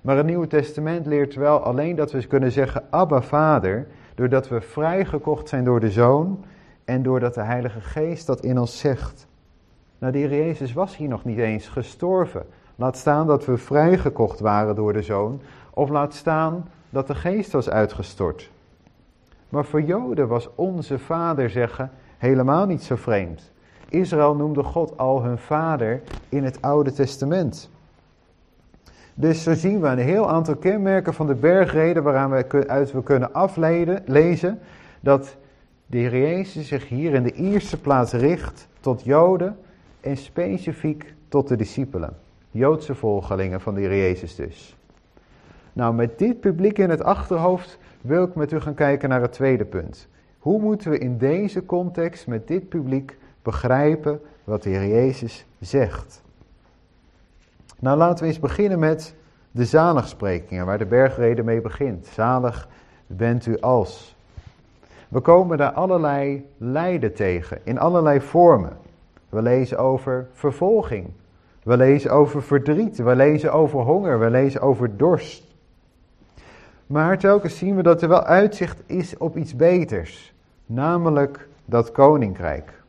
Maar 0.00 0.16
het 0.16 0.26
Nieuwe 0.26 0.46
Testament 0.46 1.06
leert 1.06 1.34
wel 1.34 1.60
alleen 1.60 1.96
dat 1.96 2.12
we 2.12 2.26
kunnen 2.26 2.52
zeggen 2.52 2.82
Abba 2.90 3.22
Vader, 3.22 3.86
doordat 4.14 4.48
we 4.48 4.60
vrijgekocht 4.60 5.48
zijn 5.48 5.64
door 5.64 5.80
de 5.80 5.90
Zoon 5.90 6.44
en 6.84 7.02
doordat 7.02 7.34
de 7.34 7.42
Heilige 7.42 7.80
Geest 7.80 8.26
dat 8.26 8.40
in 8.40 8.58
ons 8.58 8.78
zegt. 8.78 9.26
Nou, 9.98 10.12
de 10.12 10.18
Jezus 10.28 10.72
was 10.72 10.96
hier 10.96 11.08
nog 11.08 11.24
niet 11.24 11.38
eens 11.38 11.68
gestorven. 11.68 12.46
Laat 12.76 12.96
staan 12.96 13.26
dat 13.26 13.44
we 13.44 13.56
vrijgekocht 13.56 14.40
waren 14.40 14.74
door 14.74 14.92
de 14.92 15.02
Zoon, 15.02 15.40
of 15.70 15.88
laat 15.88 16.14
staan 16.14 16.68
dat 16.90 17.06
de 17.06 17.14
Geest 17.14 17.52
was 17.52 17.70
uitgestort. 17.70 18.50
Maar 19.48 19.64
voor 19.64 19.82
Joden 19.82 20.28
was 20.28 20.48
onze 20.54 20.98
Vader 20.98 21.50
zeggen 21.50 21.90
helemaal 22.18 22.66
niet 22.66 22.82
zo 22.82 22.96
vreemd. 22.96 23.52
Israël 23.88 24.34
noemde 24.34 24.62
God 24.62 24.98
al 24.98 25.22
hun 25.22 25.38
Vader 25.38 26.02
in 26.28 26.44
het 26.44 26.62
Oude 26.62 26.92
Testament. 26.92 27.70
Dus 29.14 29.42
zo 29.42 29.54
zien 29.54 29.80
we 29.80 29.88
een 29.88 29.98
heel 29.98 30.30
aantal 30.30 30.56
kenmerken 30.56 31.14
van 31.14 31.26
de 31.26 31.34
bergreden 31.34 32.02
waaraan 32.02 32.30
we 32.30 32.68
uit 32.68 32.92
we 32.92 33.02
kunnen 33.02 33.32
afleiden, 33.32 34.02
lezen 34.06 34.58
dat 35.00 35.36
de 35.86 35.98
Heer 35.98 36.18
Jezus 36.18 36.68
zich 36.68 36.88
hier 36.88 37.14
in 37.14 37.22
de 37.22 37.32
eerste 37.32 37.80
plaats 37.80 38.12
richt 38.12 38.68
tot 38.80 39.04
Joden 39.04 39.56
en 40.00 40.16
specifiek 40.16 41.14
tot 41.28 41.48
de 41.48 41.56
discipelen. 41.56 42.16
Joodse 42.50 42.94
volgelingen 42.94 43.60
van 43.60 43.74
de 43.74 43.80
Heer 43.80 43.96
Jezus 43.96 44.34
dus. 44.34 44.76
Nou, 45.72 45.94
met 45.94 46.18
dit 46.18 46.40
publiek 46.40 46.78
in 46.78 46.90
het 46.90 47.02
achterhoofd 47.02 47.78
wil 48.00 48.24
ik 48.24 48.34
met 48.34 48.52
u 48.52 48.60
gaan 48.60 48.74
kijken 48.74 49.08
naar 49.08 49.20
het 49.20 49.32
tweede 49.32 49.64
punt. 49.64 50.08
Hoe 50.38 50.60
moeten 50.60 50.90
we 50.90 50.98
in 50.98 51.18
deze 51.18 51.66
context 51.66 52.26
met 52.26 52.48
dit 52.48 52.68
publiek 52.68 53.16
begrijpen 53.42 54.20
wat 54.44 54.62
de 54.62 54.70
Heer 54.70 54.86
Jezus 54.88 55.46
zegt? 55.60 56.22
Nou, 57.82 57.96
laten 57.96 58.24
we 58.24 58.30
eens 58.30 58.40
beginnen 58.40 58.78
met 58.78 59.14
de 59.50 59.64
zaligsprekingen, 59.64 60.66
waar 60.66 60.78
de 60.78 60.86
bergreden 60.86 61.44
mee 61.44 61.60
begint. 61.60 62.06
Zalig 62.06 62.68
bent 63.06 63.46
u 63.46 63.60
als. 63.60 64.16
We 65.08 65.20
komen 65.20 65.58
daar 65.58 65.72
allerlei 65.72 66.46
lijden 66.56 67.14
tegen, 67.14 67.58
in 67.64 67.78
allerlei 67.78 68.20
vormen. 68.20 68.76
We 69.28 69.42
lezen 69.42 69.78
over 69.78 70.28
vervolging. 70.32 71.10
We 71.62 71.76
lezen 71.76 72.10
over 72.10 72.42
verdriet. 72.42 72.96
We 72.96 73.16
lezen 73.16 73.52
over 73.52 73.80
honger. 73.80 74.18
We 74.18 74.30
lezen 74.30 74.60
over 74.60 74.96
dorst. 74.96 75.46
Maar 76.86 77.18
telkens 77.18 77.58
zien 77.58 77.76
we 77.76 77.82
dat 77.82 78.02
er 78.02 78.08
wel 78.08 78.24
uitzicht 78.24 78.82
is 78.86 79.16
op 79.16 79.36
iets 79.36 79.56
beters. 79.56 80.34
Namelijk 80.66 81.48
dat 81.64 81.92
koninkrijk. 81.92 82.81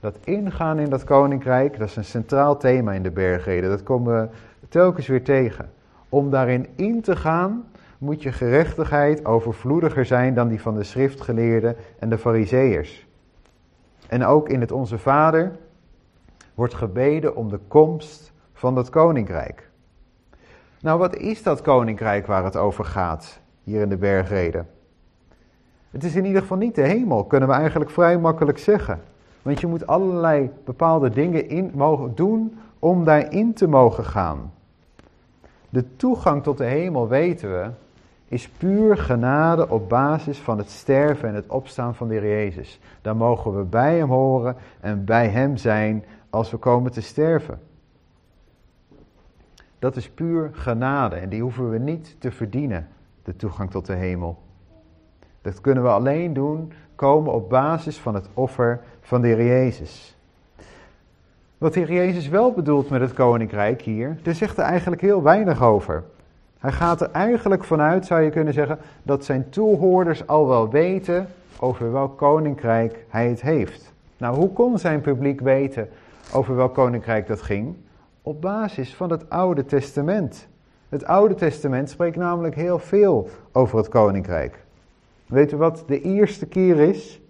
Dat 0.00 0.18
ingaan 0.24 0.78
in 0.78 0.90
dat 0.90 1.04
koninkrijk, 1.04 1.78
dat 1.78 1.88
is 1.88 1.96
een 1.96 2.04
centraal 2.04 2.56
thema 2.56 2.92
in 2.92 3.02
de 3.02 3.10
bergreden. 3.10 3.70
Dat 3.70 3.82
komen 3.82 4.20
we 4.20 4.28
telkens 4.68 5.06
weer 5.06 5.24
tegen. 5.24 5.70
Om 6.08 6.30
daarin 6.30 6.66
in 6.74 7.00
te 7.00 7.16
gaan, 7.16 7.64
moet 7.98 8.22
je 8.22 8.32
gerechtigheid 8.32 9.24
overvloediger 9.24 10.04
zijn 10.04 10.34
dan 10.34 10.48
die 10.48 10.60
van 10.60 10.74
de 10.74 10.82
schriftgeleerden 10.82 11.76
en 11.98 12.08
de 12.08 12.18
fariseërs. 12.18 13.06
En 14.08 14.24
ook 14.24 14.48
in 14.48 14.60
het 14.60 14.72
Onze 14.72 14.98
Vader 14.98 15.52
wordt 16.54 16.74
gebeden 16.74 17.36
om 17.36 17.48
de 17.48 17.60
komst 17.68 18.32
van 18.52 18.74
dat 18.74 18.90
koninkrijk. 18.90 19.68
Nou, 20.80 20.98
wat 20.98 21.16
is 21.16 21.42
dat 21.42 21.62
koninkrijk 21.62 22.26
waar 22.26 22.44
het 22.44 22.56
over 22.56 22.84
gaat, 22.84 23.40
hier 23.62 23.80
in 23.80 23.88
de 23.88 23.96
bergreden? 23.96 24.68
Het 25.90 26.04
is 26.04 26.14
in 26.14 26.24
ieder 26.24 26.40
geval 26.40 26.56
niet 26.56 26.74
de 26.74 26.82
hemel, 26.82 27.24
kunnen 27.24 27.48
we 27.48 27.54
eigenlijk 27.54 27.90
vrij 27.90 28.18
makkelijk 28.18 28.58
zeggen. 28.58 29.00
Want 29.42 29.60
je 29.60 29.66
moet 29.66 29.86
allerlei 29.86 30.50
bepaalde 30.64 31.10
dingen 31.10 31.48
in 31.48 31.70
mogen 31.74 32.14
doen 32.14 32.58
om 32.78 33.04
daarin 33.04 33.54
te 33.54 33.68
mogen 33.68 34.04
gaan. 34.04 34.52
De 35.68 35.96
toegang 35.96 36.42
tot 36.42 36.58
de 36.58 36.64
hemel, 36.64 37.08
weten 37.08 37.50
we, 37.50 37.70
is 38.28 38.48
puur 38.48 38.96
genade 38.96 39.68
op 39.68 39.88
basis 39.88 40.38
van 40.38 40.58
het 40.58 40.70
sterven 40.70 41.28
en 41.28 41.34
het 41.34 41.48
opstaan 41.48 41.94
van 41.94 42.08
de 42.08 42.14
Heer 42.14 42.22
Jezus. 42.22 42.80
Daar 43.02 43.16
mogen 43.16 43.56
we 43.56 43.62
bij 43.62 43.96
Hem 43.96 44.08
horen 44.08 44.56
en 44.80 45.04
bij 45.04 45.28
Hem 45.28 45.56
zijn 45.56 46.04
als 46.30 46.50
we 46.50 46.56
komen 46.56 46.92
te 46.92 47.00
sterven. 47.00 47.58
Dat 49.78 49.96
is 49.96 50.10
puur 50.10 50.50
genade 50.52 51.16
en 51.16 51.28
die 51.28 51.42
hoeven 51.42 51.70
we 51.70 51.78
niet 51.78 52.16
te 52.18 52.30
verdienen, 52.30 52.88
de 53.22 53.36
toegang 53.36 53.70
tot 53.70 53.86
de 53.86 53.94
hemel. 53.94 54.38
Dat 55.42 55.60
kunnen 55.60 55.82
we 55.82 55.88
alleen 55.88 56.32
doen, 56.32 56.72
komen 56.94 57.32
op 57.32 57.48
basis 57.48 57.98
van 57.98 58.14
het 58.14 58.28
offer 58.34 58.80
van 59.00 59.20
de 59.20 59.28
Heer 59.28 59.46
Jezus. 59.46 60.16
Wat 61.58 61.74
de 61.74 61.80
Heer 61.80 61.92
Jezus 61.92 62.28
wel 62.28 62.52
bedoelt 62.52 62.90
met 62.90 63.00
het 63.00 63.12
koninkrijk 63.12 63.82
hier, 63.82 64.18
daar 64.22 64.34
zegt 64.34 64.58
er 64.58 64.64
eigenlijk 64.64 65.00
heel 65.00 65.22
weinig 65.22 65.62
over. 65.62 66.04
Hij 66.58 66.72
gaat 66.72 67.00
er 67.00 67.10
eigenlijk 67.10 67.64
vanuit, 67.64 68.06
zou 68.06 68.20
je 68.20 68.30
kunnen 68.30 68.54
zeggen, 68.54 68.78
dat 69.02 69.24
zijn 69.24 69.48
toehoorders 69.50 70.26
al 70.26 70.48
wel 70.48 70.70
weten 70.70 71.26
over 71.60 71.92
welk 71.92 72.18
koninkrijk 72.18 73.04
hij 73.08 73.28
het 73.28 73.40
heeft. 73.40 73.92
Nou, 74.16 74.36
hoe 74.36 74.52
kon 74.52 74.78
zijn 74.78 75.00
publiek 75.00 75.40
weten 75.40 75.88
over 76.32 76.56
welk 76.56 76.74
koninkrijk 76.74 77.26
dat 77.26 77.42
ging? 77.42 77.76
Op 78.22 78.40
basis 78.40 78.94
van 78.94 79.10
het 79.10 79.30
Oude 79.30 79.64
Testament. 79.64 80.48
Het 80.88 81.04
Oude 81.04 81.34
Testament 81.34 81.90
spreekt 81.90 82.16
namelijk 82.16 82.54
heel 82.54 82.78
veel 82.78 83.28
over 83.52 83.78
het 83.78 83.88
koninkrijk. 83.88 84.58
Weet 85.30 85.52
u 85.52 85.56
wat 85.56 85.84
de 85.86 86.00
eerste 86.00 86.46
keer 86.46 86.78
is? 86.78 87.20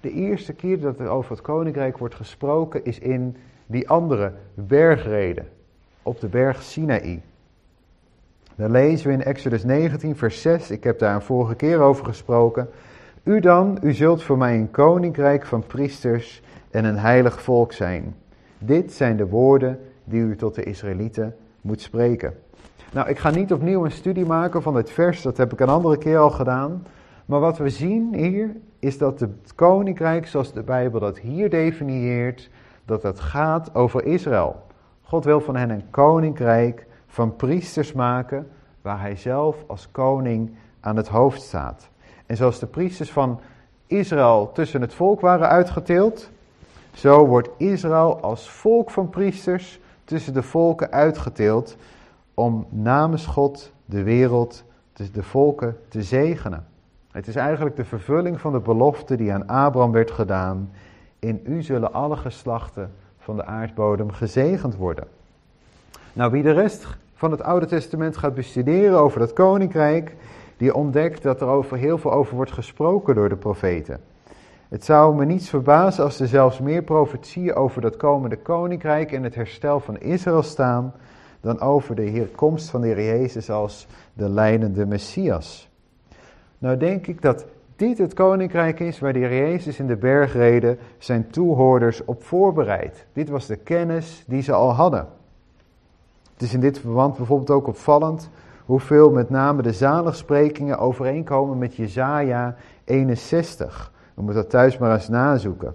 De 0.00 0.10
eerste 0.10 0.52
keer 0.52 0.80
dat 0.80 0.98
er 0.98 1.08
over 1.08 1.30
het 1.30 1.40
koninkrijk 1.40 1.98
wordt 1.98 2.14
gesproken 2.14 2.84
is 2.84 2.98
in 2.98 3.36
die 3.66 3.88
andere 3.88 4.32
bergreden 4.54 5.48
op 6.02 6.20
de 6.20 6.28
berg 6.28 6.62
Sinaï. 6.62 7.20
Dan 8.54 8.70
lezen 8.70 9.06
we 9.06 9.12
in 9.12 9.22
Exodus 9.22 9.64
19, 9.64 10.16
vers 10.16 10.40
6, 10.40 10.70
ik 10.70 10.84
heb 10.84 10.98
daar 10.98 11.14
een 11.14 11.22
vorige 11.22 11.54
keer 11.54 11.80
over 11.80 12.04
gesproken. 12.04 12.68
U 13.22 13.40
dan, 13.40 13.78
u 13.82 13.92
zult 13.92 14.22
voor 14.22 14.38
mij 14.38 14.54
een 14.54 14.70
koninkrijk 14.70 15.46
van 15.46 15.66
priesters 15.66 16.42
en 16.70 16.84
een 16.84 16.98
heilig 16.98 17.42
volk 17.42 17.72
zijn. 17.72 18.14
Dit 18.58 18.92
zijn 18.92 19.16
de 19.16 19.26
woorden 19.26 19.78
die 20.04 20.20
u 20.20 20.36
tot 20.36 20.54
de 20.54 20.62
Israëlieten 20.62 21.36
moet 21.60 21.80
spreken. 21.80 22.34
Nou, 22.92 23.08
ik 23.08 23.18
ga 23.18 23.30
niet 23.30 23.52
opnieuw 23.52 23.84
een 23.84 23.90
studie 23.90 24.26
maken 24.26 24.62
van 24.62 24.74
dit 24.74 24.90
vers, 24.90 25.22
dat 25.22 25.36
heb 25.36 25.52
ik 25.52 25.60
een 25.60 25.68
andere 25.68 25.98
keer 25.98 26.18
al 26.18 26.30
gedaan. 26.30 26.86
Maar 27.26 27.40
wat 27.40 27.58
we 27.58 27.68
zien 27.68 28.14
hier 28.14 28.56
is 28.78 28.98
dat 28.98 29.20
het 29.20 29.54
koninkrijk, 29.54 30.26
zoals 30.26 30.52
de 30.52 30.62
Bijbel 30.62 31.00
dat 31.00 31.18
hier 31.18 31.50
definieert, 31.50 32.50
dat 32.84 33.02
het 33.02 33.20
gaat 33.20 33.74
over 33.74 34.04
Israël. 34.04 34.62
God 35.02 35.24
wil 35.24 35.40
van 35.40 35.56
hen 35.56 35.70
een 35.70 35.90
koninkrijk 35.90 36.86
van 37.06 37.36
priesters 37.36 37.92
maken, 37.92 38.50
waar 38.82 39.00
hij 39.00 39.16
zelf 39.16 39.56
als 39.66 39.88
koning 39.92 40.50
aan 40.80 40.96
het 40.96 41.08
hoofd 41.08 41.42
staat. 41.42 41.88
En 42.26 42.36
zoals 42.36 42.58
de 42.58 42.66
priesters 42.66 43.12
van 43.12 43.40
Israël 43.86 44.50
tussen 44.52 44.80
het 44.80 44.94
volk 44.94 45.20
waren 45.20 45.48
uitgeteeld, 45.48 46.30
zo 46.94 47.26
wordt 47.26 47.48
Israël 47.56 48.20
als 48.20 48.50
volk 48.50 48.90
van 48.90 49.10
priesters 49.10 49.80
tussen 50.04 50.32
de 50.32 50.42
volken 50.42 50.90
uitgeteeld 50.90 51.76
om 52.40 52.66
namens 52.68 53.26
God 53.26 53.72
de 53.84 54.02
wereld, 54.02 54.64
de 55.12 55.22
volken 55.22 55.76
te 55.88 56.02
zegenen. 56.02 56.66
Het 57.10 57.26
is 57.26 57.36
eigenlijk 57.36 57.76
de 57.76 57.84
vervulling 57.84 58.40
van 58.40 58.52
de 58.52 58.60
belofte 58.60 59.16
die 59.16 59.32
aan 59.32 59.46
Abraham 59.46 59.92
werd 59.92 60.10
gedaan. 60.10 60.70
In 61.18 61.40
u 61.44 61.62
zullen 61.62 61.92
alle 61.92 62.16
geslachten 62.16 62.92
van 63.18 63.36
de 63.36 63.44
aardbodem 63.44 64.12
gezegend 64.12 64.76
worden. 64.76 65.04
Nou, 66.12 66.30
wie 66.30 66.42
de 66.42 66.52
rest 66.52 66.86
van 67.14 67.30
het 67.30 67.42
Oude 67.42 67.66
Testament 67.66 68.16
gaat 68.16 68.34
bestuderen 68.34 68.98
over 68.98 69.18
dat 69.18 69.32
koninkrijk, 69.32 70.16
die 70.56 70.74
ontdekt 70.74 71.22
dat 71.22 71.40
er 71.40 71.48
over 71.48 71.76
heel 71.76 71.98
veel 71.98 72.12
over 72.12 72.36
wordt 72.36 72.52
gesproken 72.52 73.14
door 73.14 73.28
de 73.28 73.36
profeten. 73.36 74.00
Het 74.68 74.84
zou 74.84 75.14
me 75.14 75.24
niets 75.24 75.48
verbazen 75.48 76.04
als 76.04 76.20
er 76.20 76.28
zelfs 76.28 76.58
meer 76.58 76.82
profetieën 76.82 77.54
over 77.54 77.80
dat 77.80 77.96
komende 77.96 78.36
koninkrijk 78.36 79.12
en 79.12 79.22
het 79.22 79.34
herstel 79.34 79.80
van 79.80 79.98
Israël 79.98 80.42
staan, 80.42 80.92
dan 81.40 81.60
over 81.60 81.94
de 81.94 82.10
herkomst 82.10 82.70
van 82.70 82.80
de 82.80 82.86
Heer 82.86 83.18
Jezus 83.18 83.50
als 83.50 83.86
de 84.12 84.28
leidende 84.28 84.86
Messias. 84.86 85.68
Nou 86.58 86.76
denk 86.76 87.06
ik 87.06 87.22
dat 87.22 87.44
dit 87.76 87.98
het 87.98 88.14
koninkrijk 88.14 88.80
is 88.80 88.98
waar 88.98 89.12
de 89.12 89.18
Heer 89.18 89.48
Jezus 89.48 89.78
in 89.78 89.86
de 89.86 89.96
bergreden 89.96 90.78
zijn 90.98 91.30
toehoorders 91.30 92.04
op 92.04 92.22
voorbereidt. 92.22 93.06
Dit 93.12 93.28
was 93.28 93.46
de 93.46 93.56
kennis 93.56 94.24
die 94.26 94.42
ze 94.42 94.52
al 94.52 94.72
hadden. 94.72 95.06
Het 96.32 96.42
is 96.42 96.54
in 96.54 96.60
dit 96.60 96.78
verband 96.78 97.16
bijvoorbeeld 97.16 97.50
ook 97.50 97.66
opvallend 97.66 98.30
hoeveel 98.64 99.10
met 99.10 99.30
name 99.30 99.62
de 99.62 99.72
zaligsprekingen 99.72 100.78
overeenkomen 100.78 101.58
met 101.58 101.74
Jesaja 101.74 102.56
61. 102.84 103.92
We 104.14 104.22
moeten 104.22 104.42
dat 104.42 104.50
thuis 104.50 104.78
maar 104.78 104.92
eens 104.92 105.08
nazoeken. 105.08 105.74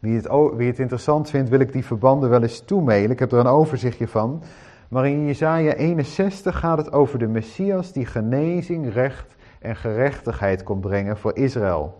Wie 0.00 0.16
het, 0.16 0.28
wie 0.56 0.66
het 0.68 0.78
interessant 0.78 1.30
vindt, 1.30 1.50
wil 1.50 1.60
ik 1.60 1.72
die 1.72 1.84
verbanden 1.84 2.30
wel 2.30 2.42
eens 2.42 2.60
toemailen. 2.60 3.10
Ik 3.10 3.18
heb 3.18 3.32
er 3.32 3.38
een 3.38 3.46
overzichtje 3.46 4.08
van. 4.08 4.42
Maar 4.88 5.08
in 5.08 5.26
Jesaja 5.26 5.74
61 5.74 6.58
gaat 6.58 6.78
het 6.78 6.92
over 6.92 7.18
de 7.18 7.26
Messias 7.26 7.92
die 7.92 8.06
genezing, 8.06 8.92
recht 8.92 9.36
en 9.58 9.76
gerechtigheid 9.76 10.62
komt 10.62 10.80
brengen 10.80 11.16
voor 11.16 11.36
Israël. 11.36 11.98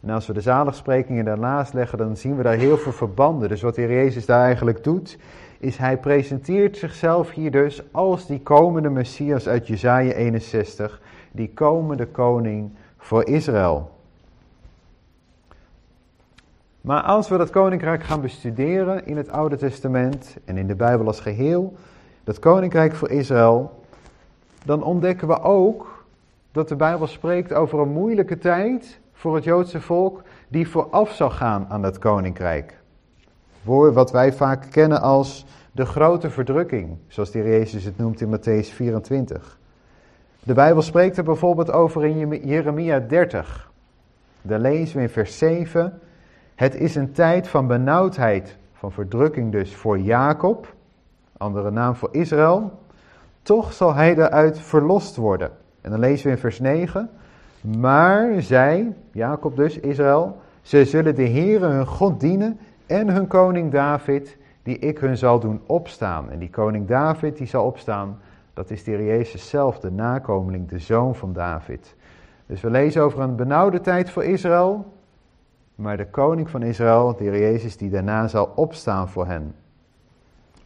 En 0.00 0.10
als 0.10 0.26
we 0.26 0.32
de 0.32 0.40
zaligsprekingen 0.40 1.24
daarnaast 1.24 1.72
leggen, 1.72 1.98
dan 1.98 2.16
zien 2.16 2.36
we 2.36 2.42
daar 2.42 2.56
heel 2.56 2.76
veel 2.76 2.92
verbanden. 2.92 3.48
Dus 3.48 3.62
wat 3.62 3.74
de 3.74 3.80
Heer 3.80 3.90
Jezus 3.90 4.26
daar 4.26 4.44
eigenlijk 4.44 4.84
doet, 4.84 5.18
is 5.58 5.76
hij 5.76 5.98
presenteert 5.98 6.76
zichzelf 6.76 7.30
hier 7.30 7.50
dus 7.50 7.82
als 7.92 8.26
die 8.26 8.40
komende 8.40 8.90
Messias 8.90 9.48
uit 9.48 9.66
Jesaja 9.66 10.12
61, 10.12 11.00
die 11.32 11.50
komende 11.54 12.06
koning 12.06 12.70
voor 12.96 13.26
Israël. 13.26 13.90
Maar 16.82 17.02
als 17.02 17.28
we 17.28 17.36
dat 17.36 17.50
koninkrijk 17.50 18.02
gaan 18.02 18.20
bestuderen 18.20 19.06
in 19.06 19.16
het 19.16 19.30
Oude 19.30 19.56
Testament 19.56 20.36
en 20.44 20.56
in 20.56 20.66
de 20.66 20.74
Bijbel 20.74 21.06
als 21.06 21.20
geheel, 21.20 21.74
dat 22.24 22.38
koninkrijk 22.38 22.94
voor 22.94 23.10
Israël, 23.10 23.84
dan 24.64 24.82
ontdekken 24.82 25.28
we 25.28 25.40
ook 25.40 26.04
dat 26.52 26.68
de 26.68 26.76
Bijbel 26.76 27.06
spreekt 27.06 27.52
over 27.52 27.78
een 27.78 27.92
moeilijke 27.92 28.38
tijd 28.38 29.00
voor 29.12 29.34
het 29.34 29.44
Joodse 29.44 29.80
volk 29.80 30.22
die 30.48 30.68
vooraf 30.68 31.12
zal 31.12 31.30
gaan 31.30 31.66
aan 31.68 31.82
dat 31.82 31.98
koninkrijk. 31.98 32.80
Voor 33.64 33.92
wat 33.92 34.10
wij 34.10 34.32
vaak 34.32 34.66
kennen 34.70 35.00
als 35.00 35.46
de 35.72 35.86
grote 35.86 36.30
verdrukking, 36.30 36.96
zoals 37.08 37.30
de 37.30 37.38
Jezus 37.38 37.84
het 37.84 37.98
noemt 37.98 38.20
in 38.20 38.36
Matthäus 38.36 38.74
24. 38.74 39.58
De 40.42 40.54
Bijbel 40.54 40.82
spreekt 40.82 41.16
er 41.16 41.24
bijvoorbeeld 41.24 41.72
over 41.72 42.04
in 42.04 42.46
Jeremia 42.46 43.00
30. 43.00 43.70
Daar 44.42 44.58
lezen 44.58 44.96
we 44.96 45.02
in 45.02 45.08
vers 45.08 45.38
7. 45.38 46.00
Het 46.54 46.74
is 46.74 46.94
een 46.94 47.12
tijd 47.12 47.48
van 47.48 47.66
benauwdheid, 47.66 48.56
van 48.72 48.92
verdrukking 48.92 49.52
dus 49.52 49.74
voor 49.74 49.98
Jacob, 49.98 50.74
andere 51.36 51.70
naam 51.70 51.94
voor 51.94 52.08
Israël. 52.12 52.80
Toch 53.42 53.72
zal 53.72 53.94
hij 53.94 54.14
daaruit 54.14 54.58
verlost 54.58 55.16
worden. 55.16 55.50
En 55.80 55.90
dan 55.90 56.00
lezen 56.00 56.26
we 56.26 56.32
in 56.32 56.38
vers 56.38 56.58
9. 56.58 57.10
Maar 57.60 58.42
zij, 58.42 58.92
Jacob 59.12 59.56
dus, 59.56 59.78
Israël, 59.78 60.40
ze 60.60 60.84
zullen 60.84 61.14
de 61.14 61.28
Heere 61.28 61.66
hun 61.66 61.86
God 61.86 62.20
dienen 62.20 62.58
en 62.86 63.08
hun 63.08 63.26
koning 63.26 63.72
David, 63.72 64.36
die 64.62 64.78
ik 64.78 64.98
hun 64.98 65.16
zal 65.16 65.40
doen 65.40 65.60
opstaan. 65.66 66.30
En 66.30 66.38
die 66.38 66.50
koning 66.50 66.88
David 66.88 67.36
die 67.36 67.46
zal 67.46 67.64
opstaan, 67.64 68.18
dat 68.54 68.70
is 68.70 68.84
de 68.84 68.90
Heer 68.90 69.04
Jezus 69.04 69.48
zelf, 69.48 69.78
de 69.78 69.90
nakomeling, 69.90 70.68
de 70.68 70.78
zoon 70.78 71.14
van 71.14 71.32
David. 71.32 71.94
Dus 72.46 72.60
we 72.60 72.70
lezen 72.70 73.02
over 73.02 73.20
een 73.20 73.36
benauwde 73.36 73.80
tijd 73.80 74.10
voor 74.10 74.24
Israël, 74.24 74.91
maar 75.82 75.96
de 75.96 76.10
koning 76.10 76.50
van 76.50 76.62
Israël, 76.62 77.16
de 77.16 77.24
Heer 77.24 77.38
Jezus, 77.38 77.76
die 77.76 77.90
daarna 77.90 78.28
zal 78.28 78.52
opstaan 78.54 79.08
voor 79.08 79.26
hen. 79.26 79.54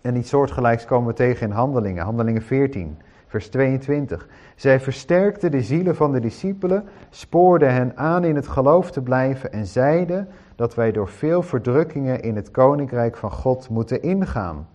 En 0.01 0.17
iets 0.17 0.29
soortgelijks 0.29 0.85
komen 0.85 1.09
we 1.09 1.15
tegen 1.15 1.47
in 1.47 1.53
Handelingen, 1.53 2.05
Handelingen 2.05 2.43
14, 2.43 2.99
vers 3.27 3.49
22. 3.49 4.29
Zij 4.57 4.81
versterkten 4.81 5.51
de 5.51 5.63
zielen 5.63 5.97
van 5.97 6.13
de 6.13 6.21
discipelen, 6.21 6.85
spoorden 7.11 7.73
hen 7.73 7.97
aan 7.97 8.25
in 8.25 8.37
het 8.37 8.49
geloof 8.49 8.91
te 8.91 9.03
blijven 9.03 9.53
en 9.53 9.67
zeiden 9.67 10.29
dat 10.57 10.75
wij 10.75 10.93
door 10.93 11.09
veel 11.09 11.43
verdrukkingen 11.43 12.23
in 12.23 12.37
het 12.37 12.51
koninkrijk 12.51 13.17
van 13.17 13.31
God 13.31 13.69
moeten 13.69 14.03
ingaan. 14.03 14.69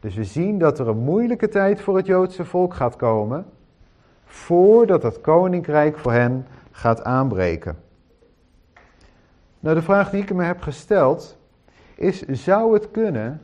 Dus 0.00 0.14
we 0.14 0.24
zien 0.24 0.58
dat 0.58 0.78
er 0.78 0.88
een 0.88 1.04
moeilijke 1.04 1.48
tijd 1.48 1.80
voor 1.80 1.96
het 1.96 2.06
Joodse 2.06 2.44
volk 2.44 2.74
gaat 2.74 2.96
komen, 2.96 3.46
voordat 4.24 5.02
het 5.02 5.20
koninkrijk 5.20 5.98
voor 5.98 6.12
hen 6.12 6.46
gaat 6.70 7.04
aanbreken. 7.04 7.84
Nou, 9.60 9.74
de 9.74 9.82
vraag 9.82 10.10
die 10.10 10.22
ik 10.22 10.34
me 10.34 10.44
heb 10.44 10.60
gesteld 10.60 11.36
is: 11.94 12.20
zou 12.22 12.74
het 12.74 12.90
kunnen 12.90 13.40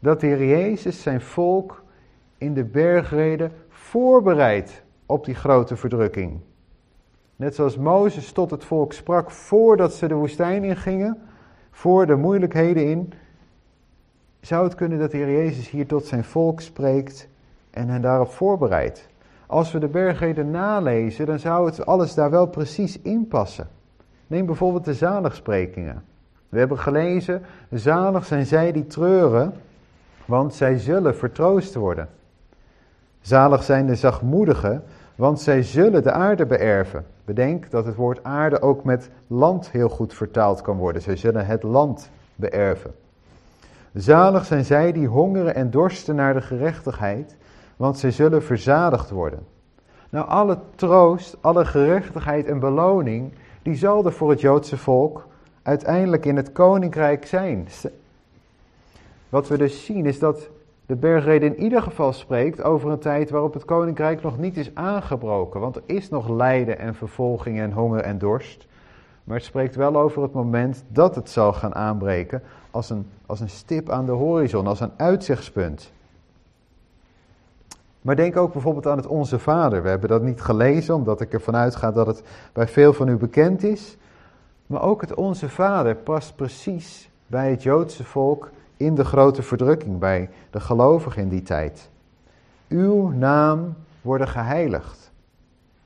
dat 0.00 0.20
de 0.20 0.26
Heer 0.26 0.46
Jezus 0.46 1.02
zijn 1.02 1.20
volk 1.20 1.82
in 2.38 2.54
de 2.54 2.64
bergreden 2.64 3.52
voorbereidt 3.68 4.82
op 5.06 5.24
die 5.24 5.34
grote 5.34 5.76
verdrukking? 5.76 6.40
Net 7.36 7.54
zoals 7.54 7.76
Mozes 7.76 8.32
tot 8.32 8.50
het 8.50 8.64
volk 8.64 8.92
sprak 8.92 9.30
voordat 9.30 9.94
ze 9.94 10.08
de 10.08 10.14
woestijn 10.14 10.64
ingingen, 10.64 11.22
voor 11.70 12.06
de 12.06 12.16
moeilijkheden 12.16 12.86
in, 12.86 13.12
zou 14.40 14.64
het 14.64 14.74
kunnen 14.74 14.98
dat 14.98 15.10
de 15.10 15.16
Heer 15.16 15.30
Jezus 15.30 15.70
hier 15.70 15.86
tot 15.86 16.06
zijn 16.06 16.24
volk 16.24 16.60
spreekt 16.60 17.28
en 17.70 17.88
hen 17.88 18.02
daarop 18.02 18.30
voorbereidt. 18.30 19.08
Als 19.46 19.72
we 19.72 19.78
de 19.78 19.88
bergreden 19.88 20.50
nalezen, 20.50 21.26
dan 21.26 21.38
zou 21.38 21.66
het 21.66 21.86
alles 21.86 22.14
daar 22.14 22.30
wel 22.30 22.46
precies 22.46 23.00
in 23.00 23.28
passen. 23.28 23.68
Neem 24.32 24.46
bijvoorbeeld 24.46 24.84
de 24.84 24.94
zaligsprekingen. 24.94 26.04
We 26.48 26.58
hebben 26.58 26.78
gelezen, 26.78 27.42
zalig 27.70 28.24
zijn 28.24 28.46
zij 28.46 28.72
die 28.72 28.86
treuren, 28.86 29.52
want 30.24 30.54
zij 30.54 30.78
zullen 30.78 31.16
vertroost 31.16 31.74
worden. 31.74 32.08
Zalig 33.20 33.62
zijn 33.62 33.86
de 33.86 33.94
zachtmoedigen, 33.94 34.82
want 35.14 35.40
zij 35.40 35.62
zullen 35.62 36.02
de 36.02 36.12
aarde 36.12 36.46
beërven. 36.46 37.06
Bedenk 37.24 37.70
dat 37.70 37.86
het 37.86 37.94
woord 37.94 38.24
aarde 38.24 38.62
ook 38.62 38.84
met 38.84 39.10
land 39.26 39.70
heel 39.70 39.88
goed 39.88 40.14
vertaald 40.14 40.60
kan 40.60 40.76
worden. 40.76 41.02
Zij 41.02 41.16
zullen 41.16 41.46
het 41.46 41.62
land 41.62 42.10
beërven. 42.34 42.94
Zalig 43.94 44.44
zijn 44.44 44.64
zij 44.64 44.92
die 44.92 45.06
hongeren 45.06 45.54
en 45.54 45.70
dorsten 45.70 46.14
naar 46.14 46.34
de 46.34 46.42
gerechtigheid, 46.42 47.36
want 47.76 47.98
zij 47.98 48.10
zullen 48.10 48.42
verzadigd 48.42 49.10
worden. 49.10 49.46
Nou, 50.10 50.28
alle 50.28 50.58
troost, 50.74 51.36
alle 51.40 51.64
gerechtigheid 51.64 52.46
en 52.46 52.58
beloning, 52.58 53.32
die 53.62 53.74
zal 53.74 54.04
er 54.04 54.12
voor 54.12 54.30
het 54.30 54.40
Joodse 54.40 54.76
volk 54.76 55.26
uiteindelijk 55.62 56.26
in 56.26 56.36
het 56.36 56.52
koninkrijk 56.52 57.26
zijn. 57.26 57.68
Wat 59.28 59.48
we 59.48 59.58
dus 59.58 59.84
zien 59.84 60.06
is 60.06 60.18
dat 60.18 60.48
de 60.86 60.96
bergreden 60.96 61.56
in 61.56 61.62
ieder 61.62 61.82
geval 61.82 62.12
spreekt 62.12 62.62
over 62.62 62.90
een 62.90 62.98
tijd 62.98 63.30
waarop 63.30 63.54
het 63.54 63.64
koninkrijk 63.64 64.22
nog 64.22 64.38
niet 64.38 64.56
is 64.56 64.74
aangebroken. 64.74 65.60
Want 65.60 65.76
er 65.76 65.82
is 65.86 66.08
nog 66.08 66.28
lijden 66.28 66.78
en 66.78 66.94
vervolging 66.94 67.60
en 67.60 67.72
honger 67.72 68.00
en 68.00 68.18
dorst. 68.18 68.66
Maar 69.24 69.36
het 69.36 69.44
spreekt 69.44 69.74
wel 69.74 69.96
over 69.96 70.22
het 70.22 70.32
moment 70.32 70.84
dat 70.88 71.14
het 71.14 71.30
zal 71.30 71.52
gaan 71.52 71.74
aanbreken 71.74 72.42
als 72.70 72.90
een, 72.90 73.06
als 73.26 73.40
een 73.40 73.48
stip 73.48 73.90
aan 73.90 74.06
de 74.06 74.12
horizon, 74.12 74.66
als 74.66 74.80
een 74.80 74.92
uitzichtspunt. 74.96 75.92
Maar 78.02 78.16
denk 78.16 78.36
ook 78.36 78.52
bijvoorbeeld 78.52 78.86
aan 78.86 78.96
het 78.96 79.06
Onze 79.06 79.38
Vader. 79.38 79.82
We 79.82 79.88
hebben 79.88 80.08
dat 80.08 80.22
niet 80.22 80.40
gelezen, 80.40 80.94
omdat 80.94 81.20
ik 81.20 81.32
ervan 81.32 81.56
uitga 81.56 81.92
dat 81.92 82.06
het 82.06 82.22
bij 82.52 82.68
veel 82.68 82.92
van 82.92 83.08
u 83.08 83.16
bekend 83.16 83.62
is. 83.62 83.96
Maar 84.66 84.82
ook 84.82 85.00
het 85.00 85.14
Onze 85.14 85.48
Vader 85.48 85.96
past 85.96 86.36
precies 86.36 87.10
bij 87.26 87.50
het 87.50 87.62
Joodse 87.62 88.04
volk 88.04 88.50
in 88.76 88.94
de 88.94 89.04
grote 89.04 89.42
verdrukking, 89.42 89.98
bij 89.98 90.30
de 90.50 90.60
gelovigen 90.60 91.22
in 91.22 91.28
die 91.28 91.42
tijd. 91.42 91.90
Uw 92.68 93.08
naam 93.08 93.74
worden 94.00 94.28
geheiligd. 94.28 95.12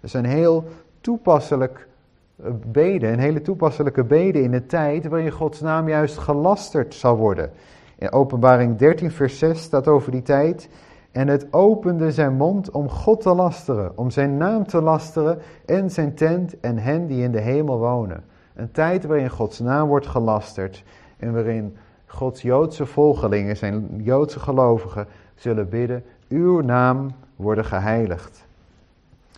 Dat 0.00 0.12
een 0.12 0.24
heel 0.24 0.64
toepasselijk 1.00 1.88
eh, 2.36 2.50
bede, 2.66 3.08
een 3.08 3.18
hele 3.18 3.42
toepasselijke 3.42 4.04
bede 4.04 4.42
in 4.42 4.52
een 4.52 4.66
tijd 4.66 5.06
waarin 5.06 5.30
Gods 5.30 5.60
naam 5.60 5.88
juist 5.88 6.18
gelasterd 6.18 6.94
zal 6.94 7.16
worden. 7.16 7.50
In 7.98 8.12
Openbaring 8.12 8.76
13, 8.76 9.10
vers 9.10 9.38
6 9.38 9.62
staat 9.62 9.88
over 9.88 10.12
die 10.12 10.22
tijd. 10.22 10.68
En 11.16 11.28
het 11.28 11.46
opende 11.50 12.12
zijn 12.12 12.34
mond 12.34 12.70
om 12.70 12.88
God 12.88 13.20
te 13.20 13.34
lasteren, 13.34 13.92
om 13.94 14.10
zijn 14.10 14.36
naam 14.36 14.66
te 14.66 14.82
lasteren 14.82 15.38
en 15.66 15.90
zijn 15.90 16.14
tent 16.14 16.60
en 16.60 16.78
hen 16.78 17.06
die 17.06 17.22
in 17.22 17.32
de 17.32 17.40
hemel 17.40 17.78
wonen. 17.78 18.24
Een 18.54 18.70
tijd 18.70 19.04
waarin 19.04 19.30
Gods 19.30 19.58
naam 19.58 19.88
wordt 19.88 20.06
gelasterd 20.06 20.84
en 21.18 21.32
waarin 21.32 21.76
Gods 22.06 22.42
Joodse 22.42 22.86
volgelingen, 22.86 23.56
zijn 23.56 24.00
Joodse 24.02 24.38
gelovigen, 24.38 25.06
zullen 25.34 25.68
bidden, 25.68 26.04
uw 26.28 26.60
naam 26.60 27.10
worden 27.36 27.64
geheiligd. 27.64 28.46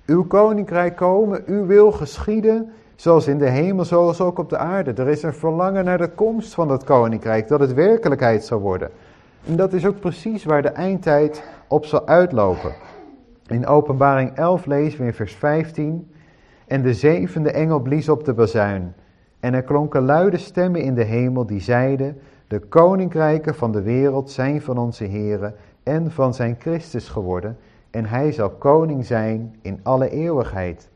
Uw 0.06 0.24
koninkrijk 0.24 0.96
komen, 0.96 1.42
uw 1.46 1.66
wil 1.66 1.92
geschieden, 1.92 2.72
zoals 2.96 3.26
in 3.26 3.38
de 3.38 3.48
hemel, 3.48 3.84
zoals 3.84 4.20
ook 4.20 4.38
op 4.38 4.48
de 4.50 4.58
aarde. 4.58 4.92
Er 4.92 5.08
is 5.08 5.22
een 5.22 5.34
verlangen 5.34 5.84
naar 5.84 5.98
de 5.98 6.10
komst 6.10 6.54
van 6.54 6.68
dat 6.68 6.84
koninkrijk, 6.84 7.48
dat 7.48 7.60
het 7.60 7.74
werkelijkheid 7.74 8.44
zal 8.44 8.60
worden. 8.60 8.90
En 9.46 9.56
dat 9.56 9.72
is 9.72 9.86
ook 9.86 10.00
precies 10.00 10.44
waar 10.44 10.62
de 10.62 10.68
eindtijd 10.68 11.42
op 11.68 11.84
zal 11.84 12.06
uitlopen. 12.06 12.74
In 13.46 13.66
Openbaring 13.66 14.34
11 14.34 14.66
lezen 14.66 15.00
we 15.00 15.06
in 15.06 15.14
vers 15.14 15.34
15. 15.34 16.10
En 16.66 16.82
de 16.82 16.94
zevende 16.94 17.50
engel 17.50 17.80
blies 17.80 18.08
op 18.08 18.24
de 18.24 18.34
bazuin. 18.34 18.94
En 19.40 19.54
er 19.54 19.62
klonken 19.62 20.04
luide 20.04 20.36
stemmen 20.36 20.82
in 20.82 20.94
de 20.94 21.04
hemel 21.04 21.46
die 21.46 21.60
zeiden: 21.60 22.20
De 22.48 22.58
koninkrijken 22.58 23.54
van 23.54 23.72
de 23.72 23.82
wereld 23.82 24.30
zijn 24.30 24.62
van 24.62 24.78
onze 24.78 25.04
Here 25.04 25.54
en 25.82 26.10
van 26.10 26.34
zijn 26.34 26.56
Christus 26.58 27.08
geworden. 27.08 27.58
En 27.90 28.06
hij 28.06 28.32
zal 28.32 28.50
koning 28.50 29.06
zijn 29.06 29.56
in 29.62 29.80
alle 29.82 30.10
eeuwigheid. 30.10 30.88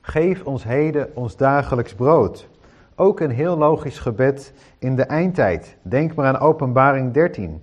Geef 0.00 0.44
ons 0.44 0.64
heden 0.64 1.16
ons 1.16 1.36
dagelijks 1.36 1.94
brood. 1.94 2.48
Ook 2.96 3.20
een 3.20 3.30
heel 3.30 3.56
logisch 3.56 3.98
gebed 3.98 4.52
in 4.78 4.96
de 4.96 5.02
eindtijd. 5.02 5.76
Denk 5.82 6.14
maar 6.14 6.26
aan 6.26 6.38
Openbaring 6.38 7.12
13, 7.12 7.62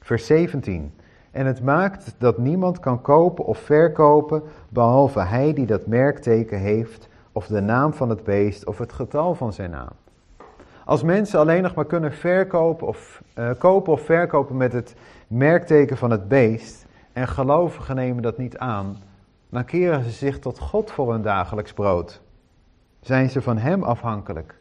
vers 0.00 0.26
17. 0.26 0.94
En 1.30 1.46
het 1.46 1.62
maakt 1.62 2.14
dat 2.18 2.38
niemand 2.38 2.80
kan 2.80 3.00
kopen 3.00 3.44
of 3.44 3.58
verkopen, 3.58 4.42
behalve 4.68 5.20
hij 5.20 5.52
die 5.52 5.66
dat 5.66 5.86
merkteken 5.86 6.58
heeft, 6.58 7.08
of 7.32 7.46
de 7.46 7.60
naam 7.60 7.92
van 7.92 8.08
het 8.08 8.24
beest, 8.24 8.66
of 8.66 8.78
het 8.78 8.92
getal 8.92 9.34
van 9.34 9.52
zijn 9.52 9.70
naam. 9.70 9.92
Als 10.84 11.02
mensen 11.02 11.38
alleen 11.38 11.62
nog 11.62 11.74
maar 11.74 11.86
kunnen 11.86 12.12
verkopen 12.12 12.86
of, 12.86 13.22
uh, 13.38 13.50
kopen 13.58 13.92
of 13.92 14.00
verkopen 14.00 14.56
met 14.56 14.72
het 14.72 14.94
merkteken 15.26 15.96
van 15.96 16.10
het 16.10 16.28
beest, 16.28 16.86
en 17.12 17.28
gelovigen 17.28 17.96
nemen 17.96 18.22
dat 18.22 18.38
niet 18.38 18.58
aan, 18.58 18.96
dan 19.48 19.64
keren 19.64 20.04
ze 20.04 20.10
zich 20.10 20.38
tot 20.38 20.58
God 20.58 20.90
voor 20.90 21.12
hun 21.12 21.22
dagelijks 21.22 21.72
brood. 21.72 22.20
Zijn 23.00 23.30
ze 23.30 23.42
van 23.42 23.58
Hem 23.58 23.82
afhankelijk. 23.82 24.59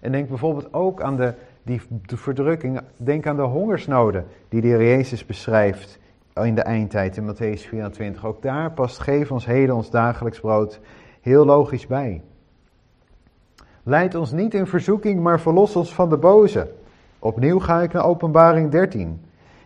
En 0.00 0.12
denk 0.12 0.28
bijvoorbeeld 0.28 0.74
ook 0.74 1.02
aan 1.02 1.16
de, 1.16 1.34
die, 1.62 1.80
de 2.06 2.16
verdrukking, 2.16 2.80
denk 2.96 3.26
aan 3.26 3.36
de 3.36 3.42
hongersnoden 3.42 4.26
die 4.48 4.60
de 4.60 4.66
Heer 4.66 4.82
Jezus 4.82 5.26
beschrijft 5.26 5.98
in 6.34 6.54
de 6.54 6.62
eindtijd 6.62 7.16
in 7.16 7.34
Matthäus 7.34 7.68
24. 7.68 8.26
Ook 8.26 8.42
daar 8.42 8.72
past 8.72 8.98
geef 8.98 9.30
ons 9.30 9.46
heden 9.46 9.74
ons 9.74 9.90
dagelijks 9.90 10.40
brood 10.40 10.80
heel 11.20 11.44
logisch 11.44 11.86
bij. 11.86 12.22
Leid 13.82 14.14
ons 14.14 14.32
niet 14.32 14.54
in 14.54 14.66
verzoeking, 14.66 15.20
maar 15.20 15.40
verlos 15.40 15.76
ons 15.76 15.94
van 15.94 16.08
de 16.08 16.16
boze. 16.16 16.70
Opnieuw 17.18 17.58
ga 17.58 17.82
ik 17.82 17.92
naar 17.92 18.04
Openbaring 18.04 18.70
13. 18.70 19.20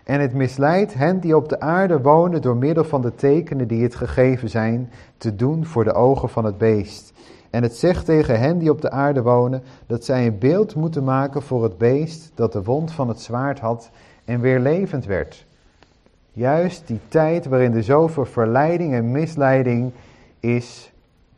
En 0.04 0.20
het 0.20 0.34
misleidt 0.34 0.94
hen 0.94 1.20
die 1.20 1.36
op 1.36 1.48
de 1.48 1.60
aarde 1.60 2.00
wonen 2.00 2.42
door 2.42 2.56
middel 2.56 2.84
van 2.84 3.02
de 3.02 3.14
tekenen 3.14 3.68
die 3.68 3.82
het 3.82 3.94
gegeven 3.94 4.48
zijn 4.48 4.90
te 5.16 5.36
doen 5.36 5.64
voor 5.64 5.84
de 5.84 5.92
ogen 5.92 6.28
van 6.28 6.44
het 6.44 6.58
beest. 6.58 7.12
En 7.50 7.62
het 7.62 7.76
zegt 7.76 8.04
tegen 8.04 8.38
hen 8.38 8.58
die 8.58 8.70
op 8.70 8.80
de 8.80 8.90
aarde 8.90 9.22
wonen 9.22 9.62
dat 9.86 10.04
zij 10.04 10.26
een 10.26 10.38
beeld 10.38 10.74
moeten 10.74 11.04
maken 11.04 11.42
voor 11.42 11.62
het 11.62 11.78
beest 11.78 12.32
dat 12.34 12.52
de 12.52 12.62
wond 12.62 12.92
van 12.92 13.08
het 13.08 13.20
zwaard 13.20 13.58
had 13.58 13.90
en 14.24 14.40
weer 14.40 14.60
levend 14.60 15.04
werd. 15.04 15.46
Juist 16.32 16.86
die 16.86 17.00
tijd 17.08 17.46
waarin 17.46 17.74
er 17.74 17.82
zoveel 17.82 18.24
verleiding 18.24 18.94
en 18.94 19.10
misleiding 19.10 19.92
is 20.40 20.92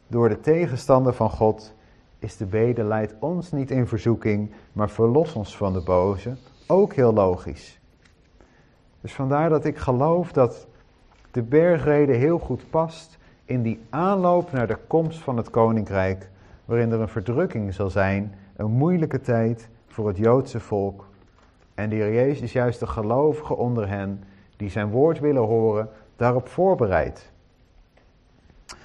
door 0.07 0.29
de 0.29 0.41
tegenstander 0.41 1.15
van 1.15 1.31
God, 1.31 1.73
is 2.19 2.37
de 2.37 2.47
bede 2.47 2.85
leidt 2.85 3.15
ons 3.19 3.53
niet 3.53 3.71
in 3.71 3.87
verzoeking, 3.87 4.51
maar 4.73 4.91
verlos 4.91 5.33
ons 5.33 5.57
van 5.57 5.73
de 5.73 5.83
boze. 5.83 6.37
Ook 6.67 6.95
heel 6.95 7.13
logisch. 7.13 7.81
Dus 9.01 9.13
vandaar 9.13 9.49
dat 9.49 9.65
ik 9.65 9.77
geloof 9.79 10.33
dat 10.33 10.67
de 11.31 11.43
bergrede 11.43 12.13
heel 12.13 12.39
goed 12.39 12.71
past 12.71 13.19
in 13.45 13.63
die 13.63 13.81
aanloop 13.91 14.53
naar 14.53 14.67
de 14.67 14.79
komst 14.87 15.19
van 15.19 15.37
het 15.37 15.51
koninkrijk, 15.51 16.31
waarin 16.65 16.93
er 16.93 17.01
een 17.01 17.09
verdrukking 17.09 17.75
zal 17.75 17.91
zijn, 17.91 18.35
een 18.57 18.71
moeilijke 18.71 19.21
tijd 19.21 19.69
voor 19.87 20.07
het 20.07 20.17
Joodse 20.17 20.61
volk. 20.61 21.05
En 21.75 21.89
de 21.89 21.97
Heer 21.97 22.13
Jezus 22.13 22.41
is 22.41 22.53
juist 22.53 22.81
de 22.81 22.87
gelovigen 22.87 23.57
onder 23.57 23.89
hen 23.89 24.25
die 24.57 24.71
zijn 24.71 24.91
woord 24.91 25.21
willen 25.21 25.43
horen, 25.43 25.89
daarop 26.17 26.49
voorbereid. 26.49 27.31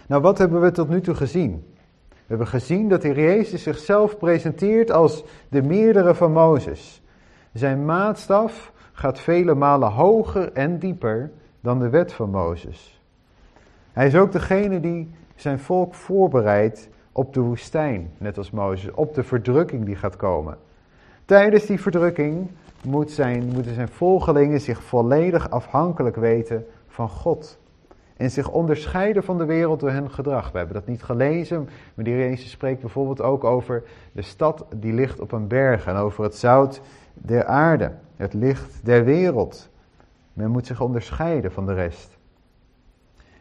Nou, 0.08 0.22
wat 0.22 0.38
hebben 0.38 0.62
we 0.62 0.72
tot 0.72 0.90
nu 0.90 1.02
toe 1.02 1.16
gezien? 1.16 1.66
We 2.10 2.34
hebben 2.34 2.48
gezien 2.48 2.90
dat 2.90 3.02
de 3.02 3.08
Heer 3.08 3.24
Jezus 3.24 3.64
zichzelf 3.64 4.18
presenteert 4.18 4.92
als 4.92 5.24
de 5.50 5.62
meerdere 5.62 6.16
van 6.16 6.32
Mozes. 6.32 7.02
Zijn 7.54 7.86
maatstaf 7.86 8.72
gaat 8.92 9.20
vele 9.20 9.54
malen 9.56 9.92
hoger 9.92 10.54
en 10.54 10.80
dieper 10.80 11.32
dan 11.62 11.80
de 11.80 11.90
wet 11.90 12.14
van 12.14 12.30
Mozes. 12.30 12.97
Hij 13.98 14.08
is 14.08 14.16
ook 14.16 14.32
degene 14.32 14.80
die 14.80 15.10
zijn 15.36 15.60
volk 15.60 15.94
voorbereidt 15.94 16.90
op 17.12 17.34
de 17.34 17.40
woestijn, 17.40 18.12
net 18.18 18.38
als 18.38 18.52
Mozes, 18.52 18.92
op 18.92 19.14
de 19.14 19.24
verdrukking 19.24 19.86
die 19.86 19.96
gaat 19.96 20.16
komen. 20.16 20.58
Tijdens 21.26 21.66
die 21.66 21.82
verdrukking 21.82 22.50
moet 22.84 23.12
zijn, 23.12 23.48
moeten 23.54 23.74
zijn 23.74 23.88
volgelingen 23.88 24.62
zich 24.62 24.84
volledig 24.84 25.50
afhankelijk 25.50 26.16
weten 26.16 26.66
van 26.88 27.10
God. 27.10 27.60
En 28.18 28.32
zich 28.32 28.52
onderscheiden 28.52 29.24
van 29.24 29.38
de 29.38 29.46
wereld 29.46 29.80
door 29.80 29.92
hun 29.92 30.12
gedrag. 30.12 30.52
We 30.52 30.58
hebben 30.58 30.76
dat 30.76 30.88
niet 30.88 31.04
gelezen, 31.04 31.70
maar 31.94 32.06
die 32.06 32.18
Jezus 32.18 32.50
spreekt 32.50 32.82
bijvoorbeeld 32.82 33.22
ook 33.22 33.44
over 33.44 33.84
de 34.12 34.22
stad 34.22 34.66
die 34.76 34.94
ligt 34.94 35.20
op 35.20 35.32
een 35.32 35.48
berg 35.48 35.86
en 35.86 35.96
over 35.96 36.24
het 36.24 36.36
zout 36.36 36.82
der 37.14 37.46
aarde, 37.46 37.92
het 38.16 38.34
licht 38.34 38.80
der 38.86 39.04
wereld. 39.04 39.70
Men 40.34 40.50
moet 40.50 40.68
zich 40.68 40.82
onderscheiden 40.82 41.52
van 41.52 41.66
de 41.66 41.74
rest. 41.74 42.17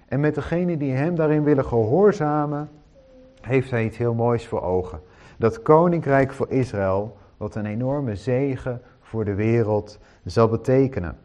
En 0.09 0.21
met 0.21 0.35
degenen 0.35 0.79
die 0.79 0.93
hem 0.93 1.15
daarin 1.15 1.43
willen 1.43 1.65
gehoorzamen, 1.65 2.69
heeft 3.41 3.71
hij 3.71 3.85
iets 3.85 3.97
heel 3.97 4.15
moois 4.15 4.47
voor 4.47 4.63
ogen. 4.63 5.01
Dat 5.37 5.63
koninkrijk 5.63 6.33
voor 6.33 6.51
Israël, 6.51 7.17
wat 7.37 7.55
een 7.55 7.67
enorme 7.67 8.17
zegen 8.17 8.83
voor 9.01 9.25
de 9.25 9.35
wereld 9.35 9.99
zal 10.25 10.49
betekenen. 10.49 11.17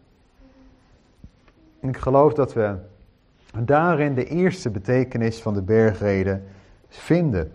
ik 1.79 1.97
geloof 1.97 2.33
dat 2.33 2.53
we 2.53 2.75
daarin 3.59 4.13
de 4.13 4.25
eerste 4.25 4.69
betekenis 4.69 5.41
van 5.41 5.53
de 5.53 5.61
bergreden 5.61 6.43
vinden. 6.87 7.51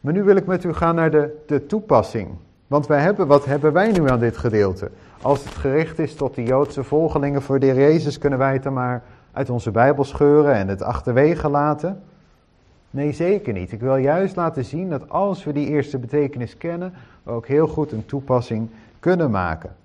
Maar 0.00 0.12
nu 0.12 0.22
wil 0.22 0.36
ik 0.36 0.46
met 0.46 0.64
u 0.64 0.72
gaan 0.72 0.94
naar 0.94 1.10
de, 1.10 1.42
de 1.46 1.66
toepassing. 1.66 2.28
Want 2.66 2.86
wij 2.86 3.00
hebben, 3.00 3.26
wat 3.26 3.44
hebben 3.44 3.72
wij 3.72 3.92
nu 3.92 4.10
aan 4.10 4.18
dit 4.18 4.36
gedeelte? 4.36 4.90
Als 5.22 5.44
het 5.44 5.54
gericht 5.54 5.98
is 5.98 6.14
tot 6.14 6.34
de 6.34 6.42
Joodse 6.42 6.84
volgelingen 6.84 7.42
voor 7.42 7.58
de 7.58 7.66
Jezus, 7.66 8.18
kunnen 8.18 8.38
wij 8.38 8.52
het 8.52 8.62
dan 8.62 8.72
maar 8.72 9.02
uit 9.36 9.50
onze 9.50 9.70
Bijbel 9.70 10.04
scheuren 10.04 10.54
en 10.54 10.68
het 10.68 10.82
achterwege 10.82 11.48
laten? 11.48 12.02
Nee, 12.90 13.12
zeker 13.12 13.52
niet. 13.52 13.72
Ik 13.72 13.80
wil 13.80 13.96
juist 13.96 14.36
laten 14.36 14.64
zien 14.64 14.90
dat 14.90 15.10
als 15.10 15.44
we 15.44 15.52
die 15.52 15.66
eerste 15.66 15.98
betekenis 15.98 16.56
kennen, 16.56 16.92
we 17.22 17.30
ook 17.30 17.46
heel 17.46 17.66
goed 17.68 17.92
een 17.92 18.06
toepassing 18.06 18.68
kunnen 19.00 19.30
maken. 19.30 19.76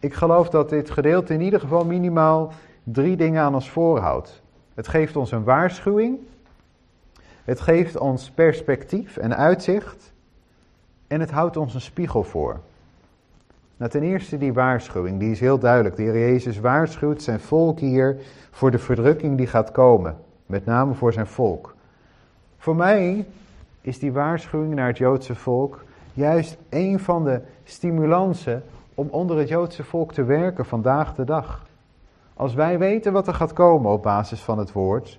Ik 0.00 0.14
geloof 0.14 0.48
dat 0.48 0.68
dit 0.68 0.90
gedeelte 0.90 1.32
in 1.32 1.40
ieder 1.40 1.60
geval 1.60 1.84
minimaal 1.84 2.52
drie 2.82 3.16
dingen 3.16 3.42
aan 3.42 3.54
ons 3.54 3.70
voorhoudt. 3.70 4.42
Het 4.74 4.88
geeft 4.88 5.16
ons 5.16 5.32
een 5.32 5.44
waarschuwing, 5.44 6.18
het 7.44 7.60
geeft 7.60 7.98
ons 7.98 8.30
perspectief 8.30 9.16
en 9.16 9.36
uitzicht 9.36 10.12
en 11.06 11.20
het 11.20 11.30
houdt 11.30 11.56
ons 11.56 11.74
een 11.74 11.80
spiegel 11.80 12.22
voor. 12.22 12.60
Nou, 13.84 13.96
ten 13.96 14.04
eerste 14.04 14.38
die 14.38 14.52
waarschuwing, 14.52 15.18
die 15.18 15.30
is 15.30 15.40
heel 15.40 15.58
duidelijk. 15.58 15.96
De 15.96 16.02
Heer 16.02 16.18
Jezus 16.18 16.60
waarschuwt 16.60 17.22
zijn 17.22 17.40
volk 17.40 17.78
hier 17.78 18.16
voor 18.50 18.70
de 18.70 18.78
verdrukking 18.78 19.36
die 19.36 19.46
gaat 19.46 19.70
komen, 19.72 20.16
met 20.46 20.64
name 20.64 20.94
voor 20.94 21.12
zijn 21.12 21.26
volk. 21.26 21.74
Voor 22.58 22.76
mij 22.76 23.26
is 23.80 23.98
die 23.98 24.12
waarschuwing 24.12 24.74
naar 24.74 24.86
het 24.86 24.98
Joodse 24.98 25.34
volk 25.34 25.84
juist 26.12 26.56
een 26.68 27.00
van 27.00 27.24
de 27.24 27.40
stimulansen 27.64 28.62
om 28.94 29.08
onder 29.10 29.38
het 29.38 29.48
Joodse 29.48 29.84
volk 29.84 30.12
te 30.12 30.24
werken 30.24 30.64
vandaag 30.64 31.14
de 31.14 31.24
dag. 31.24 31.66
Als 32.34 32.54
wij 32.54 32.78
weten 32.78 33.12
wat 33.12 33.26
er 33.26 33.34
gaat 33.34 33.52
komen 33.52 33.90
op 33.90 34.02
basis 34.02 34.40
van 34.40 34.58
het 34.58 34.72
woord, 34.72 35.18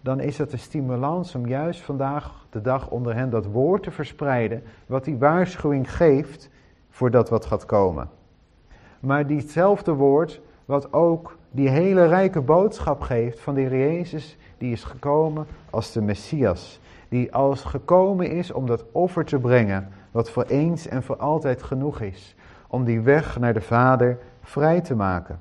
dan 0.00 0.20
is 0.20 0.38
het 0.38 0.52
een 0.52 0.58
stimulans 0.58 1.34
om 1.34 1.46
juist 1.46 1.80
vandaag 1.80 2.46
de 2.50 2.60
dag 2.60 2.90
onder 2.90 3.14
hen 3.14 3.30
dat 3.30 3.46
woord 3.46 3.82
te 3.82 3.90
verspreiden, 3.90 4.62
wat 4.86 5.04
die 5.04 5.16
waarschuwing 5.16 5.94
geeft 5.96 6.50
voor 6.98 7.10
dat 7.10 7.28
wat 7.28 7.44
gaat 7.44 7.64
komen. 7.64 8.08
Maar 9.00 9.26
diezelfde 9.26 9.92
woord, 9.92 10.40
wat 10.64 10.92
ook 10.92 11.36
die 11.50 11.68
hele 11.68 12.06
rijke 12.06 12.40
boodschap 12.40 13.00
geeft 13.00 13.40
van 13.40 13.54
de 13.54 13.60
Heer 13.60 13.78
Jezus, 13.78 14.36
die 14.58 14.72
is 14.72 14.84
gekomen 14.84 15.46
als 15.70 15.92
de 15.92 16.00
Messias. 16.00 16.80
Die 17.08 17.34
als 17.34 17.64
gekomen 17.64 18.30
is 18.30 18.52
om 18.52 18.66
dat 18.66 18.84
offer 18.92 19.24
te 19.24 19.38
brengen, 19.38 19.88
wat 20.10 20.30
voor 20.30 20.44
eens 20.44 20.88
en 20.88 21.02
voor 21.02 21.16
altijd 21.16 21.62
genoeg 21.62 22.00
is. 22.00 22.34
Om 22.68 22.84
die 22.84 23.00
weg 23.00 23.38
naar 23.38 23.54
de 23.54 23.60
Vader 23.60 24.18
vrij 24.42 24.80
te 24.80 24.94
maken. 24.94 25.40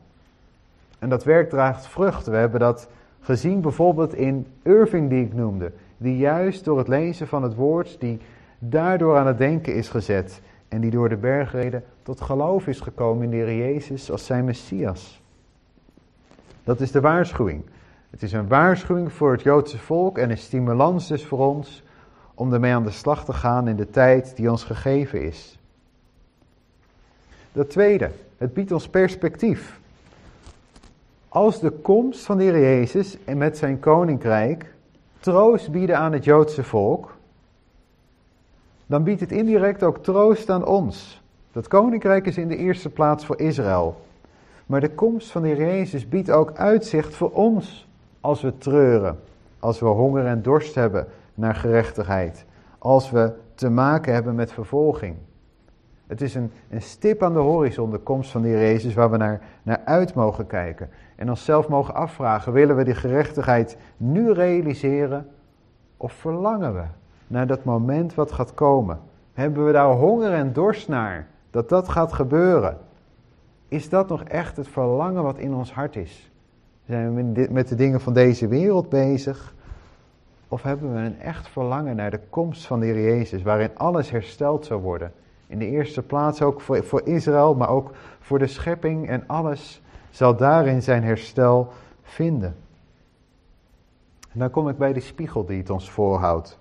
En 0.99 1.09
dat 1.09 1.23
werk 1.23 1.49
draagt 1.49 1.87
vruchten. 1.87 2.31
We 2.31 2.37
hebben 2.37 2.59
dat 2.59 2.89
gezien 3.19 3.61
bijvoorbeeld 3.61 4.13
in 4.13 4.47
Irving 4.61 5.09
die 5.09 5.25
ik 5.25 5.33
noemde. 5.33 5.71
Die 5.97 6.17
juist 6.17 6.65
door 6.65 6.77
het 6.77 6.87
lezen 6.87 7.27
van 7.27 7.43
het 7.43 7.55
woord, 7.55 7.99
die 7.99 8.19
daardoor 8.59 9.17
aan 9.17 9.27
het 9.27 9.37
denken 9.37 9.75
is 9.75 9.89
gezet. 9.89 10.41
En 10.67 10.81
die 10.81 10.91
door 10.91 11.09
de 11.09 11.17
bergreden 11.17 11.83
tot 12.03 12.21
geloof 12.21 12.67
is 12.67 12.79
gekomen 12.79 13.23
in 13.23 13.29
de 13.29 13.35
Heer 13.35 13.57
Jezus 13.57 14.11
als 14.11 14.25
zijn 14.25 14.45
Messias. 14.45 15.21
Dat 16.63 16.79
is 16.79 16.91
de 16.91 17.01
waarschuwing. 17.01 17.63
Het 18.09 18.23
is 18.23 18.31
een 18.31 18.47
waarschuwing 18.47 19.13
voor 19.13 19.31
het 19.31 19.41
Joodse 19.41 19.77
volk 19.77 20.17
en 20.17 20.29
een 20.29 20.37
stimulans 20.37 21.07
dus 21.07 21.25
voor 21.25 21.39
ons 21.39 21.83
om 22.33 22.53
ermee 22.53 22.73
aan 22.73 22.83
de 22.83 22.91
slag 22.91 23.25
te 23.25 23.33
gaan 23.33 23.67
in 23.67 23.75
de 23.75 23.89
tijd 23.89 24.35
die 24.35 24.51
ons 24.51 24.63
gegeven 24.63 25.21
is. 25.21 25.59
Dat 27.51 27.69
tweede, 27.69 28.11
het 28.37 28.53
biedt 28.53 28.71
ons 28.71 28.89
perspectief. 28.89 29.79
Als 31.27 31.59
de 31.59 31.71
komst 31.71 32.25
van 32.25 32.37
de 32.37 32.43
Heer 32.43 32.59
Jezus 32.59 33.17
en 33.25 33.37
met 33.37 33.57
zijn 33.57 33.79
koninkrijk 33.79 34.73
troost 35.19 35.71
bieden 35.71 35.97
aan 35.97 36.11
het 36.11 36.23
Joodse 36.23 36.63
volk, 36.63 37.16
dan 38.87 39.03
biedt 39.03 39.19
het 39.19 39.31
indirect 39.31 39.83
ook 39.83 39.97
troost 39.97 40.49
aan 40.49 40.65
ons. 40.65 41.21
Dat 41.51 41.67
koninkrijk 41.67 42.25
is 42.25 42.37
in 42.37 42.47
de 42.47 42.57
eerste 42.57 42.89
plaats 42.89 43.25
voor 43.25 43.39
Israël. 43.39 44.01
Maar 44.65 44.81
de 44.81 44.91
komst 44.91 45.31
van 45.31 45.41
de 45.41 45.47
Heer 45.47 45.57
Jezus 45.57 46.09
biedt 46.09 46.31
ook 46.31 46.57
uitzicht 46.57 47.15
voor 47.15 47.31
ons 47.31 47.87
als 48.21 48.41
we 48.41 48.57
treuren, 48.57 49.19
als 49.59 49.79
we 49.79 49.85
honger 49.85 50.25
en 50.25 50.41
dorst 50.41 50.75
hebben 50.75 51.07
naar 51.33 51.55
gerechtigheid, 51.55 52.45
als 52.77 53.11
we 53.11 53.33
te 53.53 53.69
maken 53.69 54.13
hebben 54.13 54.35
met 54.35 54.51
vervolging. 54.51 55.15
Het 56.07 56.21
is 56.21 56.35
een, 56.35 56.51
een 56.69 56.81
stip 56.81 57.23
aan 57.23 57.33
de 57.33 57.39
horizon, 57.39 57.91
de 57.91 57.97
komst 57.97 58.31
van 58.31 58.41
de 58.41 58.47
Heer 58.47 58.59
Jezus, 58.59 58.93
waar 58.93 59.11
we 59.11 59.17
naar, 59.17 59.41
naar 59.63 59.81
uit 59.85 60.13
mogen 60.13 60.47
kijken. 60.47 60.89
En 61.15 61.29
onszelf 61.29 61.67
mogen 61.67 61.93
afvragen, 61.93 62.53
willen 62.53 62.75
we 62.75 62.83
die 62.83 62.95
gerechtigheid 62.95 63.77
nu 63.97 64.31
realiseren 64.31 65.27
of 65.97 66.13
verlangen 66.13 66.73
we 66.73 66.83
naar 67.27 67.47
dat 67.47 67.63
moment 67.63 68.15
wat 68.15 68.31
gaat 68.31 68.53
komen? 68.53 68.99
Hebben 69.33 69.65
we 69.65 69.71
daar 69.71 69.93
honger 69.93 70.33
en 70.33 70.53
dorst 70.53 70.87
naar, 70.87 71.27
dat 71.49 71.69
dat 71.69 71.89
gaat 71.89 72.13
gebeuren? 72.13 72.77
Is 73.67 73.89
dat 73.89 74.07
nog 74.07 74.23
echt 74.23 74.57
het 74.57 74.67
verlangen 74.67 75.23
wat 75.23 75.37
in 75.37 75.53
ons 75.53 75.73
hart 75.73 75.95
is? 75.95 76.31
Zijn 76.85 77.15
we 77.15 77.47
met 77.51 77.67
de 77.67 77.75
dingen 77.75 78.01
van 78.01 78.13
deze 78.13 78.47
wereld 78.47 78.89
bezig? 78.89 79.55
Of 80.47 80.61
hebben 80.61 80.93
we 80.93 80.99
een 80.99 81.19
echt 81.19 81.47
verlangen 81.47 81.95
naar 81.95 82.11
de 82.11 82.19
komst 82.29 82.65
van 82.65 82.79
de 82.79 82.85
Heer 82.85 83.03
Jezus, 83.03 83.41
waarin 83.41 83.77
alles 83.77 84.09
hersteld 84.09 84.65
zou 84.65 84.81
worden? 84.81 85.11
In 85.47 85.59
de 85.59 85.65
eerste 85.65 86.01
plaats 86.01 86.41
ook 86.41 86.61
voor, 86.61 86.83
voor 86.83 87.01
Israël, 87.07 87.55
maar 87.55 87.69
ook 87.69 87.91
voor 88.19 88.39
de 88.39 88.47
schepping 88.47 89.09
en 89.09 89.23
alles 89.27 89.81
zal 90.09 90.35
daarin 90.35 90.81
zijn 90.81 91.03
herstel 91.03 91.71
vinden. 92.03 92.55
En 94.31 94.39
dan 94.39 94.49
kom 94.49 94.69
ik 94.69 94.77
bij 94.77 94.93
die 94.93 95.01
spiegel 95.01 95.45
die 95.45 95.57
het 95.57 95.69
ons 95.69 95.91
voorhoudt. 95.91 96.59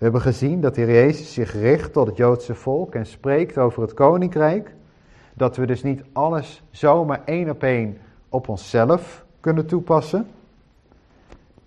We 0.00 0.06
hebben 0.06 0.24
gezien 0.24 0.60
dat 0.60 0.74
de 0.74 0.80
Heer 0.80 0.94
Jezus 0.94 1.32
zich 1.32 1.52
richt 1.52 1.92
tot 1.92 2.06
het 2.06 2.16
Joodse 2.16 2.54
volk 2.54 2.94
en 2.94 3.06
spreekt 3.06 3.58
over 3.58 3.82
het 3.82 3.94
koninkrijk. 3.94 4.74
Dat 5.34 5.56
we 5.56 5.66
dus 5.66 5.82
niet 5.82 6.02
alles 6.12 6.62
zomaar 6.70 7.22
één 7.24 7.50
op 7.50 7.62
één 7.62 7.98
op 8.28 8.48
onszelf 8.48 9.24
kunnen 9.40 9.66
toepassen. 9.66 10.26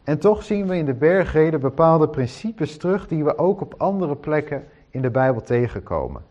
En 0.04 0.19
toch 0.19 0.43
zien 0.43 0.67
we 0.67 0.78
in 0.78 0.86
de 0.86 0.93
bergreden 0.93 1.60
bepaalde 1.60 2.08
principes 2.08 2.78
terug 2.78 3.08
die 3.08 3.24
we 3.24 3.38
ook 3.38 3.62
op 3.62 3.76
andere 3.78 4.15
plekken 4.15 4.63
in 4.89 5.02
de 5.02 5.10
Bijbel 5.10 5.41
tegenkomen. 5.41 6.22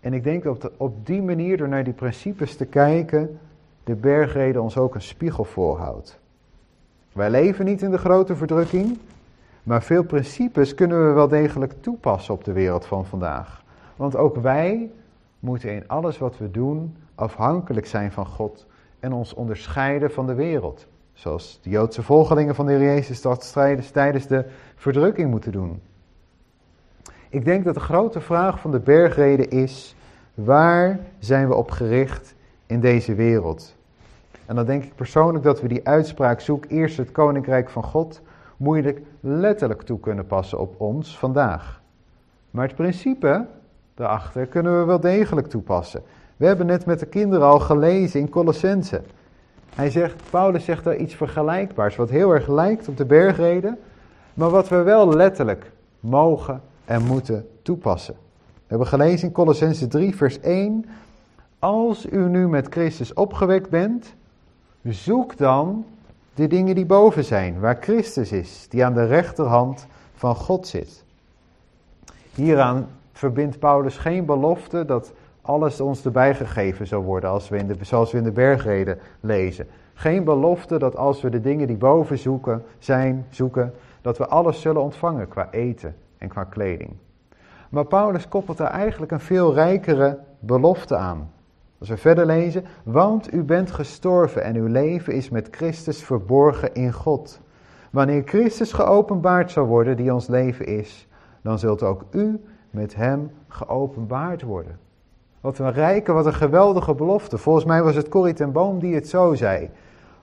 En 0.00 0.12
ik 0.12 0.24
denk 0.24 0.42
dat 0.42 0.70
op 0.76 1.06
die 1.06 1.22
manier, 1.22 1.56
door 1.56 1.68
naar 1.68 1.84
die 1.84 1.92
principes 1.92 2.56
te 2.56 2.64
kijken, 2.66 3.38
de 3.84 3.94
bergreden 3.94 4.62
ons 4.62 4.76
ook 4.76 4.94
een 4.94 5.02
spiegel 5.02 5.44
voorhoudt. 5.44 6.18
Wij 7.12 7.30
leven 7.30 7.64
niet 7.64 7.82
in 7.82 7.90
de 7.90 7.98
grote 7.98 8.36
verdrukking, 8.36 8.98
maar 9.64 9.82
veel 9.82 10.04
principes 10.04 10.74
kunnen 10.74 11.06
we 11.06 11.12
wel 11.12 11.28
degelijk 11.28 11.72
toepassen 11.80 12.34
op 12.34 12.44
de 12.44 12.52
wereld 12.52 12.86
van 12.86 13.06
vandaag. 13.06 13.62
Want 13.96 14.16
ook 14.16 14.36
wij 14.36 14.90
moeten 15.40 15.72
in 15.72 15.88
alles 15.88 16.18
wat 16.18 16.38
we 16.38 16.50
doen 16.50 16.96
afhankelijk 17.14 17.86
zijn 17.86 18.12
van 18.12 18.26
God 18.26 18.66
en 19.00 19.12
ons 19.12 19.34
onderscheiden 19.34 20.10
van 20.10 20.26
de 20.26 20.34
wereld. 20.34 20.86
Zoals 21.12 21.60
de 21.62 21.70
Joodse 21.70 22.02
volgelingen 22.02 22.54
van 22.54 22.66
de 22.66 22.72
Heer 22.72 22.82
Jezus 22.82 23.22
dat 23.22 23.52
tijdens 23.92 24.26
de 24.26 24.44
verdrukking 24.76 25.30
moeten 25.30 25.52
doen. 25.52 25.80
Ik 27.28 27.44
denk 27.44 27.64
dat 27.64 27.74
de 27.74 27.80
grote 27.80 28.20
vraag 28.20 28.60
van 28.60 28.70
de 28.70 28.80
bergreden 28.80 29.50
is: 29.50 29.96
waar 30.34 30.98
zijn 31.18 31.48
we 31.48 31.54
op 31.54 31.70
gericht 31.70 32.34
in 32.66 32.80
deze 32.80 33.14
wereld? 33.14 33.76
En 34.46 34.54
dan 34.54 34.66
denk 34.66 34.84
ik 34.84 34.94
persoonlijk 34.94 35.44
dat 35.44 35.60
we 35.60 35.68
die 35.68 35.86
uitspraak 35.88 36.40
zoek 36.40 36.64
eerst 36.68 36.96
het 36.96 37.12
koninkrijk 37.12 37.70
van 37.70 37.82
God 37.82 38.22
moeilijk 38.64 39.02
letterlijk 39.20 39.82
toe 39.82 40.00
kunnen 40.00 40.26
passen 40.26 40.58
op 40.58 40.80
ons 40.80 41.18
vandaag. 41.18 41.82
Maar 42.50 42.66
het 42.66 42.76
principe 42.76 43.46
daarachter 43.94 44.46
kunnen 44.46 44.78
we 44.78 44.84
wel 44.84 45.00
degelijk 45.00 45.46
toepassen. 45.46 46.02
We 46.36 46.46
hebben 46.46 46.66
net 46.66 46.86
met 46.86 47.00
de 47.00 47.06
kinderen 47.06 47.46
al 47.46 47.60
gelezen 47.60 48.20
in 48.20 48.28
Colossense. 48.28 49.02
Hij 49.74 49.90
zegt, 49.90 50.22
Paulus 50.30 50.64
zegt 50.64 50.84
daar 50.84 50.96
iets 50.96 51.14
vergelijkbaars, 51.14 51.96
wat 51.96 52.10
heel 52.10 52.30
erg 52.30 52.48
lijkt 52.48 52.88
op 52.88 52.96
de 52.96 53.04
bergreden, 53.04 53.78
maar 54.34 54.50
wat 54.50 54.68
we 54.68 54.82
wel 54.82 55.14
letterlijk 55.14 55.70
mogen 56.00 56.60
en 56.84 57.02
moeten 57.02 57.48
toepassen. 57.62 58.14
We 58.54 58.70
hebben 58.70 58.86
gelezen 58.86 59.28
in 59.28 59.34
Colossense 59.34 59.86
3, 59.86 60.16
vers 60.16 60.40
1. 60.40 60.84
Als 61.58 62.06
u 62.10 62.28
nu 62.28 62.48
met 62.48 62.66
Christus 62.70 63.12
opgewekt 63.12 63.70
bent, 63.70 64.14
zoek 64.82 65.36
dan 65.36 65.84
de 66.34 66.46
dingen 66.46 66.74
die 66.74 66.86
boven 66.86 67.24
zijn, 67.24 67.60
waar 67.60 67.76
Christus 67.80 68.32
is, 68.32 68.66
die 68.68 68.84
aan 68.84 68.94
de 68.94 69.06
rechterhand 69.06 69.86
van 70.14 70.34
God 70.34 70.66
zit. 70.66 71.04
Hieraan 72.34 72.86
verbindt 73.12 73.58
Paulus 73.58 73.96
geen 73.96 74.24
belofte 74.24 74.84
dat 74.84 75.12
alles 75.42 75.80
ons 75.80 76.04
erbij 76.04 76.34
gegeven 76.34 76.86
zou 76.86 77.04
worden, 77.04 77.30
als 77.30 77.48
we 77.48 77.56
in 77.56 77.66
de, 77.66 77.76
zoals 77.80 78.12
we 78.12 78.18
in 78.18 78.24
de 78.24 78.32
bergreden 78.32 78.98
lezen. 79.20 79.66
Geen 79.94 80.24
belofte 80.24 80.78
dat 80.78 80.96
als 80.96 81.20
we 81.20 81.30
de 81.30 81.40
dingen 81.40 81.66
die 81.66 81.76
boven 81.76 82.18
zoeken, 82.18 82.64
zijn, 82.78 83.26
zoeken, 83.30 83.74
dat 84.00 84.18
we 84.18 84.26
alles 84.26 84.60
zullen 84.60 84.82
ontvangen 84.82 85.28
qua 85.28 85.48
eten 85.50 85.96
en 86.18 86.28
qua 86.28 86.44
kleding. 86.44 86.90
Maar 87.68 87.84
Paulus 87.84 88.28
koppelt 88.28 88.56
daar 88.56 88.70
eigenlijk 88.70 89.12
een 89.12 89.20
veel 89.20 89.54
rijkere 89.54 90.18
belofte 90.38 90.96
aan. 90.96 91.32
Als 91.78 91.88
we 91.88 91.96
verder 91.96 92.26
lezen, 92.26 92.64
want 92.82 93.34
u 93.34 93.42
bent 93.42 93.70
gestorven 93.70 94.42
en 94.42 94.56
uw 94.56 94.66
leven 94.66 95.12
is 95.12 95.30
met 95.30 95.48
Christus 95.50 96.02
verborgen 96.02 96.74
in 96.74 96.92
God. 96.92 97.40
Wanneer 97.90 98.22
Christus 98.24 98.72
geopenbaard 98.72 99.50
zal 99.50 99.66
worden, 99.66 99.96
die 99.96 100.14
ons 100.14 100.26
leven 100.26 100.66
is, 100.66 101.06
dan 101.42 101.58
zult 101.58 101.82
ook 101.82 102.04
u 102.10 102.40
met 102.70 102.94
hem 102.94 103.30
geopenbaard 103.48 104.42
worden. 104.42 104.78
Wat 105.40 105.58
een 105.58 105.72
rijke, 105.72 106.12
wat 106.12 106.26
een 106.26 106.34
geweldige 106.34 106.94
belofte. 106.94 107.38
Volgens 107.38 107.64
mij 107.64 107.82
was 107.82 107.94
het 107.94 108.08
Corrie 108.08 108.34
ten 108.34 108.52
Boom 108.52 108.78
die 108.78 108.94
het 108.94 109.08
zo 109.08 109.34
zei. 109.34 109.70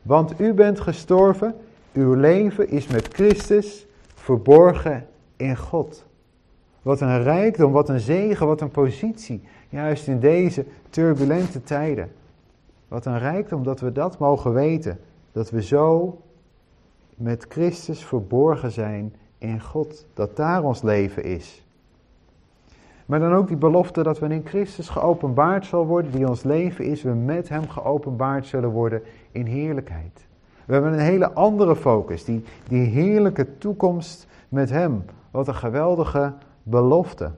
Want 0.02 0.40
u 0.40 0.54
bent 0.54 0.80
gestorven, 0.80 1.56
uw 1.94 2.14
leven 2.14 2.70
is 2.70 2.88
met 2.88 3.08
Christus 3.14 3.88
verborgen 4.16 5.08
in 5.38 5.58
God. 5.58 6.06
Wat 6.82 7.02
een 7.02 7.24
rijkdom, 7.24 7.72
wat 7.72 7.90
een 7.90 8.00
zegen, 8.00 8.48
wat 8.48 8.62
een 8.62 8.72
positie. 8.72 9.44
Juist 9.72 10.08
in 10.08 10.20
deze 10.20 10.66
turbulente 10.90 11.64
tijden. 11.64 12.12
Wat 12.88 13.06
een 13.06 13.20
rijkdom 13.20 13.64
dat 13.64 13.80
we 13.80 13.92
dat 13.92 14.18
mogen 14.18 14.54
weten. 14.54 15.00
Dat 15.32 15.50
we 15.50 15.64
zo 15.64 16.18
met 17.16 17.46
Christus 17.50 18.06
verborgen 18.06 18.72
zijn 18.72 19.14
in 19.38 19.62
God. 19.62 20.06
Dat 20.14 20.36
daar 20.36 20.64
ons 20.64 20.82
leven 20.82 21.24
is. 21.24 21.66
Maar 23.06 23.20
dan 23.20 23.34
ook 23.34 23.48
die 23.48 23.58
belofte 23.58 24.04
dat 24.04 24.20
we 24.20 24.28
in 24.28 24.46
Christus 24.46 24.90
geopenbaard 24.90 25.66
zal 25.66 25.86
worden, 25.86 26.12
die 26.12 26.28
ons 26.28 26.44
leven 26.44 26.86
is, 26.86 27.02
we 27.04 27.14
met 27.14 27.50
Hem 27.50 27.70
geopenbaard 27.70 28.46
zullen 28.46 28.70
worden 28.70 29.02
in 29.32 29.46
heerlijkheid. 29.46 30.26
We 30.66 30.74
hebben 30.74 30.94
een 30.94 31.00
hele 31.00 31.32
andere 31.32 31.76
focus, 31.76 32.26
die, 32.26 32.44
die 32.68 32.86
heerlijke 32.86 33.58
toekomst 33.58 34.28
met 34.50 34.70
Hem. 34.70 35.06
Wat 35.32 35.48
een 35.48 35.56
geweldige 35.56 36.34
belofte. 36.64 37.32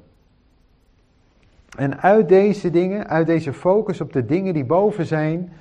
En 1.78 2.02
uit 2.02 2.30
deze 2.30 2.70
dingen, 2.70 3.08
uit 3.08 3.28
deze 3.28 3.54
focus 3.54 4.02
op 4.02 4.14
de 4.14 4.26
dingen 4.26 4.54
die 4.54 4.66
boven 4.66 5.06
zijn, 5.06 5.54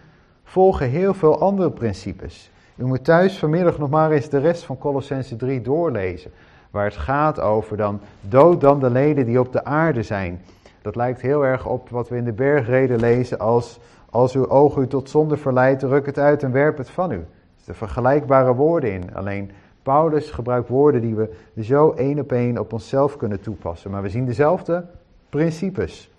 volgen 0.45 0.89
heel 0.89 1.15
veel 1.15 1.41
andere 1.41 1.71
principes. 1.71 2.51
U 2.77 2.85
moet 2.85 3.05
thuis 3.05 3.39
vanmiddag 3.39 3.79
nog 3.79 3.91
maar 3.91 4.11
eens 4.11 4.29
de 4.29 4.39
rest 4.39 4.65
van 4.65 4.79
Colossense 4.79 5.37
3 5.37 5.61
doorlezen. 5.61 6.31
Waar 6.71 6.85
het 6.85 6.97
gaat 6.97 7.41
over 7.41 7.77
dan 7.77 8.01
dood 8.21 8.61
dan 8.61 8.81
de 8.81 8.91
leden 8.91 9.27
die 9.27 9.41
op 9.41 9.53
de 9.53 9.65
aarde 9.65 10.03
zijn. 10.03 10.41
Dat 10.83 10.97
lijkt 10.97 11.21
heel 11.21 11.45
erg 11.45 11.67
op 11.67 11.89
wat 11.89 12.09
we 12.09 12.17
in 12.17 12.25
de 12.25 12.33
bergreden 12.33 13.01
lezen 13.01 13.39
als 13.39 13.81
Als 14.13 14.35
uw 14.35 14.49
oog 14.49 14.77
u 14.77 14.87
tot 14.87 15.11
zonde 15.11 15.37
verleidt, 15.37 15.83
ruk 15.83 16.07
het 16.07 16.19
uit 16.19 16.43
en 16.43 16.53
werp 16.53 16.79
het 16.79 16.91
van 16.91 17.11
u. 17.11 17.15
Er 17.15 17.25
zitten 17.57 17.75
vergelijkbare 17.75 18.55
woorden 18.55 18.93
in. 18.93 19.15
Alleen 19.15 19.51
Paulus 19.83 20.31
gebruikt 20.31 20.69
woorden 20.69 21.01
die 21.01 21.15
we 21.15 21.31
zo 21.61 21.91
één 21.91 22.19
op 22.19 22.33
één 22.33 22.59
op 22.59 22.73
onszelf 22.73 23.17
kunnen 23.17 23.41
toepassen. 23.41 23.91
Maar 23.91 24.03
we 24.03 24.09
zien 24.09 24.25
dezelfde 24.25 24.85
principes. 25.33 26.11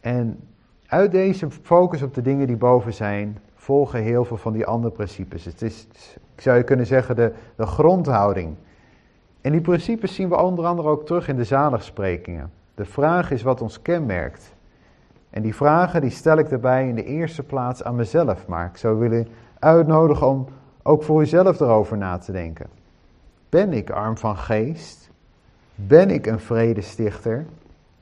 En 0.00 0.40
uit 0.86 1.12
deze 1.12 1.50
focus 1.50 2.02
op 2.02 2.14
de 2.14 2.22
dingen 2.22 2.46
die 2.46 2.56
boven 2.56 2.94
zijn, 2.94 3.38
volgen 3.54 4.02
heel 4.02 4.24
veel 4.24 4.36
van 4.36 4.52
die 4.52 4.66
andere 4.66 4.92
principes. 4.92 5.44
Het 5.44 5.62
is, 5.62 5.86
ik 6.34 6.40
zou 6.40 6.56
je 6.56 6.64
kunnen 6.64 6.86
zeggen, 6.86 7.16
de, 7.16 7.32
de 7.56 7.66
grondhouding. 7.66 8.54
En 9.40 9.52
die 9.52 9.60
principes 9.60 10.14
zien 10.14 10.28
we 10.28 10.36
onder 10.36 10.64
andere 10.64 10.88
ook 10.88 11.06
terug 11.06 11.28
in 11.28 11.36
de 11.36 11.44
zaligsprekingen. 11.44 12.50
De 12.74 12.84
vraag 12.84 13.30
is 13.30 13.42
wat 13.42 13.62
ons 13.62 13.82
kenmerkt. 13.82 14.54
En 15.30 15.42
die 15.42 15.54
vragen 15.54 16.00
die 16.00 16.10
stel 16.10 16.38
ik 16.38 16.48
daarbij 16.48 16.88
in 16.88 16.94
de 16.94 17.04
eerste 17.04 17.42
plaats 17.42 17.82
aan 17.84 17.94
mezelf. 17.94 18.46
Maar 18.46 18.66
ik 18.66 18.76
zou 18.76 18.98
willen 18.98 19.28
uitnodigen 19.58 20.26
om 20.26 20.46
ook 20.82 21.02
voor 21.02 21.20
uzelf 21.20 21.60
erover 21.60 21.96
na 21.96 22.18
te 22.18 22.32
denken. 22.32 22.66
Ben 23.48 23.72
ik 23.72 23.90
arm 23.90 24.16
van 24.16 24.36
geest? 24.36 25.07
Ben 25.86 26.10
ik 26.10 26.26
een 26.26 26.40
vredestichter? 26.40 27.46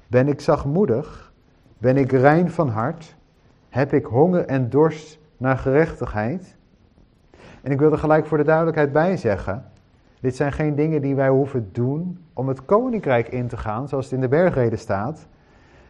Ben 0.07 0.29
ik 0.29 0.41
zachtmoedig? 0.41 1.33
Ben 1.79 1.97
ik 1.97 2.13
rein 2.13 2.51
van 2.51 2.69
hart? 2.69 3.17
Heb 3.69 3.93
ik 3.93 4.05
honger 4.05 4.47
en 4.47 4.71
dorst 4.71 5.19
naar 5.37 5.59
gerechtigheid? 5.59 6.57
En 7.63 7.73
ik 7.73 7.79
wil 7.79 7.93
er 7.93 7.99
gelijk 7.99 8.27
voor 8.27 8.39
de 8.39 8.45
duidelijkheid 8.45 8.93
bij 8.93 9.17
zeggen: 9.17 9.65
dit 10.21 10.37
zijn 10.37 10.53
geen 10.53 10.75
dingen 10.75 11.03
die 11.03 11.15
wij 11.15 11.29
hoeven 11.29 11.69
doen 11.73 12.19
om 12.33 12.49
het 12.49 12.65
koninkrijk 12.65 13.29
in 13.29 13.47
te 13.47 13.57
gaan, 13.57 13.89
zoals 13.89 14.05
het 14.05 14.15
in 14.15 14.21
de 14.21 14.29
bergreden 14.29 14.79
staat. 14.79 15.27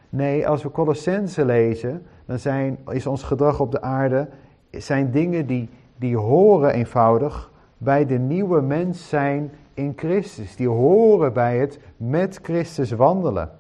Nee, 0.09 0.49
als 0.49 0.63
we 0.63 0.71
Colossense 0.71 1.45
lezen, 1.45 2.07
dan 2.25 2.39
zijn, 2.39 2.79
is 2.89 3.07
ons 3.07 3.23
gedrag 3.23 3.61
op 3.61 3.73
de 3.73 3.83
aarde 3.83 4.29
zijn 4.71 5.11
dingen 5.11 5.47
die, 5.47 5.69
die 5.97 6.17
horen 6.17 6.73
eenvoudig 6.73 7.51
bij 7.79 8.07
de 8.07 8.19
nieuwe 8.19 8.61
mens 8.61 9.09
zijn 9.09 9.51
in 9.77 9.93
Christus. 9.97 10.57
Die 10.57 10.69
horen 10.69 11.33
bij 11.33 11.59
het 11.59 11.79
met 11.97 12.39
Christus 12.43 12.91
wandelen. 12.91 13.51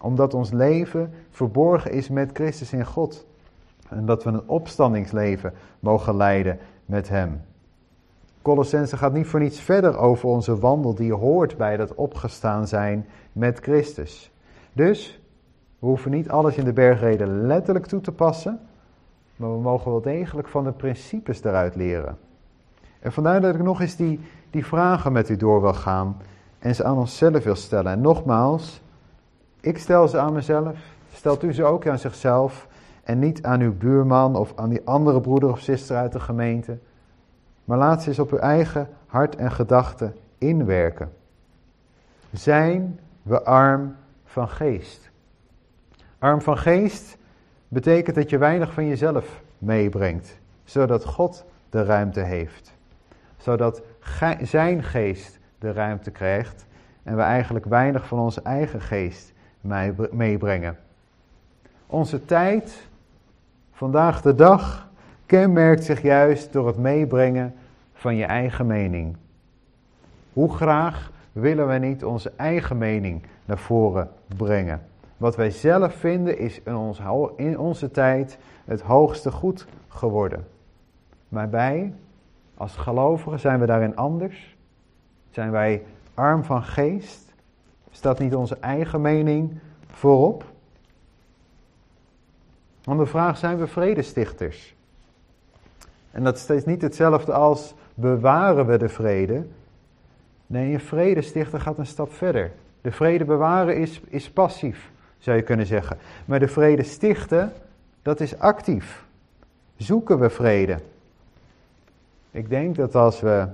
Omdat 0.00 0.34
ons 0.34 0.50
leven 0.50 1.12
verborgen 1.30 1.92
is 1.92 2.08
met 2.08 2.30
Christus 2.32 2.72
in 2.72 2.86
God. 2.86 3.26
En 3.88 4.06
dat 4.06 4.24
we 4.24 4.30
een 4.30 4.48
opstandingsleven 4.48 5.52
mogen 5.80 6.16
leiden 6.16 6.58
met 6.86 7.08
Hem. 7.08 7.40
Colossense 8.42 8.96
gaat 8.96 9.12
niet 9.12 9.26
voor 9.26 9.40
niets 9.40 9.60
verder 9.60 9.98
over 9.98 10.28
onze 10.28 10.58
wandel 10.58 10.94
die 10.94 11.14
hoort 11.14 11.56
bij 11.56 11.76
dat 11.76 11.94
opgestaan 11.94 12.68
zijn 12.68 13.06
met 13.32 13.58
Christus. 13.58 14.30
Dus 14.72 15.20
we 15.78 15.86
hoeven 15.86 16.10
niet 16.10 16.28
alles 16.28 16.56
in 16.56 16.64
de 16.64 16.72
bergreden 16.72 17.46
letterlijk 17.46 17.86
toe 17.86 18.00
te 18.00 18.12
passen, 18.12 18.60
maar 19.36 19.52
we 19.52 19.60
mogen 19.60 19.90
wel 19.90 20.00
degelijk 20.00 20.48
van 20.48 20.64
de 20.64 20.72
principes 20.72 21.44
eruit 21.44 21.76
leren. 21.76 22.18
En 23.00 23.12
vandaar 23.12 23.40
dat 23.40 23.54
ik 23.54 23.62
nog 23.62 23.80
eens 23.80 23.96
die, 23.96 24.20
die 24.52 24.66
vragen 24.66 25.12
met 25.12 25.28
u 25.28 25.36
door 25.36 25.60
wil 25.60 25.74
gaan 25.74 26.16
en 26.58 26.74
ze 26.74 26.84
aan 26.84 26.96
onszelf 26.96 27.44
wil 27.44 27.54
stellen. 27.54 27.92
En 27.92 28.00
nogmaals, 28.00 28.80
ik 29.60 29.78
stel 29.78 30.08
ze 30.08 30.18
aan 30.18 30.32
mezelf, 30.32 30.78
stelt 31.12 31.42
u 31.42 31.52
ze 31.52 31.64
ook 31.64 31.86
aan 31.86 31.98
zichzelf 31.98 32.68
en 33.04 33.18
niet 33.18 33.42
aan 33.42 33.60
uw 33.60 33.76
buurman 33.76 34.36
of 34.36 34.52
aan 34.56 34.68
die 34.68 34.80
andere 34.84 35.20
broeder 35.20 35.50
of 35.50 35.60
zuster 35.60 35.96
uit 35.96 36.12
de 36.12 36.20
gemeente. 36.20 36.78
Maar 37.64 37.78
laat 37.78 38.02
ze 38.02 38.08
eens 38.08 38.18
op 38.18 38.32
uw 38.32 38.38
eigen 38.38 38.88
hart 39.06 39.36
en 39.36 39.52
gedachten 39.52 40.16
inwerken. 40.38 41.12
Zijn 42.32 43.00
we 43.22 43.44
arm 43.44 43.96
van 44.24 44.48
geest? 44.48 45.10
Arm 46.18 46.40
van 46.40 46.58
geest 46.58 47.16
betekent 47.68 48.16
dat 48.16 48.30
je 48.30 48.38
weinig 48.38 48.72
van 48.72 48.86
jezelf 48.86 49.42
meebrengt, 49.58 50.38
zodat 50.64 51.04
God 51.04 51.44
de 51.70 51.84
ruimte 51.84 52.20
heeft. 52.20 52.74
Zodat 53.36 53.82
zijn 54.42 54.82
geest 54.82 55.38
de 55.58 55.72
ruimte 55.72 56.10
krijgt 56.10 56.66
en 57.02 57.16
we 57.16 57.22
eigenlijk 57.22 57.64
weinig 57.64 58.06
van 58.06 58.18
onze 58.18 58.42
eigen 58.42 58.80
geest 58.80 59.32
meebrengen. 60.10 60.76
Onze 61.86 62.24
tijd, 62.24 62.86
vandaag 63.72 64.22
de 64.22 64.34
dag, 64.34 64.88
kenmerkt 65.26 65.84
zich 65.84 66.02
juist 66.02 66.52
door 66.52 66.66
het 66.66 66.78
meebrengen 66.78 67.54
van 67.92 68.16
je 68.16 68.24
eigen 68.24 68.66
mening. 68.66 69.16
Hoe 70.32 70.54
graag 70.54 71.10
willen 71.32 71.68
we 71.68 71.78
niet 71.78 72.04
onze 72.04 72.32
eigen 72.36 72.78
mening 72.78 73.22
naar 73.44 73.58
voren 73.58 74.10
brengen? 74.36 74.82
Wat 75.16 75.36
wij 75.36 75.50
zelf 75.50 75.94
vinden 75.94 76.38
is 76.38 76.60
in, 76.60 76.76
ons, 76.76 77.00
in 77.36 77.58
onze 77.58 77.90
tijd 77.90 78.38
het 78.64 78.80
hoogste 78.80 79.30
goed 79.30 79.66
geworden. 79.88 80.46
Maar 81.28 81.50
wij, 81.50 81.92
als 82.56 82.76
gelovigen, 82.76 83.40
zijn 83.40 83.60
we 83.60 83.66
daarin 83.66 83.96
anders? 83.96 84.56
Zijn 85.30 85.50
wij 85.50 85.82
arm 86.14 86.44
van 86.44 86.62
geest? 86.62 87.32
Staat 87.90 88.18
niet 88.18 88.34
onze 88.34 88.56
eigen 88.60 89.00
mening 89.00 89.58
voorop? 89.90 90.44
De 92.82 93.06
vraag, 93.06 93.38
zijn 93.38 93.58
we 93.58 93.66
vredestichters? 93.66 94.74
En 96.10 96.24
dat 96.24 96.36
is 96.36 96.42
steeds 96.42 96.64
niet 96.64 96.82
hetzelfde 96.82 97.32
als 97.32 97.74
bewaren 97.94 98.66
we 98.66 98.78
de 98.78 98.88
vrede. 98.88 99.46
Nee, 100.46 100.72
een 100.72 100.80
vredestichter 100.80 101.60
gaat 101.60 101.78
een 101.78 101.86
stap 101.86 102.12
verder. 102.12 102.52
De 102.80 102.92
vrede 102.92 103.24
bewaren 103.24 103.76
is, 103.76 104.00
is 104.08 104.30
passief, 104.30 104.90
zou 105.18 105.36
je 105.36 105.42
kunnen 105.42 105.66
zeggen. 105.66 105.98
Maar 106.24 106.38
de 106.38 106.48
vrede 106.48 106.82
stichten, 106.82 107.52
dat 108.02 108.20
is 108.20 108.38
actief. 108.38 109.04
Zoeken 109.76 110.18
we 110.18 110.30
vrede. 110.30 110.78
Ik 112.32 112.48
denk 112.48 112.76
dat 112.76 112.94
als 112.94 113.20
we 113.20 113.46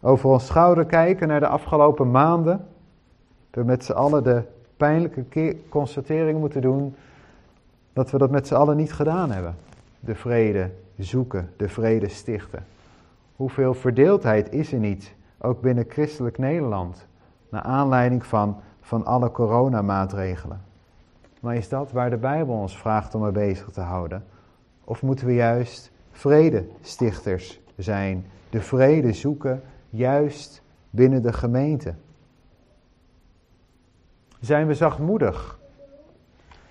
over 0.00 0.30
ons 0.30 0.46
schouder 0.46 0.84
kijken 0.84 1.28
naar 1.28 1.40
de 1.40 1.48
afgelopen 1.48 2.10
maanden, 2.10 2.66
we 3.50 3.64
met 3.64 3.84
z'n 3.84 3.92
allen 3.92 4.22
de 4.22 4.42
pijnlijke 4.76 5.56
constatering 5.68 6.38
moeten 6.38 6.60
doen 6.60 6.94
dat 7.92 8.10
we 8.10 8.18
dat 8.18 8.30
met 8.30 8.46
z'n 8.46 8.54
allen 8.54 8.76
niet 8.76 8.92
gedaan 8.92 9.30
hebben. 9.30 9.54
De 10.00 10.14
vrede 10.14 10.70
zoeken, 10.98 11.50
de 11.56 11.68
vrede 11.68 12.08
stichten. 12.08 12.64
Hoeveel 13.36 13.74
verdeeldheid 13.74 14.52
is 14.52 14.72
er 14.72 14.78
niet, 14.78 15.14
ook 15.38 15.60
binnen 15.60 15.84
christelijk 15.88 16.38
Nederland, 16.38 17.06
naar 17.48 17.62
aanleiding 17.62 18.26
van, 18.26 18.56
van 18.80 19.04
alle 19.04 19.30
coronamaatregelen. 19.30 20.60
Maar 21.40 21.56
is 21.56 21.68
dat 21.68 21.92
waar 21.92 22.10
de 22.10 22.16
Bijbel 22.16 22.54
ons 22.54 22.78
vraagt 22.78 23.14
om 23.14 23.22
mee 23.22 23.30
bezig 23.30 23.70
te 23.70 23.80
houden? 23.80 24.24
Of 24.84 25.02
moeten 25.02 25.26
we 25.26 25.34
juist 25.34 25.90
vredestichters 26.10 27.60
zijn, 27.82 28.24
de 28.50 28.60
vrede 28.60 29.12
zoeken, 29.12 29.62
juist 29.90 30.62
binnen 30.90 31.22
de 31.22 31.32
gemeente? 31.32 31.94
Zijn 34.40 34.66
we 34.66 34.74
zachtmoedig? 34.74 35.58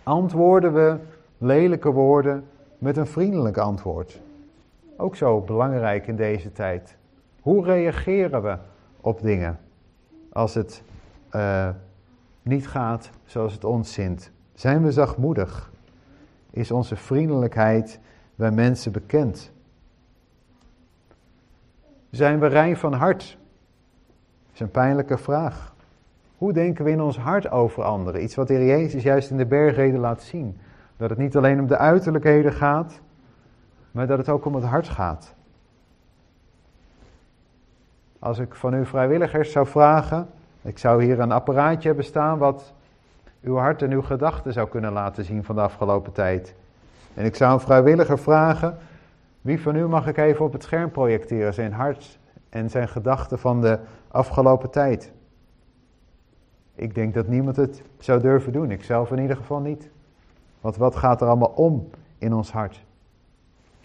Antwoorden 0.03 0.73
we 0.73 0.97
lelijke 1.37 1.91
woorden 1.91 2.45
met 2.77 2.97
een 2.97 3.07
vriendelijk 3.07 3.57
antwoord. 3.57 4.21
Ook 4.97 5.15
zo 5.15 5.41
belangrijk 5.41 6.07
in 6.07 6.15
deze 6.15 6.51
tijd. 6.51 6.95
Hoe 7.41 7.65
reageren 7.65 8.43
we 8.43 8.57
op 9.01 9.21
dingen 9.21 9.59
als 10.31 10.53
het 10.53 10.83
uh, 11.35 11.69
niet 12.41 12.67
gaat 12.67 13.09
zoals 13.25 13.53
het 13.53 13.63
ons 13.63 13.93
zint? 13.93 14.31
Zijn 14.53 14.83
we 14.83 14.91
zachtmoedig? 14.91 15.71
Is 16.49 16.71
onze 16.71 16.95
vriendelijkheid 16.95 17.99
bij 18.35 18.51
mensen 18.51 18.91
bekend? 18.91 19.51
Zijn 22.09 22.39
we 22.39 22.47
rein 22.47 22.77
van 22.77 22.93
hart? 22.93 23.37
Dat 24.45 24.53
is 24.53 24.59
een 24.59 24.71
pijnlijke 24.71 25.17
vraag. 25.17 25.75
Hoe 26.37 26.53
denken 26.53 26.85
we 26.85 26.91
in 26.91 27.01
ons 27.01 27.17
hart 27.17 27.51
over 27.51 27.83
anderen? 27.83 28.23
Iets 28.23 28.35
wat 28.35 28.47
de 28.47 28.53
Heer 28.53 28.65
Jezus 28.65 29.03
juist 29.03 29.29
in 29.29 29.37
de 29.37 29.45
bergreden 29.45 29.99
laat 29.99 30.21
zien. 30.21 30.57
Dat 30.97 31.09
het 31.09 31.19
niet 31.19 31.37
alleen 31.37 31.59
om 31.59 31.67
de 31.67 31.77
uiterlijkheden 31.77 32.53
gaat, 32.53 32.99
maar 33.91 34.07
dat 34.07 34.17
het 34.17 34.29
ook 34.29 34.45
om 34.45 34.55
het 34.55 34.63
hart 34.63 34.87
gaat. 34.87 35.35
Als 38.19 38.39
ik 38.39 38.55
van 38.55 38.73
uw 38.73 38.85
vrijwilligers 38.85 39.51
zou 39.51 39.67
vragen, 39.67 40.27
ik 40.61 40.77
zou 40.77 41.03
hier 41.03 41.19
een 41.19 41.31
apparaatje 41.31 41.87
hebben 41.87 42.05
staan 42.05 42.37
wat 42.37 42.73
uw 43.41 43.55
hart 43.55 43.81
en 43.81 43.91
uw 43.91 44.01
gedachten 44.01 44.53
zou 44.53 44.67
kunnen 44.69 44.91
laten 44.91 45.23
zien 45.23 45.43
van 45.43 45.55
de 45.55 45.61
afgelopen 45.61 46.11
tijd. 46.11 46.55
En 47.13 47.25
ik 47.25 47.35
zou 47.35 47.53
een 47.53 47.59
vrijwilliger 47.59 48.19
vragen, 48.19 48.77
wie 49.47 49.61
van 49.61 49.75
u 49.75 49.87
mag 49.87 50.07
ik 50.07 50.17
even 50.17 50.45
op 50.45 50.53
het 50.53 50.63
scherm 50.63 50.91
projecteren, 50.91 51.53
zijn 51.53 51.73
hart 51.73 52.19
en 52.49 52.69
zijn 52.69 52.87
gedachten 52.87 53.39
van 53.39 53.61
de 53.61 53.79
afgelopen 54.07 54.69
tijd? 54.69 55.11
Ik 56.75 56.95
denk 56.95 57.13
dat 57.13 57.27
niemand 57.27 57.55
het 57.55 57.83
zou 57.97 58.21
durven 58.21 58.51
doen, 58.51 58.71
ik 58.71 58.83
zelf 58.83 59.11
in 59.11 59.19
ieder 59.19 59.35
geval 59.35 59.59
niet. 59.59 59.89
Want 60.61 60.77
wat 60.77 60.95
gaat 60.95 61.21
er 61.21 61.27
allemaal 61.27 61.53
om 61.55 61.89
in 62.17 62.33
ons 62.33 62.51
hart? 62.51 62.85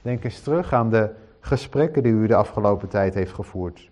Denk 0.02 0.24
eens 0.24 0.40
terug 0.40 0.72
aan 0.72 0.90
de 0.90 1.10
gesprekken 1.40 2.02
die 2.02 2.12
u 2.12 2.26
de 2.26 2.34
afgelopen 2.34 2.88
tijd 2.88 3.14
heeft 3.14 3.32
gevoerd. 3.32 3.90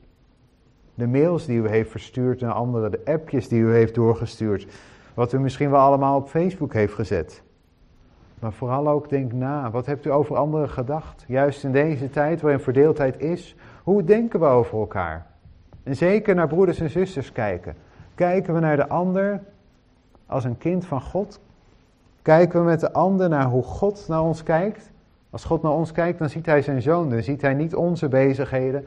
De 0.94 1.06
mails 1.06 1.46
die 1.46 1.60
u 1.60 1.68
heeft 1.68 1.90
verstuurd 1.90 2.40
naar 2.40 2.52
anderen, 2.52 2.90
de 2.90 3.00
appjes 3.04 3.48
die 3.48 3.60
u 3.60 3.72
heeft 3.72 3.94
doorgestuurd. 3.94 4.66
Wat 5.14 5.32
u 5.32 5.38
misschien 5.38 5.70
wel 5.70 5.80
allemaal 5.80 6.16
op 6.16 6.28
Facebook 6.28 6.72
heeft 6.72 6.94
gezet. 6.94 7.42
Maar 8.40 8.52
vooral 8.52 8.88
ook 8.88 9.08
denk 9.08 9.32
na, 9.32 9.70
wat 9.70 9.86
hebt 9.86 10.06
u 10.06 10.12
over 10.12 10.36
anderen 10.36 10.68
gedacht? 10.68 11.24
Juist 11.26 11.64
in 11.64 11.72
deze 11.72 12.10
tijd 12.10 12.40
waarin 12.40 12.60
verdeeldheid 12.60 13.20
is, 13.20 13.56
hoe 13.82 14.04
denken 14.04 14.40
we 14.40 14.46
over 14.46 14.78
elkaar? 14.78 15.26
En 15.82 15.96
zeker 15.96 16.34
naar 16.34 16.48
broeders 16.48 16.80
en 16.80 16.90
zusters 16.90 17.32
kijken. 17.32 17.74
Kijken 18.14 18.54
we 18.54 18.60
naar 18.60 18.76
de 18.76 18.88
ander 18.88 19.40
als 20.26 20.44
een 20.44 20.58
kind 20.58 20.86
van 20.86 21.00
God? 21.00 21.40
Kijken 22.22 22.60
we 22.60 22.66
met 22.66 22.80
de 22.80 22.92
ander 22.92 23.28
naar 23.28 23.44
hoe 23.44 23.62
God 23.62 24.04
naar 24.08 24.22
ons 24.22 24.42
kijkt? 24.42 24.90
Als 25.30 25.44
God 25.44 25.62
naar 25.62 25.72
ons 25.72 25.92
kijkt, 25.92 26.18
dan 26.18 26.28
ziet 26.28 26.46
hij 26.46 26.62
zijn 26.62 26.82
zoon. 26.82 27.10
Dan 27.10 27.22
ziet 27.22 27.42
hij 27.42 27.54
niet 27.54 27.74
onze 27.74 28.08
bezigheden, 28.08 28.84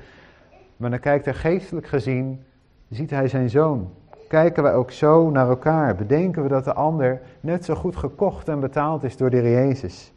maar 0.78 0.89
dan 0.89 0.99
kijkt 0.99 1.26
hij 1.26 1.34
geestelijk 1.34 1.88
gezien, 1.88 2.43
ziet 2.89 3.10
hij 3.10 3.28
zijn 3.28 3.49
zoon. 3.49 3.91
Kijken 4.34 4.63
wij 4.63 4.73
ook 4.73 4.91
zo 4.91 5.29
naar 5.29 5.49
elkaar? 5.49 5.95
Bedenken 5.95 6.43
we 6.43 6.49
dat 6.49 6.63
de 6.63 6.73
ander 6.73 7.21
net 7.39 7.65
zo 7.65 7.75
goed 7.75 7.95
gekocht 7.95 8.47
en 8.47 8.59
betaald 8.59 9.03
is 9.03 9.17
door 9.17 9.29
de 9.29 9.41
Jezus? 9.41 10.13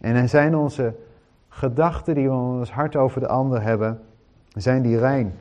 En 0.00 0.28
zijn 0.28 0.56
onze 0.56 0.94
gedachten 1.48 2.14
die 2.14 2.28
we 2.28 2.34
in 2.34 2.40
ons 2.40 2.72
hart 2.72 2.96
over 2.96 3.20
de 3.20 3.28
ander 3.28 3.62
hebben, 3.62 4.00
zijn 4.48 4.82
die 4.82 4.98
rein. 4.98 5.34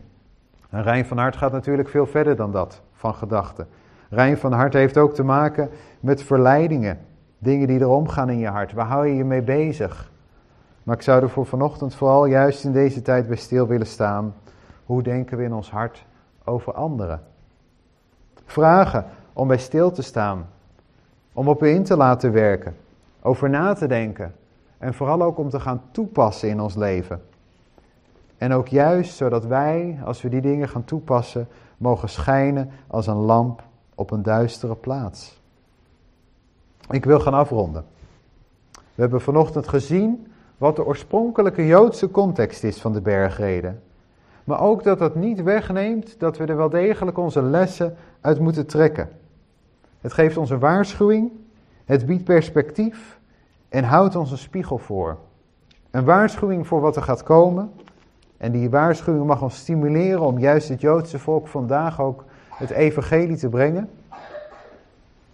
Een 0.69 0.83
rein 0.83 1.05
van 1.05 1.17
hart 1.17 1.35
gaat 1.35 1.51
natuurlijk 1.51 1.89
veel 1.89 2.05
verder 2.05 2.35
dan 2.35 2.51
dat, 2.51 2.81
van 2.93 3.13
gedachten. 3.13 3.67
Rein 4.09 4.37
van 4.37 4.51
hart 4.51 4.73
heeft 4.73 4.97
ook 4.97 5.13
te 5.13 5.23
maken 5.23 5.69
met 5.99 6.23
verleidingen. 6.23 6.99
Dingen 7.37 7.67
die 7.67 7.79
er 7.79 7.89
omgaan 7.89 8.29
in 8.29 8.39
je 8.39 8.47
hart. 8.47 8.73
Waar 8.73 8.87
hou 8.87 9.07
je 9.07 9.15
je 9.15 9.25
mee 9.25 9.41
bezig? 9.41 10.11
Maar 10.83 10.95
ik 10.95 11.01
zou 11.01 11.21
er 11.21 11.29
voor 11.29 11.45
vanochtend 11.45 11.95
vooral 11.95 12.25
juist 12.25 12.63
in 12.63 12.71
deze 12.71 13.01
tijd 13.01 13.27
bij 13.27 13.37
stil 13.37 13.67
willen 13.67 13.87
staan. 13.87 14.33
Hoe 14.85 15.03
denken 15.03 15.37
we 15.37 15.43
in 15.43 15.53
ons 15.53 15.71
hart 15.71 16.05
over 16.43 16.73
anderen? 16.73 17.31
Vragen 18.45 19.05
om 19.33 19.47
bij 19.47 19.57
stil 19.57 19.91
te 19.91 20.01
staan. 20.01 20.47
Om 21.33 21.47
op 21.47 21.63
u 21.63 21.67
in 21.67 21.83
te 21.83 21.97
laten 21.97 22.31
werken. 22.31 22.75
Over 23.21 23.49
na 23.49 23.73
te 23.73 23.87
denken. 23.87 24.35
En 24.77 24.93
vooral 24.93 25.21
ook 25.21 25.37
om 25.37 25.49
te 25.49 25.59
gaan 25.59 25.81
toepassen 25.91 26.49
in 26.49 26.59
ons 26.59 26.75
leven. 26.75 27.21
En 28.37 28.53
ook 28.53 28.67
juist 28.67 29.15
zodat 29.15 29.45
wij, 29.45 29.99
als 30.05 30.21
we 30.21 30.29
die 30.29 30.41
dingen 30.41 30.69
gaan 30.69 30.83
toepassen, 30.83 31.47
mogen 31.77 32.09
schijnen 32.09 32.69
als 32.87 33.07
een 33.07 33.15
lamp 33.15 33.63
op 33.95 34.11
een 34.11 34.23
duistere 34.23 34.75
plaats. 34.75 35.41
Ik 36.89 37.05
wil 37.05 37.19
gaan 37.19 37.33
afronden. 37.33 37.85
We 38.71 39.01
hebben 39.01 39.21
vanochtend 39.21 39.67
gezien 39.67 40.27
wat 40.57 40.75
de 40.75 40.85
oorspronkelijke 40.85 41.65
Joodse 41.65 42.11
context 42.11 42.63
is 42.63 42.81
van 42.81 42.93
de 42.93 43.01
bergreden. 43.01 43.81
Maar 44.43 44.61
ook 44.61 44.83
dat 44.83 44.99
dat 44.99 45.15
niet 45.15 45.43
wegneemt 45.43 46.19
dat 46.19 46.37
we 46.37 46.45
er 46.45 46.57
wel 46.57 46.69
degelijk 46.69 47.17
onze 47.17 47.41
lessen 47.41 47.95
uit 48.23 48.39
moeten 48.39 48.65
trekken. 48.65 49.09
Het 50.01 50.13
geeft 50.13 50.37
ons 50.37 50.49
een 50.49 50.59
waarschuwing, 50.59 51.31
het 51.85 52.05
biedt 52.05 52.23
perspectief 52.23 53.19
en 53.69 53.83
houdt 53.83 54.15
ons 54.15 54.31
een 54.31 54.37
spiegel 54.37 54.77
voor. 54.77 55.17
Een 55.91 56.03
waarschuwing 56.03 56.67
voor 56.67 56.81
wat 56.81 56.95
er 56.95 57.03
gaat 57.03 57.23
komen. 57.23 57.71
En 58.37 58.51
die 58.51 58.69
waarschuwing 58.69 59.25
mag 59.25 59.41
ons 59.41 59.57
stimuleren 59.57 60.21
om 60.21 60.39
juist 60.39 60.69
het 60.69 60.81
Joodse 60.81 61.19
volk 61.19 61.47
vandaag 61.47 62.01
ook 62.01 62.25
het 62.49 62.69
evangelie 62.69 63.37
te 63.37 63.49
brengen. 63.49 63.89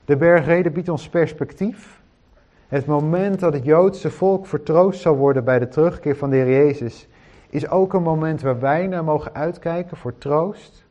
De 0.05 0.17
bergreden 0.17 0.73
biedt 0.73 0.89
ons 0.89 1.09
perspectief. 1.09 2.01
Het 2.67 2.85
moment 2.85 3.39
dat 3.39 3.53
het 3.53 3.65
Joodse 3.65 4.11
volk 4.11 4.45
vertroost 4.45 5.01
zal 5.01 5.15
worden 5.15 5.43
bij 5.43 5.59
de 5.59 5.67
terugkeer 5.67 6.15
van 6.15 6.29
de 6.29 6.35
Heer 6.35 6.65
Jezus, 6.65 7.07
is 7.49 7.69
ook 7.69 7.93
een 7.93 8.03
moment 8.03 8.41
waar 8.41 8.59
wij 8.59 8.87
naar 8.87 9.03
mogen 9.03 9.33
uitkijken 9.33 9.97
voor 9.97 10.17
troost. 10.17 10.85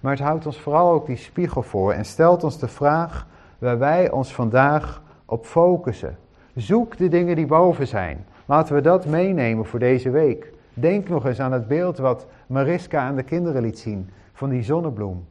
Maar 0.00 0.12
het 0.12 0.20
houdt 0.20 0.46
ons 0.46 0.60
vooral 0.60 0.92
ook 0.92 1.06
die 1.06 1.16
spiegel 1.16 1.62
voor 1.62 1.92
en 1.92 2.04
stelt 2.04 2.44
ons 2.44 2.58
de 2.58 2.68
vraag 2.68 3.26
waar 3.58 3.78
wij 3.78 4.10
ons 4.10 4.34
vandaag 4.34 5.02
op 5.24 5.46
focussen. 5.46 6.16
Zoek 6.54 6.96
de 6.96 7.08
dingen 7.08 7.36
die 7.36 7.46
boven 7.46 7.86
zijn. 7.86 8.26
Laten 8.46 8.74
we 8.74 8.80
dat 8.80 9.06
meenemen 9.06 9.66
voor 9.66 9.78
deze 9.78 10.10
week. 10.10 10.52
Denk 10.74 11.08
nog 11.08 11.26
eens 11.26 11.40
aan 11.40 11.52
het 11.52 11.68
beeld 11.68 11.98
wat 11.98 12.26
Mariska 12.46 13.00
aan 13.00 13.16
de 13.16 13.22
kinderen 13.22 13.62
liet 13.62 13.78
zien 13.78 14.10
van 14.32 14.48
die 14.48 14.62
zonnebloem, 14.62 15.24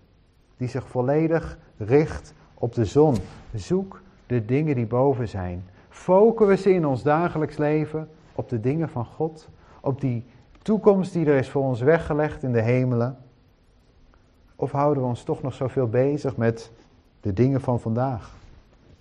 die 0.58 0.68
zich 0.68 0.88
volledig 0.88 1.58
richt 1.78 2.34
op 2.54 2.74
de 2.74 2.86
zon. 2.86 3.16
Zoek 3.54 4.02
de 4.28 4.46
dingen 4.46 4.76
die 4.76 4.88
boven 4.88 5.28
zijn. 5.28 5.64
Focussen 5.90 6.74
in 6.74 6.86
ons 6.86 7.04
dagelijks 7.04 7.58
leven 7.58 8.10
op 8.36 8.50
de 8.50 8.60
dingen 8.60 8.90
van 8.90 9.06
God, 9.06 9.50
op 9.82 10.02
die 10.02 10.26
toekomst 10.62 11.14
die 11.14 11.26
er 11.26 11.38
is 11.38 11.50
voor 11.50 11.64
ons 11.64 11.82
weggelegd 11.82 12.44
in 12.44 12.52
de 12.52 12.62
hemelen? 12.62 13.18
Of 14.62 14.72
houden 14.72 15.04
we 15.04 15.10
ons 15.10 15.24
toch 15.24 15.42
nog 15.42 15.54
zoveel 15.54 15.88
bezig 15.88 16.38
met 16.38 16.72
de 17.22 17.34
dingen 17.34 17.62
van 17.62 17.80
vandaag? 17.80 18.36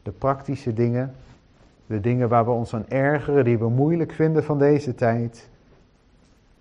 De 0.03 0.11
praktische 0.11 0.75
dingen, 0.75 1.15
de 1.87 2.01
dingen 2.01 2.29
waar 2.29 2.45
we 2.45 2.51
ons 2.51 2.75
aan 2.75 2.89
ergeren, 2.89 3.45
die 3.45 3.59
we 3.59 3.69
moeilijk 3.69 4.13
vinden 4.13 4.45
van 4.45 4.59
deze 4.59 4.95
tijd? 4.95 5.49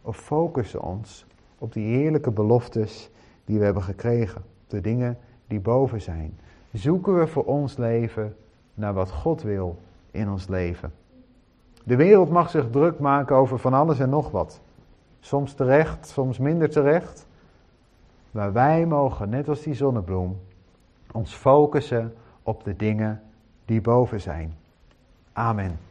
Of 0.02 0.18
focussen 0.18 0.82
ons 0.82 1.26
op 1.58 1.74
die 1.74 1.96
heerlijke 1.98 2.32
beloftes 2.32 3.10
die 3.46 3.60
we 3.60 3.66
hebben 3.66 3.84
gekregen, 3.84 4.42
de 4.68 4.82
dingen 4.82 5.18
die 5.48 5.60
boven 5.60 6.02
zijn? 6.02 6.38
Zoeken 6.72 7.20
we 7.20 7.28
voor 7.28 7.46
ons 7.46 7.78
leven 7.78 8.36
naar 8.74 8.94
wat 8.94 9.12
God 9.12 9.42
wil 9.42 9.78
in 10.12 10.30
ons 10.30 10.48
leven? 10.48 10.94
De 11.84 11.96
wereld 11.96 12.30
mag 12.30 12.50
zich 12.50 12.70
druk 12.70 13.00
maken 13.00 13.36
over 13.36 13.60
van 13.60 13.74
alles 13.74 14.00
en 14.00 14.10
nog 14.10 14.32
wat. 14.32 14.60
Soms 15.20 15.54
terecht, 15.54 16.08
soms 16.08 16.38
minder 16.38 16.70
terecht. 16.70 17.27
Maar 18.38 18.54
wij 18.54 18.86
mogen, 18.86 19.30
net 19.30 19.50
als 19.50 19.62
die 19.62 19.74
zonnebloem, 19.74 20.40
ons 21.12 21.34
focussen 21.34 22.14
op 22.44 22.64
de 22.64 22.76
dingen 22.76 23.22
die 23.66 23.82
boven 23.82 24.22
zijn. 24.22 24.56
Amen. 25.34 25.87